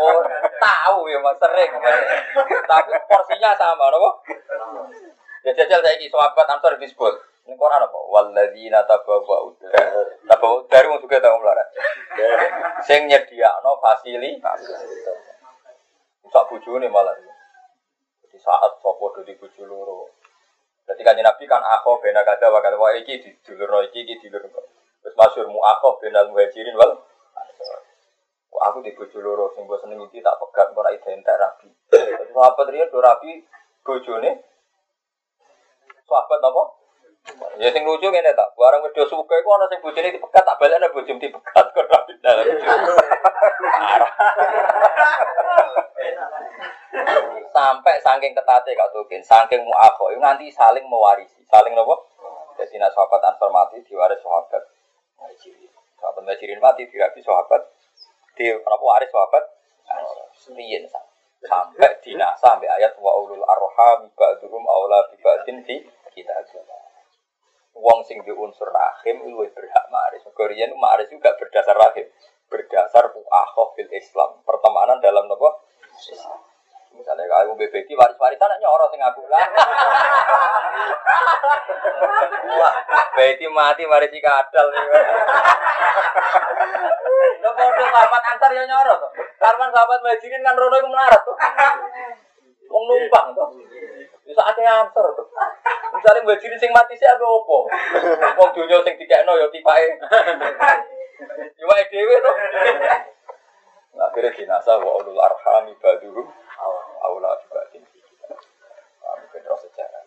[0.00, 0.24] Oh,
[0.56, 1.68] tahu ya mas sering.
[2.64, 4.24] Tapi porsinya sama, nopo?
[5.44, 7.20] Ya jajal saiki sahabat Ansor disebut.
[7.44, 7.98] Ini Quran apa?
[8.08, 9.76] Walladzina tabawa udar.
[10.24, 11.68] Tabawa udar wong sugih ta wong melarat.
[12.88, 14.60] Sing nyediakno fasilitas.
[16.32, 17.12] Sak bojone malah.
[18.40, 20.08] Saat sopo do di bojo loro.
[20.88, 24.26] Jadi kan Nabi kan akho bena kada wa kada wa iki di dulur iki iki
[24.26, 24.48] dulur.
[25.04, 26.96] Terus masyhur mu akho benal muhajirin wal
[28.60, 31.68] aku di bojo loro sing mbok seneng iki tak pegat ora identik rapi.
[31.92, 33.44] Terus sahabat riyen do rapi
[33.84, 34.30] bojone
[36.08, 36.62] sahabat apa?
[37.60, 40.88] Ya sing lucu ngene tak, barang wedho suka iku ana sing bojone dipegat tak balekne
[40.88, 42.44] bojone dipegat kok rapi dalam.
[47.50, 52.10] Sampai saking ketate Kak Tukin, saking muakho, nanti saling mewarisi, saling nopo.
[52.58, 54.62] Jadi nak sahabat ansor mati diwaris sahabat.
[55.16, 55.72] Muhajirin.
[55.96, 57.62] Sahabat muhajirin mati diwaris sahabat.
[58.36, 59.44] Di apa waris sahabat?
[60.50, 60.84] Riyen
[61.40, 65.80] sampai dinasa sampai ayat wa ulul arham ba'duhum aula bi ba'din fi
[66.12, 66.36] kita
[67.80, 70.20] Wong sing di unsur rahim luwih berhak maris.
[70.26, 70.44] Mergo
[70.76, 72.04] maris juga berdasar rahim,
[72.50, 75.64] berdasar muakhoh fil Islam, pertemanan dalam nopo
[75.96, 76.49] Islam.
[76.90, 79.46] Misalnya kalau BBG waris-warisan nyoro sing aku lah.
[82.60, 82.74] Wah,
[83.14, 84.66] Beti mati mari si kadal.
[87.40, 89.10] Lo bodoh sahabat antar ya nyoro tuh.
[89.38, 91.36] Karman sahabat majirin kan rono itu melarat tuh.
[92.70, 93.48] Wong numpang tuh.
[94.26, 95.26] Bisa ada answer tuh.
[95.94, 97.70] Misalnya majirin sing mati sih ada opo.
[98.34, 99.88] Wong dunia sing dikekno ya tipae.
[101.60, 102.34] Iwake dhewe tuh.
[103.98, 106.26] Akhirnya dinasa wa ulul arham ibaduhum
[107.02, 107.82] aula ibadin
[109.00, 110.02] Kami kedua sejarah.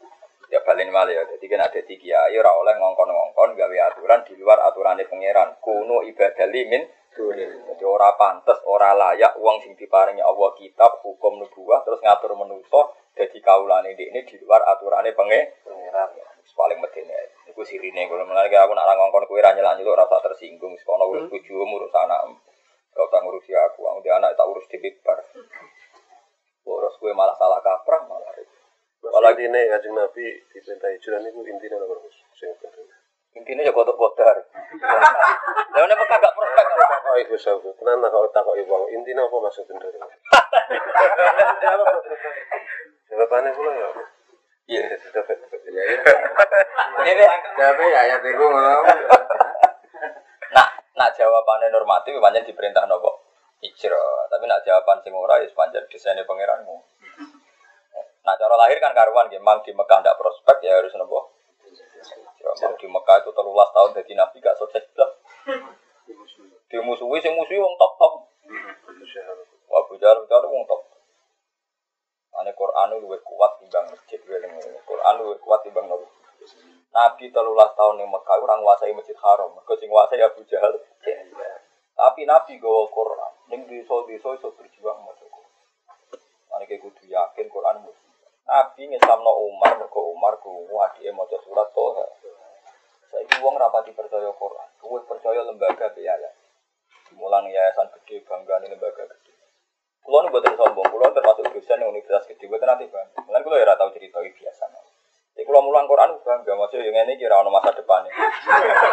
[0.47, 1.23] Ya balen malah ya.
[1.27, 5.59] Jadi kan ada tiga ya ora oleh ngongkon-ngongkon gawe aturan di luar aturannya pangeran.
[5.59, 6.83] Kuno ibadah limin
[7.13, 12.97] Jadi ora pantes, ora layak uang sing diparingi Allah kitab, hukum nubuah terus ngatur menuso
[13.13, 16.09] jadi kaulane ini di luar aturannya pangeran.
[16.53, 17.33] Paling medene.
[17.49, 20.77] Iku sirine kalau mulai aku nak ngongkon kowe ra nyelak-nyeluk rasa tersinggung.
[20.77, 21.93] Sekono urus bojomu urus.
[22.93, 25.17] Kau tak ngurusi aku, aku dia anak tak urus di bar.
[26.63, 28.31] Urus gue malah salah kaprah malah.
[29.33, 32.87] Di ini kajing Nabi diperintah hijrah itu intinya penting.
[33.33, 34.45] Intinya ya kotor kotor.
[35.73, 39.65] Lalu nih kagak prospek kalau Oh ibu sahabat, tenan kalau takut ibu intinya apa maksud
[39.69, 39.85] bener?
[43.09, 43.89] Jawabannya pula ya.
[44.65, 44.83] Iya.
[45.13, 45.37] Dapat.
[47.03, 47.25] Ini
[47.57, 48.75] Tapi ya ya ngono.
[50.93, 53.23] Nak jawabannya normatif banyak diperintah nopo
[53.63, 54.27] hijrah.
[54.29, 56.75] Tapi nak jawaban sing ora ya sepanjang desainnya pangeranmu.
[58.23, 61.31] Nah cara lahir kan karuan memang di Mekah ndak prospek ya harus nopo.
[62.43, 65.11] Memang di Mekah itu telulas tahun jadi nabi gak sukses belas.
[66.67, 68.13] Dimusuhi sing musuhi wong top top.
[69.71, 70.81] Wah bujar bujar wong top.
[72.33, 74.19] Ane Quran lebih kuat timbang masjid
[74.83, 76.22] Quran lebih kuat timbang nopo.
[76.93, 79.49] Nabi telulas tahun di Mekah orang nguasai masjid haram.
[79.57, 80.77] Mereka sing nguasai Abu Jahal.
[81.97, 83.33] Tapi Nabi gawa Quran.
[83.49, 85.53] Ning desa-desa iso berjuang maca Quran.
[86.53, 88.33] Mane kudu yakin Quran mujizat.
[88.45, 92.05] Nabi ngislamno Umar mergo Umar krungu adike maca surat Toha.
[93.09, 96.29] Saiki wong rapati percaya Quran, kowe percaya lembaga biaya.
[97.13, 99.33] Mulang yayasan gede bangga lembaga gede.
[100.01, 103.05] Kulo nu buatan sombong, kulo termasuk dosen yang universitas gede, buatan nanti bang.
[103.29, 104.82] Mulan kulo ya tahu cerita biasa.
[105.33, 108.05] Jadi kalau mulang Quran bangga, maksudnya yang ini kira ono masa depan.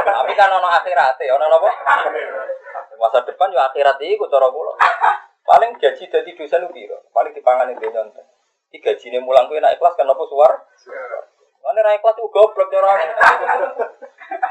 [0.09, 1.71] Tapi kan ono akhirat, ono apa?
[2.97, 4.73] Masa depan ya akhirat itu cara kulo.
[5.45, 8.25] Paling gaji dari dosen itu paling dipangan itu nyontek.
[8.71, 10.53] Ini gaji ini mulang kuwi naik kelas kan apa suar?
[11.61, 12.93] Mana naik kelas itu goblok cara.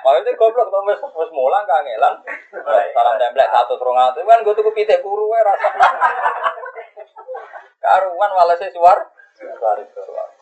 [0.06, 2.20] Makanya goblok tuh wis wis mulang kangelan.
[2.94, 5.70] Salam templek satu serong itu kan gue tuh pitik kuru ya rasa.
[7.82, 9.10] Karuan walase suar.
[9.40, 10.39] Suar suar.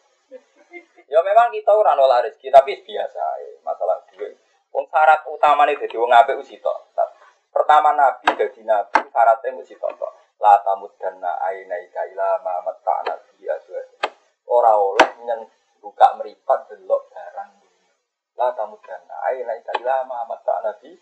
[1.08, 3.24] Ya memang kita ora nolak rezeki, tapi biasa
[3.64, 4.36] masalah duit.
[4.76, 6.54] Wong syarat nih jadi wong apik wis
[7.50, 10.14] Pertama nabi jadi nabi syaratnya mesti tok.
[10.38, 13.90] La tamud dana aina ila ma mata nabi azwaj.
[14.46, 15.50] Ora oleh nyen
[15.82, 17.90] buka meripat delok barang dunia.
[18.38, 20.94] La tamud dana aina ila ma nabi.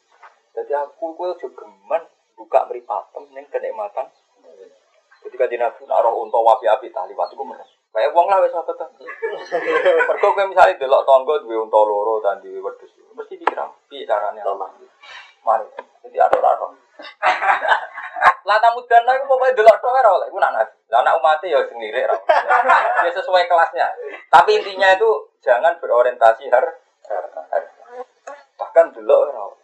[0.55, 2.03] Jadi aku kuwi juga gemen
[2.39, 4.07] buka meripatem ning kenikmatan.
[5.19, 7.74] Ketika di nabi nak roh unta wapi-api taliwat iku menes.
[7.95, 8.91] Kayak wong lah wis apa ta.
[10.11, 12.91] Mergo kowe misale delok tangga duwe unta loro dan duwe wedhus.
[13.15, 13.55] Mesti pikir
[13.87, 14.67] piye carane Allah.
[15.47, 15.63] Mari.
[16.03, 16.75] Jadi ada ora
[18.45, 20.27] Lah tamu dana iku pokoke delok tok ora oleh.
[20.27, 20.75] Iku nak nabi.
[20.91, 22.19] Lah anak umat ya sing lirik ora.
[23.07, 23.87] Ya sesuai kelasnya.
[24.27, 25.09] Tapi intinya itu
[25.39, 26.67] jangan berorientasi har
[28.59, 29.55] Bahkan delok ora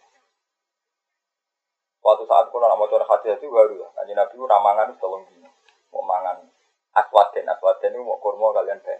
[2.01, 3.87] Waktu saat kulo nak maca hadis itu baru ya.
[3.91, 5.51] Kanjeng Nabi ramangan tolong dino.
[5.91, 6.50] Mau mangan
[6.95, 8.99] aswaden aswaden itu mau kurma kalian ben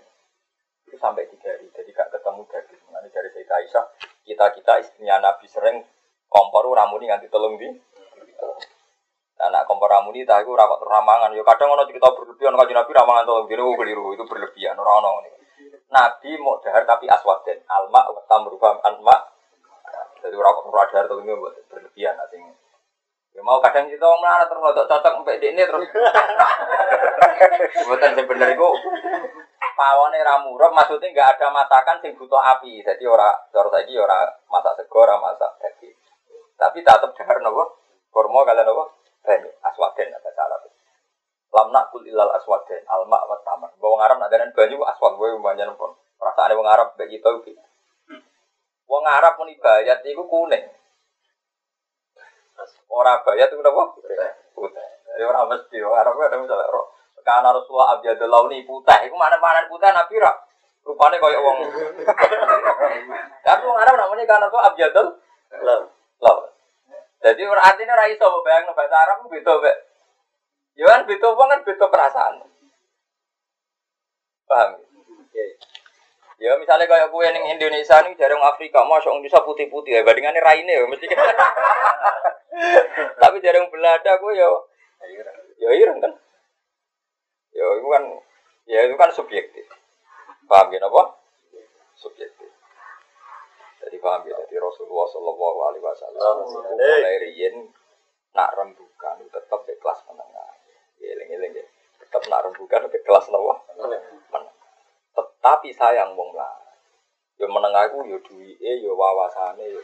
[0.87, 3.85] itu sampai tiga hari jadi gak ketemu daging nanti dari Sayyidah Aisyah
[4.25, 5.83] kita kita istrinya Nabi sering
[6.31, 7.67] kompor ramuni nganti telung di.
[9.41, 11.35] Nah, nak kompor ramuni tak itu rakot ramangan.
[11.35, 15.03] Yo kadang orang kita berlebihan kalau Nabi ramangan tolong di oh keliru itu berlebihan orang
[15.03, 15.31] orang ini
[15.91, 19.17] Nabi mau dahar tapi aswaden alma wetam berubah alma
[20.23, 21.35] jadi rakot dahar tolong ini
[21.67, 22.37] berlebihan nanti
[23.31, 25.87] Ya mau kadang kita orang melarat terus nggak cocok sampai di ini terus.
[27.79, 28.69] Sebutan sebenarnya itu
[29.71, 32.83] pawone ramurok maksudnya nggak ada masakan sing butuh api.
[32.83, 35.95] Jadi ora cara saiki ora masak sego, ora masak daging.
[36.59, 37.79] Tapi tetap dengar nopo
[38.11, 40.55] kurma kalian nopo banyak aswaden ada cara.
[41.51, 43.71] Lam nakul ilal aswaden alma wa tamar.
[43.79, 46.03] Wong Arab nak banyu aswad gue banyak nopo.
[46.19, 47.55] Perasaane wong Arab bagi itu.
[48.91, 50.80] Wong Arab pun ibadat itu kuning.
[52.91, 53.83] Orang bayat itu apa?
[54.55, 54.87] Putih.
[55.11, 56.91] Jadi orang mesti orang ada misalnya roh.
[57.21, 58.99] Karena Rasulullah abjadul launi putih.
[59.05, 60.35] Itu mana mana putih nabi rak.
[60.81, 61.57] Rupanya kayak uang.
[63.45, 65.07] Tapi orang Arab namanya karena Rasulullah abjadul
[66.21, 66.49] launi.
[67.21, 69.73] Jadi orang artinya orang iso bayang bahasa Arab beda be.
[70.73, 72.33] Ya kan beda kan beda perasaan.
[74.49, 74.69] Paham?
[75.31, 75.43] Ya
[76.57, 80.89] misalnya kayak kue yang Indonesia nih jarang Afrika, masuk Indonesia putih-putih ya bandingannya raine ya
[80.89, 81.05] mesti.
[83.21, 84.49] Tapi jarang Belanda gue ya,
[85.61, 86.13] ya ireng kan.
[87.53, 88.03] Ya itu kan,
[88.65, 89.69] ya itu kan subjektif.
[90.49, 91.21] Paham ya apa?
[91.93, 92.49] Subjektif.
[93.85, 97.69] Jadi paham ya, jadi Rasulullah Shallallahu Alaihi Wasallam mulai riyen
[98.33, 100.49] nak rembukan tetap di kelas menengah.
[100.97, 101.65] Ya, eling-eling ya,
[102.01, 103.57] tetap nak rembukan di kelas menengah.
[105.41, 106.53] Tetapi sayang wong lah.
[107.41, 109.81] Ya menengah itu ya duwike ya wawasane ya.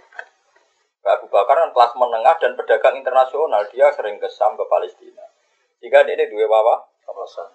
[1.17, 5.25] Abu Bakar kan kelas menengah dan pedagang internasional, dia sering kesam ke Palestina.
[5.81, 7.49] Jika ini dua wawa, wawasan.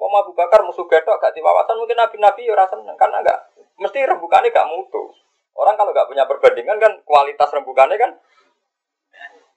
[0.00, 3.38] Mau Abu Bakar musuh gedok gak di wawasan mungkin nabi-nabi ya rasa karena enggak
[3.76, 5.12] mesti rembukannya gak mutu.
[5.52, 8.16] Orang kalau gak punya perbandingan kan kualitas rembukannya kan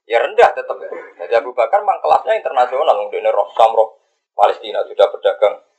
[0.03, 0.75] ya rendah tetap.
[1.23, 3.95] Jadi Abu Bakar memang kelasnya internasional, mungkin ini roh samroh
[4.35, 5.74] Palestina sudah pedagang Eh,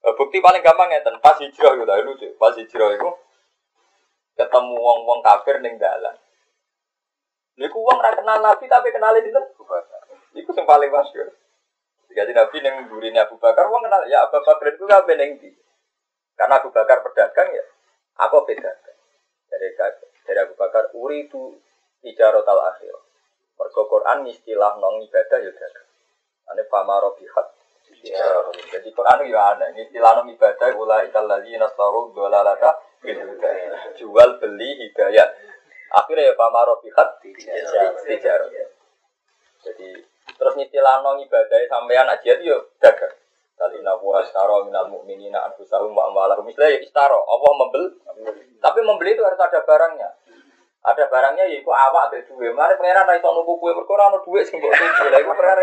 [0.00, 2.28] bukti paling gampang ya, pas hijrah gitu, lucu.
[2.40, 3.08] Pas hijrah itu
[4.40, 6.16] ketemu wong-wong kafir ning dalan.
[7.60, 9.40] Niku wong ra kenal Nabi tapi kenalin itu.
[10.40, 11.28] Iku yang paling masyhur.
[12.10, 15.52] Jadi Nabi yang gurine Abu Bakar, wong kenal ya Abu Bakar itu kabeh ning ndi.
[16.32, 17.64] Karena Abu Bakar pedagang ya,
[18.16, 18.96] aku pedagang.
[19.52, 19.76] Dari
[20.24, 21.60] dari Abu Bakar uri itu
[22.00, 22.96] ijarot al akhir.
[23.60, 25.88] Mergo Quran istilah nong ibadah ya dagang.
[26.48, 27.59] Ane fama robihat
[28.00, 29.64] jadi Quran itu ya ada.
[29.76, 32.80] Ini istilah ibadah ula ikal lagi nasaru dolalata
[34.00, 35.28] jual beli hidayah.
[35.90, 38.40] Akhirnya ya pamaro bihat tijar.
[39.60, 39.88] Jadi
[40.38, 43.12] terus nyitilah nong ibadah sampean aja itu ya dagang.
[43.60, 46.48] Kali nabu astaro minal mu'minina anfusahum wa amwalahum.
[46.48, 47.92] Misalnya ya istaro, Allah membeli.
[48.56, 50.08] Tapi membeli itu harus ada barangnya.
[50.80, 52.56] Ada barangnya yaitu awak ada duit.
[52.56, 55.12] Mari pengiran ra iso nuku kue perkara ana duit sing mbok tuku.
[55.12, 55.60] Lha iku perkara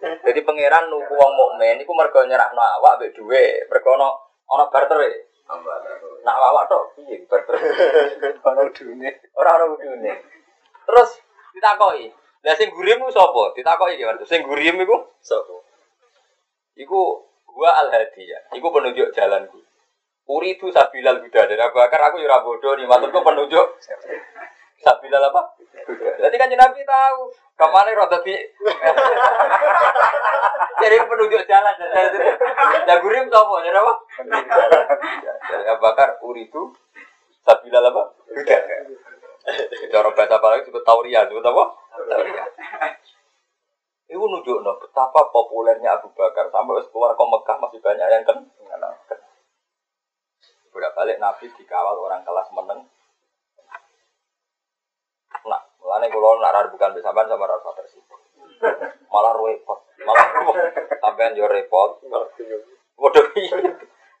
[0.00, 3.68] Jadi pangeran nuku wong mukmin iku mergo nyerahno awak mbek dhuwit.
[3.68, 4.08] Mergo ana
[4.48, 4.96] ana barter.
[6.24, 7.54] Nak awak tok piye barter?
[8.48, 9.10] Ono udune.
[9.36, 10.12] Ora ana udune.
[10.88, 11.10] Terus
[11.52, 12.08] ditakoki,
[12.42, 14.24] "Lah sing gurim ku sapa?" Ditakoki ki Mas.
[14.24, 15.60] Sing gurim iku Sapa?
[16.80, 18.56] iku gua al hadiyah.
[18.56, 19.60] Iku penunjuk jalanku.
[20.30, 23.66] Uridu sabilal huda dan Abu Bakar aku ya ora bodoh nih maksudku penunjuk
[24.80, 25.42] sabilal apa?
[26.20, 27.18] Jadi kan Nabi tahu
[27.56, 28.36] ke mana roda di
[30.80, 31.74] jadi penunjuk jalan
[32.88, 33.94] dan gurim sapa jadi apa?
[35.44, 36.72] Dari Abu Bakar uridu
[37.44, 38.02] sabilal apa?
[38.32, 38.58] Huda.
[39.90, 41.64] Cara bahasa apa lagi disebut tauriah, disebut apa?
[42.08, 42.46] Tauriah.
[44.10, 48.38] Itu nunjuk betapa populernya Abu Bakar sampai keluar ke Mekah masih banyak yang kan
[50.70, 52.86] bolak balik Nabi dikawal orang kelas meneng.
[55.80, 58.20] Mulane kalau nak bukan bersama sama rasa tersibuk.
[59.08, 60.28] Malah repot, malah
[61.00, 61.96] sampean yo repot.
[63.00, 63.26] Waduh,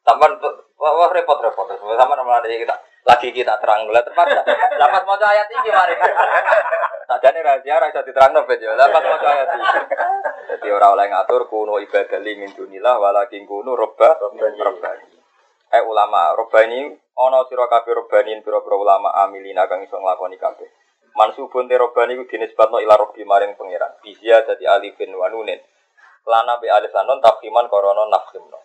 [0.02, 0.32] sampean
[0.80, 1.66] wah repot repot.
[1.76, 4.44] Sama malah kita lagi kita terang lah terpaksa.
[4.76, 5.94] Lapas mau ayat ini mari.
[7.08, 8.72] Sajane rahasia ra iso diterangno bet yo.
[8.76, 9.64] Lapas mau ayat ini.
[10.56, 15.20] Jadi orang oleh ngatur kuno ibadah li min dunillah walakin kuno robba robbani.
[15.70, 20.66] Eh ulama, robani ana sira kabeh robanin pira-pira ulama amilina kang iso nglakoni kabeh.
[21.14, 23.98] Mansubun te robani ku dinisbatno ila robbi maring pangeran.
[24.02, 25.58] Bizia dadi alifin wa nunin.
[26.26, 28.58] Lana be alif lan nun tafhiman korono nafhimno.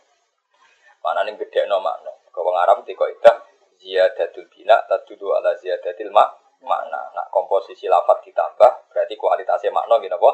[1.01, 2.11] Manane gedhekno makna.
[2.29, 3.35] Kau wong Arab dikok idah
[3.81, 7.13] ziyadatul bina tadudu ala ziyadatil mak makna.
[7.15, 10.31] Nak komposisi lafaz ditambah berarti kualitasnya makna gini apa?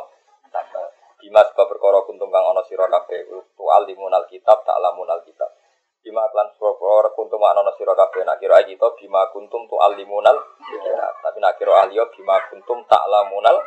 [0.51, 0.85] Tambah.
[1.21, 5.53] Bima sebab perkara kuntum kang ana sira kabeh tu alimunal kitab tak lamunal kitab.
[6.01, 10.33] Bima klan sura kuntum ana sira kabeh nak kira kita bima kuntum tu alimunal.
[11.21, 13.61] Tapi nak kira ahli bima kuntum tak lamunal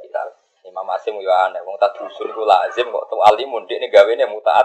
[0.00, 0.32] kitab.
[0.64, 4.64] Imam Asim yo aneh wong dusun iku lazim kok tu alimun dik gawene mutaat.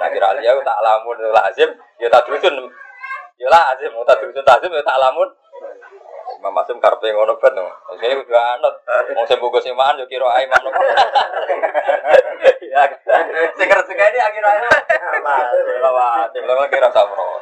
[0.00, 1.68] Nak kira ahli tak lamun lazim
[2.00, 2.64] ya tak dusun.
[3.36, 5.28] Ya lazim dusun lazim ya tak lamun.
[6.36, 7.56] Imam Asim karepe ngono ben.
[7.96, 8.74] Saya kudu anut.
[9.16, 10.68] Wong sing bungkus iman yo kira ae imam.
[12.68, 12.84] Ya.
[13.56, 14.64] Sing rezekane akhir-akhir.
[15.80, 17.40] Lawat, lawat kira sabro.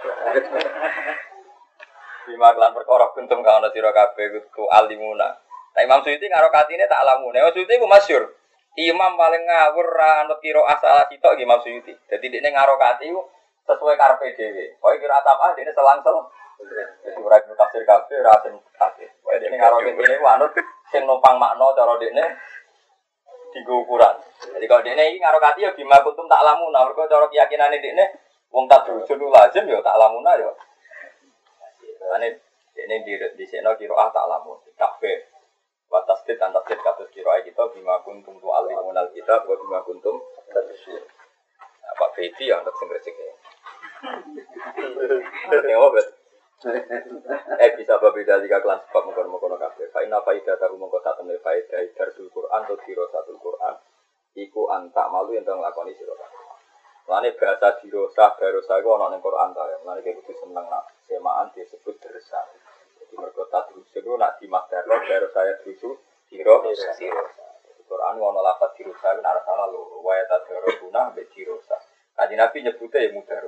[2.24, 5.28] Bima kelan perkara kuntum kang ana sira kabeh kudu alimuna.
[5.74, 7.36] Nah Imam Suyuti karo katine tak alamune.
[7.36, 8.30] Imam Suyuti ku masyhur.
[8.78, 11.92] Imam paling ngawur ra anut kira asal sitok Imam Suyuti.
[12.08, 13.20] Dadi dekne ngaro kati ku
[13.66, 14.78] sesuai karepe dhewe.
[14.80, 16.26] Pokoke kira apa dekne selang-selang.
[16.58, 19.10] Jadi ora kudu tafsir kabeh ora sing tafsir.
[19.20, 20.50] Pokoke dekne ngaro kene ku anut
[20.94, 22.24] sing numpang makna cara dekne
[23.50, 24.14] digo ukuran.
[24.38, 26.86] Jadi kalau dekne iki ngaro kati ya bima kuntum tak alamuna.
[26.86, 28.04] Mergo cara keyakinane dekne
[28.54, 30.50] wong tak drusun lazim ya tak alamuna ya.
[32.14, 32.38] Ane
[32.78, 35.30] ini di di sini kiro ah tak lamun kafe
[35.90, 39.82] batas tit dan tasdid kasus kiro ay kita bima kuntum tu alimunal kita buat bima
[39.82, 40.18] kuntum
[40.50, 41.02] tadsyir.
[41.84, 43.34] Nah, Pak Fedi yang untuk singkresik ya.
[45.64, 46.23] Tengok bet.
[46.64, 49.92] Eh bisa berbeda jika kelan sebab mengkono mengkono kafe.
[49.92, 53.74] Faina faida tahu mengkono satu nih faida darsul Quran atau kiro satu Quran.
[54.34, 56.18] Iku antak malu yang tengah lakoni siro
[57.04, 59.76] Lani bahasa dirosah, barosah itu orang yang Quran tau ya.
[59.84, 62.40] Lani kayak gitu seneng nak semaan disebut dersa.
[62.96, 65.84] Jadi mereka tak terus itu nak di makdaro baru saya terus
[66.32, 67.46] diro dirosa.
[67.84, 70.00] Quran ngono lapat dirosa itu nara salah loro.
[70.00, 71.76] Daro guna be dirosa.
[72.16, 73.38] Kaji Nabi nyebutnya ya mudah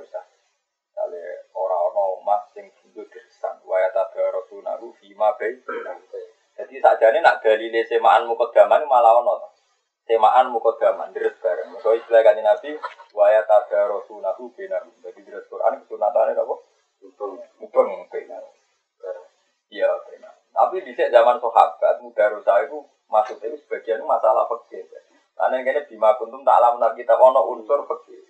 [0.97, 1.21] Kali
[1.53, 3.53] orang-orang omah sing tinggal dersa.
[3.61, 5.61] Waya tak daro guna itu fima be.
[6.57, 9.53] Jadi sakjane nak dalile semaan mukodaman malah ono.
[10.09, 11.77] Semaan mukodaman deres bareng.
[11.85, 12.81] So istilah kaji Nabi
[13.13, 14.89] waya tada rasulahu benar.
[15.05, 16.55] Jadi deres Quran kesunatannya apa?
[17.61, 18.41] Mubeng benar.
[19.69, 20.33] Iya benar.
[20.49, 24.81] Tapi di zaman sahabat mudarosa itu masuk itu sebagian masalah fikih.
[25.37, 28.25] Karena ini bima kuntum tak alam kita ono unsur fikih.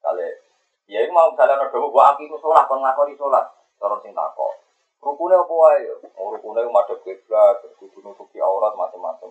[0.00, 0.47] Kali
[0.88, 3.44] ya ini mau misalnya ada gua akimu sholat, kon ngakoni sholat,
[3.76, 4.52] cara sing takok.
[4.98, 5.94] Rukunnya apa aja?
[6.18, 9.30] Oh, rukunnya madhep kiblat, kudu nutupi aurat macam-macam.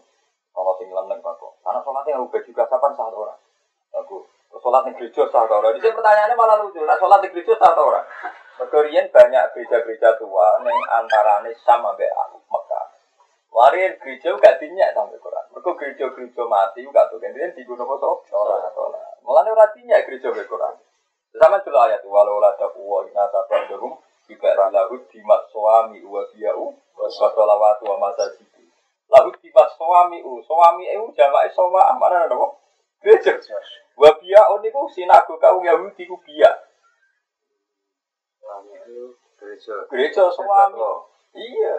[0.58, 1.54] Kalau sing leneng kok.
[1.62, 3.38] Karena sholatnya ubah juga kapan sah orang.
[3.94, 4.26] Aku
[4.58, 5.76] sholat di gereja sah orang.
[5.76, 6.82] Ini pertanyaannya malah lucu.
[6.82, 8.02] Nah, sholat di gereja sah orang.
[8.58, 12.10] Mergorian banyak gereja-gereja tua yang antarane sama be
[12.50, 12.86] Mekah.
[13.54, 15.46] Warin gereja gak dinyak sampai Quran.
[15.54, 17.22] Mereka gereja-gereja mati gak tuh.
[17.22, 18.18] Kemudian di gunung kosong.
[18.26, 18.74] Sholat.
[19.22, 20.74] Mulanya ora dinyak gereja be Quran.
[21.36, 27.08] Sama juga ayat walau la taqwa inna tabadhum juga lahu dimat suami wa biyau wa
[27.12, 28.64] salawatu wa masajidu.
[29.12, 32.36] Lahu dimat suami u suami u jamae sama mana ada
[33.04, 33.38] Gereja.
[33.94, 36.52] Wa biyau niku sinagoga Yahudi ku biya.
[39.38, 39.76] Gereja.
[39.92, 40.82] Gereja suami.
[41.38, 41.76] Iya.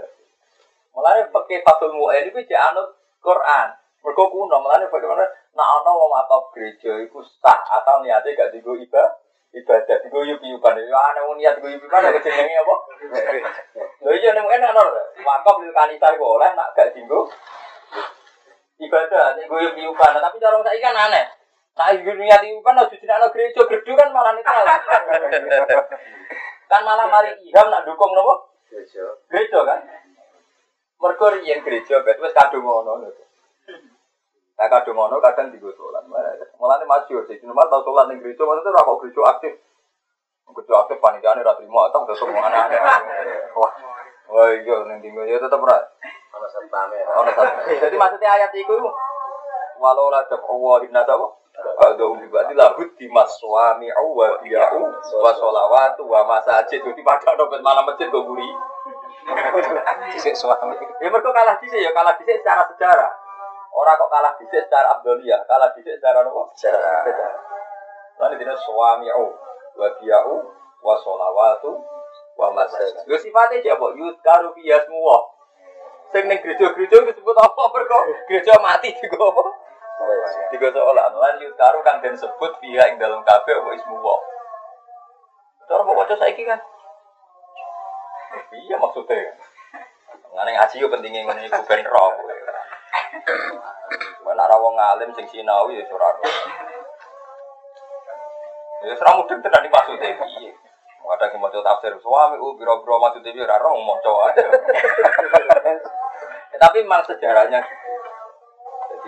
[0.94, 3.70] Mulane pakai fatul mu'en itu cek anut Quran.
[4.02, 5.26] Mergo kuno, mulane bagaimana
[5.58, 9.10] Nah, ana wong atau gereja iku sah asal niate gak digo ibadah
[9.54, 10.76] ibadah digo yup-yupan.
[10.84, 12.74] Ya ana wong niat yup-yupan kok jenenge apa?
[14.04, 15.02] Lho iya nek enak ora.
[15.24, 17.28] Wakaf lil kanisa iku oleh nak gak digo
[18.78, 20.12] ibadah digo yup-yupan.
[20.20, 21.24] Tapi cara saiki kan aneh.
[21.78, 24.66] Nah, ibu niat yup-yupan harus jenenge gereja gedhe kan malah netral.
[26.68, 28.52] kan malah mari iham nak dukung nopo?
[28.68, 29.04] Gereja.
[29.32, 29.80] Gereja kan.
[30.98, 33.27] Mergo riyen gereja bet wis kadung ngono lho.
[34.59, 36.02] Nah kadung ngono kadang digo sholat.
[36.59, 37.39] Mulane masyhur sih.
[37.39, 39.52] Cuma tau sholat ning gereja maksudnya ora kok gereja aktif.
[40.51, 42.80] Gereja aktif panitiane ra trimo atau tetep aneh-aneh.
[43.59, 43.72] Wah.
[44.35, 45.78] Wah iya ning dinggo ya tetep ora.
[46.35, 46.98] Ono satpame.
[47.06, 47.30] Ono.
[47.70, 48.74] Jadi maksudnya ayat iku
[49.78, 56.06] walau la taqwa inna tawa ada umi berarti lahut di maswami wa biya'u wa sholawatu
[56.06, 58.51] wa masajid jadi pada dompet malam masjid gue guri
[60.22, 60.78] Sik suami.
[61.02, 63.10] ya mereka kalah dhisik ya kalah dhisik secara sejarah
[63.78, 66.42] orang kok kalah dhisik secara abdoliyah kalah dhisik secara apa?
[66.59, 66.90] Secara
[68.18, 69.26] Lalu dina suami'u
[69.78, 70.34] wa biya'u
[70.82, 71.78] wa sholawatu
[72.34, 73.86] wa masajid Lho sifatnya siapa?
[73.94, 75.18] Yudkaru fiyasmuwa
[76.10, 79.44] Sing ning gereja-gereja disebut apa mergo gereja mati juga apa?
[80.50, 84.16] Tiga seolah lan yudkaru kang den sebut via ing dalam kafe apa ismuwa
[85.68, 86.56] Cara kok waca saiki kan?
[88.56, 89.36] Iya maksudnya.
[90.32, 92.12] Ngene ngaji yo pentingnya ngene iku ben roh.
[94.24, 96.34] Mana ra wong alim sing sinau ya ora roh.
[98.84, 100.50] Ya ora mudeng tenan iki maksudnya piye.
[101.08, 104.44] Ada yang mau tafsir suami, uh biro-biro maksudnya piye ora roh mau aja.
[106.48, 107.60] Ya, Tapi memang sejarahnya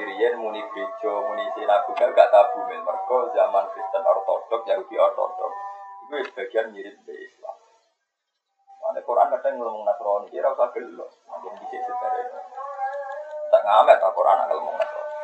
[0.00, 5.52] jadi riyen muni gereja, muni sinagoga gak tabu men mergo zaman Kristen Ortodok, Yahudi Ortodok.
[6.08, 7.56] Itu sebagian mirip ke Islam.
[8.80, 12.49] Mana Quran kadang ngomong Nasrani, kira usah gelo, makin bisa sejarah.
[13.50, 15.14] Tak ngamet tak Quran kalau ngomong Nasrani.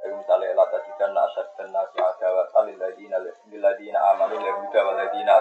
[0.00, 3.16] Jadi misalnya la tajidan asad dan nasi adawa salil ladina
[3.56, 5.36] ladina amanu lil huda wal ladina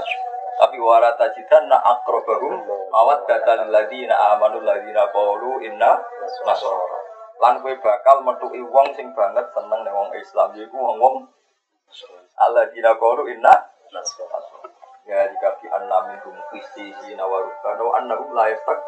[0.60, 2.64] tapi wala tajidan na akrobahum
[2.94, 6.00] awat datan ladina amanu ladina qaulu inna
[6.46, 7.00] nasara
[7.42, 11.28] lan kowe bakal metuki wong sing banget seneng ning wong Islam yaiku wong-wong
[12.40, 13.54] alladzina qalu inna
[15.04, 18.80] ya dikafi anna minhum qissina wa rubana wa annahum la yastaq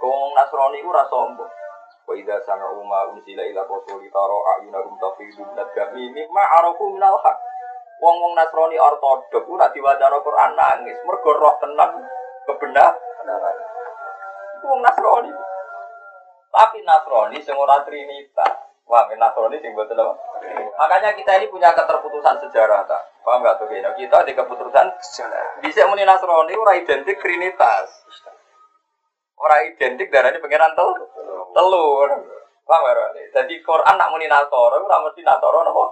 [0.00, 1.52] wong Nasrani ku ora sombong
[2.08, 7.04] wa idza sami'u ma unzila ila rasuli tara ayunahum tafidu min ad-dami mimma arafu min
[7.04, 7.36] al-haq
[8.00, 12.08] wong-wong Nasrani ortodok ku diwaca Al-Qur'an nangis mergo roh tenan
[12.48, 13.56] kebenaran
[14.56, 15.32] Iku wong Nasrani
[16.48, 18.54] tapi Nasrani sing ora Trinitas.
[18.88, 20.16] Wah, Nasrani sing mboten apa?
[20.80, 23.02] Makanya kita ini punya keterputusan sejarah tak?
[23.20, 23.90] Paham nggak tuh Gino?
[23.92, 25.60] Kita di keputusan sejarah.
[25.60, 28.08] Bisa muni Nasrani ora identik Trinitas.
[29.38, 30.90] Ora identik darahnya pangeran tel
[31.54, 32.10] telur.
[32.68, 33.32] Paham nggak?
[33.32, 35.84] Jadi Quran nak muni Nasoro ora mesti Nasoro napa?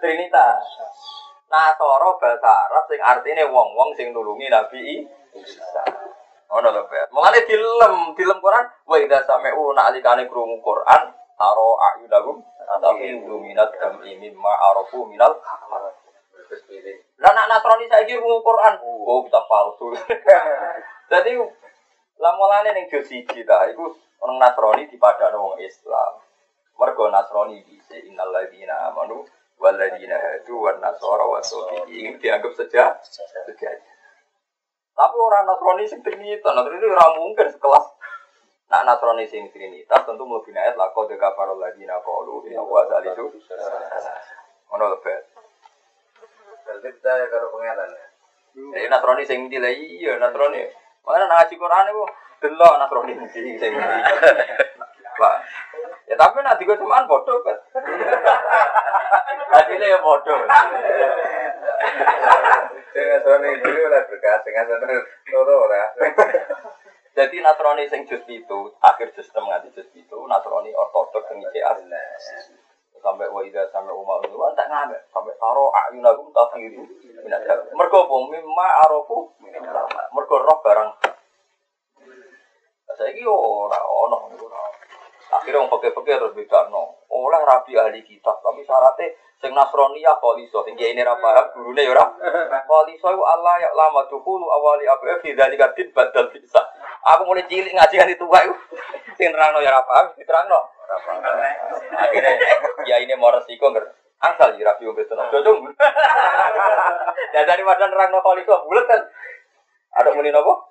[0.00, 0.64] Trinitas.
[1.52, 5.04] Nasoro bahasa Arab sing artinya wong-wong sing nulungi Nabi
[5.36, 5.84] Isa.
[6.54, 7.10] Ono lho, Bet.
[7.10, 11.02] Mulane dilem, dilem Quran, wa idza sami'u na'likane krungu Quran,
[11.34, 12.38] taro ayunahum
[12.78, 15.34] tapi minat jam'i mimma arafu minal.
[17.18, 19.86] Lah nak Nasrani saiki krungu Quran, oh kita palsu.
[21.12, 21.30] Jadi
[22.18, 23.90] lah mulane ning juz siji ta, iku
[24.22, 26.12] orang Nasrani dipadakno wong Islam.
[26.78, 29.26] Mergo Nasrani bisa innal ladzina amanu
[29.58, 31.38] wal ladzina hadu wan nasara wa
[31.86, 33.78] ini dianggap saja sejajar.
[34.94, 37.86] Tapi orang Nasrani sing Trinitas, Nasrani ora mungkin sekelas.
[38.70, 43.26] Nak Nasrani sing Trinitas tentu mlebu ayat laqad kafarul ladina qalu inna wa salisu.
[44.70, 45.22] Ono lebet.
[46.64, 48.06] Berarti percaya karo pangeran ya.
[48.54, 50.83] Jadi Nasrani sing ndi lah iya Nasrani.
[51.04, 52.04] Mana nang ngaji Quran iku
[52.40, 53.28] delok Nasrani ndi
[53.60, 53.72] sing.
[55.14, 55.36] Pak.
[56.10, 57.56] Ya tapi nak digo cuman bodoh kan.
[59.52, 60.38] Hasilnya ya bodoh.
[62.94, 64.98] Dengan soalnya dulu lah berkas, dengan soalnya
[65.34, 65.82] loro ora.
[67.14, 71.78] Jadi Nasrani sing jus itu, akhir jus enam nganti jus itu, Nasrani ortodok sing ICA.
[73.04, 75.04] Sampai wa ida sampai umar itu, tak ngamet.
[75.12, 76.88] Sampai taro ayunahum tafiru.
[77.76, 78.16] Mergo apa?
[78.32, 79.28] Mimma arofu.
[80.16, 80.90] Mergo roh barang.
[82.96, 84.32] Saya ini ora ono.
[85.34, 87.02] Akhirnya orang pakai-pakai harus beda no.
[87.10, 89.50] Oleh rabi ahli kitab, tapi syaratnya sing
[89.98, 92.06] ya kholiso, sing ini ra paham gurune ya ora.
[92.70, 96.62] Kholiso iku Allah ya lama tuhulu awali abu fi dzalika tin badal bisa.
[97.04, 98.54] Aku mulai cilik ngaji kan itu iku
[99.18, 100.62] sing nerangno ya ora paham, paham.
[101.98, 102.32] Akhirnya
[102.86, 103.90] ya ini mau resiko nger.
[104.22, 105.18] Angsal ya rabi wong betul.
[105.18, 105.58] Jojong.
[107.34, 109.02] Ya dari wadah nerangno kholiso bulet kan.
[109.98, 110.70] Ada muni nopo?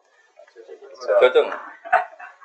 [1.19, 1.51] Jojong.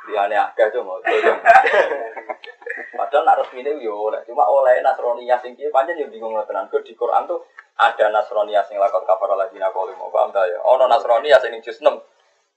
[0.09, 0.97] Liane akeh cuma.
[2.99, 6.67] Padahal nak resmine yo oleh, cuma oleh Nasroniyah sing kiye pancen yo bingung tenan.
[6.67, 7.47] Kok di Quran tuh
[7.79, 10.59] ada Nasroniyah sing lakon kafara lagi nak kali mau paham ta ya.
[10.65, 11.87] Ono Nasroniyah sing juz 6.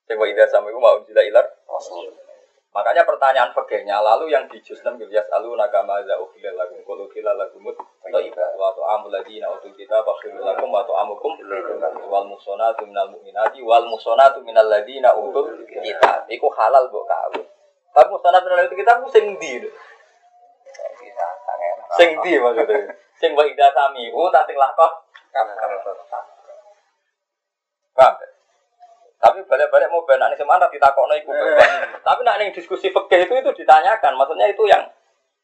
[0.08, 1.46] Sing wa idza sama iku mau jila ilar.
[2.72, 6.80] Makanya pertanyaan fikihnya lalu yang di juz 6 gitu ya alu nakama za ukhilal lakum
[6.88, 7.68] qul ukhilal lakum
[8.00, 11.36] thayyibat wa ta'amul ladina utul kitab fakhirul lakum wa ta'amukum
[12.08, 17.44] wal muhsanatu minal mu'minati wal muhsanatu minal ladina utul kitab iku halal mbok kawin.
[17.92, 19.68] Tapi muhsanatu minal kitab ku sing ndi?
[22.00, 22.88] Sing ndi maksudnya?
[23.20, 24.92] Sing wa idza sami u tak sing lakon.
[28.00, 28.16] Paham?
[29.22, 31.30] Tapi balik-balik mau benar nih semana ditakokno iku.
[32.02, 34.82] Tapi nak ning diskusi fikih itu itu ditanyakan, maksudnya itu yang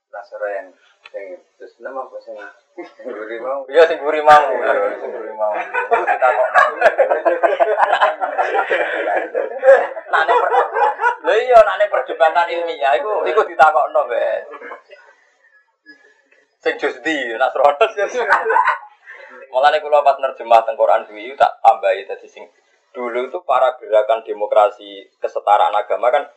[0.08, 0.68] Nasara yang
[1.14, 2.34] yang terus nama apa sih?
[3.06, 3.62] Guri mau.
[3.70, 5.54] iya sing guri mau, ya, sing guri mau.
[5.54, 6.62] Itu ditakokno.
[10.10, 10.70] Nak ning per-
[11.28, 14.42] Lho iya ning perdebatan ilmiah iku iku ditakokno, Ben.
[16.66, 17.86] Sing di Nasrono.
[19.54, 22.48] Mulane kula pas nerjemah teng Quran tak tambahi dadi sing
[22.96, 26.28] dulu itu para gerakan demokrasi kesetaraan agama kan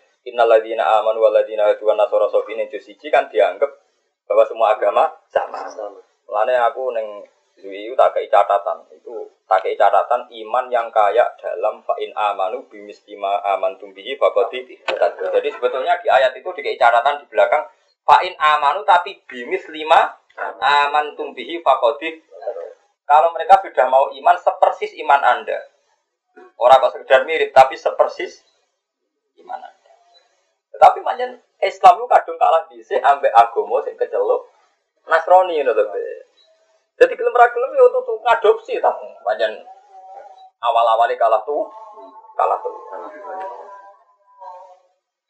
[1.20, 3.70] walladzina hadu wan nasara sofine juz siji kan dianggap
[4.28, 5.59] bahwa semua agama sama.
[6.28, 7.27] Mulane aku ning
[7.59, 8.86] duwi itu tak kei catatan.
[8.94, 14.78] Itu tak kei catatan iman yang kaya dalam fa'in amanu bimistima amantum bihi faqadi.
[15.35, 17.66] Jadi sebetulnya di ayat itu dikei catatan di belakang
[18.06, 20.14] fa'in amanu tapi bimis lima
[20.62, 22.22] amantum bihi faqadi.
[23.10, 25.59] Kalau mereka sudah mau iman sepersis iman Anda.
[26.61, 28.44] Orang kok sekedar mirip tapi sepersis
[29.40, 29.93] iman Anda.
[30.77, 34.48] Tetapi manjen Islam itu kadung kalah dhisik ambek agama sing keceluk
[35.09, 35.85] Nasrani ngono to.
[35.90, 36.05] Be.
[37.01, 38.93] Jadi gelem ra gelem ya tuh ngadopsi ta.
[39.24, 39.52] Manjen
[40.61, 41.66] awal-awalnya kalah tuh
[42.36, 42.74] kalah tuh.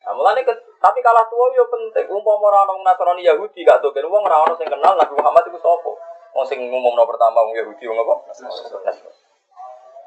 [0.00, 2.10] Nah, ke, tapi kalah tua yo penting.
[2.10, 5.58] Umpama ora ono Nasrani Yahudi gak tuh wong ora ono sing kenal Nabi Muhammad iku
[5.62, 5.92] sapa.
[6.34, 8.14] Wong sing ngumumno pertama wong Yahudi wong apa?
[8.34, 9.29] Nasrani.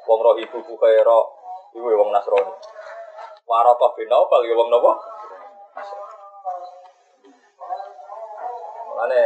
[0.03, 1.19] Wong Rohibu Bukhaira
[1.73, 2.53] iku ya wong Nasrani.
[3.47, 4.91] Warata bin Naufal ya wong napa?
[8.91, 9.23] Mulane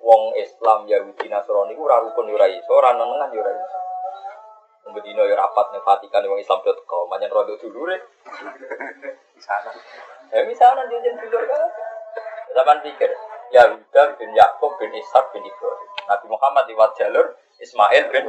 [0.00, 3.78] wong Islam Yahudi Nasrani ku ora rukun ora iso, ora nenengan yo ora iso.
[4.86, 7.98] Wong Medina yo rapat ning Vatikan wong Islam dot com, manyen rodo dulure.
[9.42, 9.70] Sana.
[10.30, 11.62] Ya misalnya dia jadi dulur kan.
[12.54, 13.10] Zaman pikir,
[13.50, 15.90] Yahuda bin Yakub bin Ishak bin Ibrahim.
[16.06, 18.24] Nabi Muhammad lewat jalur Ismail bin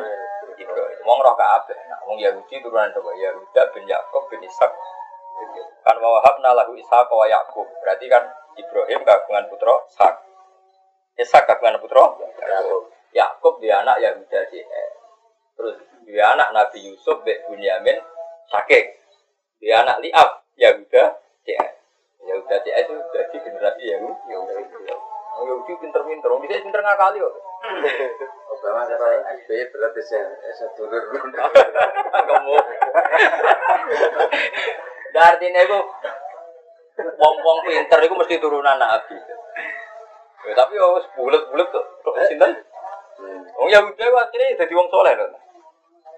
[0.55, 0.99] Ibrahim.
[1.03, 1.77] Wong roh kabeh.
[1.91, 3.11] Nah, wong Yahudi turunan apa?
[3.15, 4.71] Yahuda bin Yakub bin Ishak.
[5.85, 7.67] Kan wa wahabna lahu Ishak wa Yakub.
[7.83, 8.23] Berarti kan
[8.55, 10.15] Ibrahim kagungan putra Ishak.
[11.19, 12.03] Ishak kagungan putra
[12.39, 12.83] Yakub.
[13.15, 14.91] Yakub dia anak Yahuda JR.
[15.55, 17.99] Terus dia anak Nabi Yusuf bin Bunyamin
[18.51, 18.99] Sakik.
[19.63, 20.29] Dia anak Liab
[20.59, 21.03] Yahuda
[21.47, 21.71] JR.
[22.25, 24.33] Yahuda JR itu jadi generasi Yahudi.
[25.35, 25.43] Yahudi.
[25.43, 27.35] Wong Yahudi pinter-pinter, wong bisa pinter ngakali kok.
[28.55, 29.07] Obama kata
[29.43, 30.25] SBY berarti saya
[30.55, 31.03] saya dulur.
[32.29, 32.55] Kamu.
[35.15, 35.79] Artinya itu
[37.19, 39.17] wong-wong pinter itu mesti turunan Nabi.
[40.45, 41.85] Ya, tapi ya wis bulet-bulet kok.
[42.05, 42.51] Kok sinten?
[43.55, 45.29] Wong Yahuda ku akhirnya jadi wong soleh loh.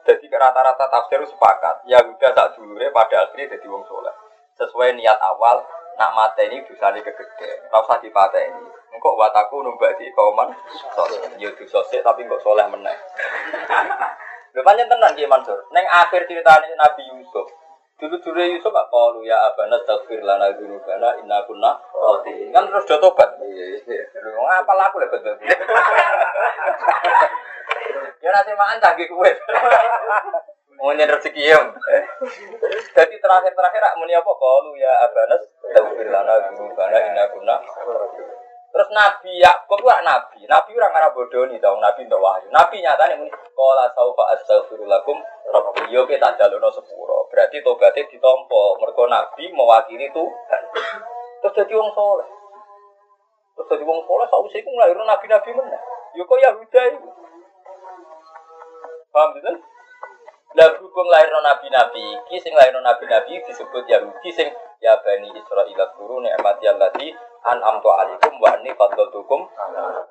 [0.06, 1.84] Jadi rata-rata tafsir sepakat.
[1.90, 4.14] Yahuda sak dulure pada akhirnya jadi wong soleh.
[4.58, 5.62] Sesuai niat awal
[5.98, 7.68] nak mateni dosane kegede.
[7.74, 8.64] Ora usah dipateni.
[8.94, 10.54] Engkok wataku numbak di kauman
[10.94, 11.26] soleh.
[11.42, 12.94] Ya dosa sik tapi engkok soleh meneh.
[14.54, 15.60] Lho pancen tenan Ki Mansur.
[15.74, 17.46] Ning akhir ceritane Nabi Yusuf.
[17.98, 22.54] Dulu-dulu Yusuf gak kalu ya abana tagfir lana dzunubana inna kunna khati'in.
[22.54, 23.38] Kan terus do tobat.
[23.42, 24.02] Iya iya.
[24.22, 25.36] Lho ngapa laku lek betul.
[28.18, 29.30] Ya nanti makan canggih kue.
[30.78, 31.58] Mau nyen rezeki ya.
[32.94, 35.42] Jadi terakhir-terakhir rak muni apa kalu ya abanas
[35.74, 37.58] tagfir lana dzunubana inna kunna
[38.68, 40.40] Terus Nabi Yakub itu nabi.
[40.46, 42.46] Nabi orang arah bodoh nih tau Nabi untuk wahyu.
[42.54, 45.18] Nabi nyata nih muni kola saufa astaghfirullakum
[45.50, 47.26] rabbi yo kita jalono sepuro.
[47.34, 48.78] Berarti tobatnya ditompo.
[48.78, 50.62] Mergo Nabi mewakili Tuhan.
[51.42, 52.30] Terus jadi wong soleh.
[53.58, 55.82] Terus jadi wong soleh sausé iku nglairno nabi-nabi meneh.
[56.14, 57.10] Yo kok Yahuda iku.
[59.10, 59.52] Paham gitu?
[60.56, 64.48] Lah berhubung lahirno nabi-nabi iki sing lahirno nabi-nabi disebut Yahudi sing
[64.80, 67.12] ya bani Israil guru nikmati allati
[67.44, 69.44] an amtu alaikum wa anni fadltukum.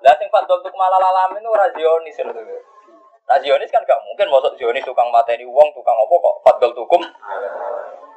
[0.04, 2.36] Lah sing fadltukum ala alamin ora Zionis lho.
[3.26, 7.02] Nah Zionis kan gak mungkin masuk Zionis tukang mateni wong, tukang apa kok fadltukum.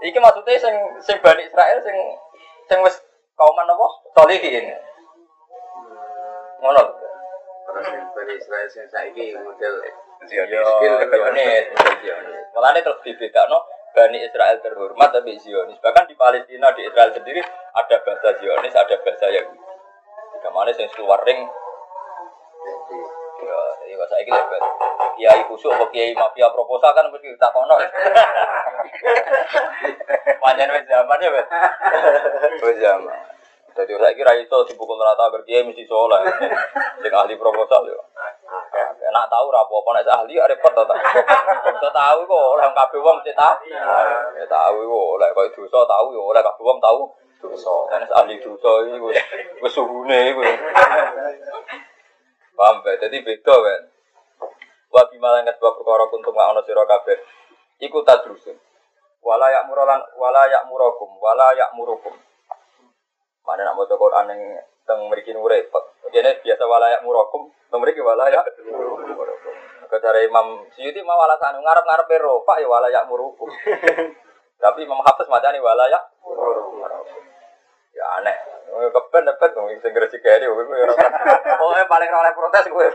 [0.03, 1.95] Iki maksudnya sing sing bani Israel sing
[2.67, 2.99] sing wis
[3.39, 3.87] kauman apa?
[4.19, 4.75] Solihin.
[6.59, 6.83] Ngono.
[7.69, 9.73] Terus Bani Israel yang saiki model
[10.27, 10.67] Zionis.
[11.07, 11.65] Zionis.
[12.03, 12.45] Zionis.
[12.51, 13.63] Mulane terus dibedakno
[13.95, 15.79] Bani Israel terhormat tapi Zionis.
[15.79, 17.39] Bahkan di Palestina di Israel sendiri
[17.75, 19.59] ada bahasa Zionis, ada bahasa Yahudi.
[20.39, 21.43] Kamane sing keluar ring
[23.39, 24.63] Ya, jadi bahasa ini lebat.
[25.15, 27.79] Kiai kusuk atau kiai mafia proposal kan mesti kita kono.
[30.43, 31.47] Panjang wes zaman ya, bet.
[32.67, 33.19] Wes zaman.
[33.79, 36.19] Jadi saya kira itu dipukul rata berkiai mesti soleh.
[36.99, 37.99] Sing ahli proposal yo.
[39.09, 40.93] Enak tahu rapo apa nek ahli ya repot to ta.
[41.65, 43.55] Bisa tahu kok oleh kabeh wong tahu.
[44.37, 47.09] Ya tahu kok oleh kok dosa tahu yo oleh kabeh wong tahu
[47.41, 47.75] dosa.
[47.97, 49.17] Nek ahli dosa iki wis
[49.65, 50.41] wis suhune iku.
[52.53, 52.91] Paham be?
[53.01, 53.81] Jadi beda kan.
[54.93, 57.17] Wa bimalan sebab perkara kuntum wa ana sira kabeh.
[57.81, 58.57] Iku tadrusun.
[59.25, 62.13] Wala yak muralan wala yak murakum wala yak murukum.
[63.41, 64.41] Mana nak maca Quran yang
[64.89, 65.85] teng mriki nu repot.
[66.09, 69.53] Kene biasa wala yak murakum, teng mriki wala yak murakum.
[69.89, 73.49] Kecara Imam Syuuti mau alasan ngarep-ngarep rofa ya wala yak murukum.
[74.61, 77.21] Tapi Imam Hafiz macane wala yak murukum.
[77.93, 78.37] Ya aneh.
[78.69, 80.93] Keben dapat dong sing gresik kene kowe ora.
[81.61, 82.89] Pokoke paling oleh protes kowe.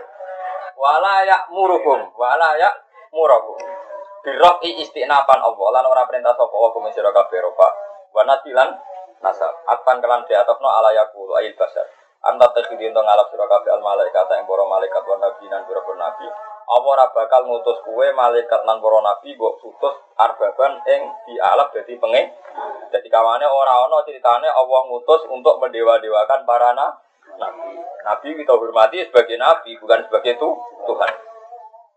[0.78, 2.74] Wala yak murukum, wala yak
[3.10, 3.58] murakum.
[4.22, 7.68] Biroki istinapan Allah lan ora perintah sapa Allah kuwi sira kabeh rofa.
[8.14, 8.70] Wa nasilan
[9.24, 9.52] nasab.
[9.64, 11.88] Apan kelan di atofno ala yakulu ayil basar.
[12.24, 16.26] Anta tekhidin to ngalap sira kabeh al malaikat ing para malaikat wa nabi nan nabi.
[16.64, 22.00] Apa ora bakal ngutus kuwe malaikat lan para nabi mbok utus arbaban ing dialap dadi
[22.00, 22.32] pengen.
[22.88, 26.96] Jadi kawane ora ana ceritane Allah ngutus untuk mendewa-dewakan para na-
[27.36, 27.76] nabi.
[28.04, 30.48] Nabi kita hormati sebagai nabi bukan sebagai tu
[30.88, 31.12] Tuhan.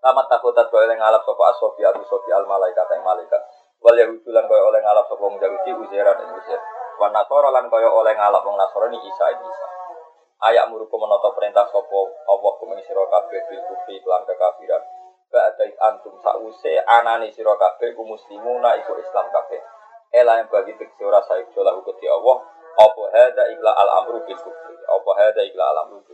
[0.03, 3.39] Lama takutat kau oleh ngalap sopo asofi atau sofi al malaikat yang malaikat.
[3.79, 6.59] Wal yahudu kau oleh ngalap sopo wong Yahudi uzairan ing uzair.
[6.97, 9.67] Wan nasoro lan kau oleh ngalap wong nasoro ini isa isa.
[10.49, 14.81] Ayak muruku menata perintah sopo Allah kumeng sira kabeh bil kufri lan kekafiran.
[15.29, 19.61] Ba'da antum sause anane sira kabeh ku muslimuna iku Islam kabeh.
[20.13, 22.37] Ela yang bagi tegese ora saik lahu Allah.
[22.77, 24.75] Apa hada ikla al amru bil kufri.
[24.85, 26.05] Apa hada ikla al amru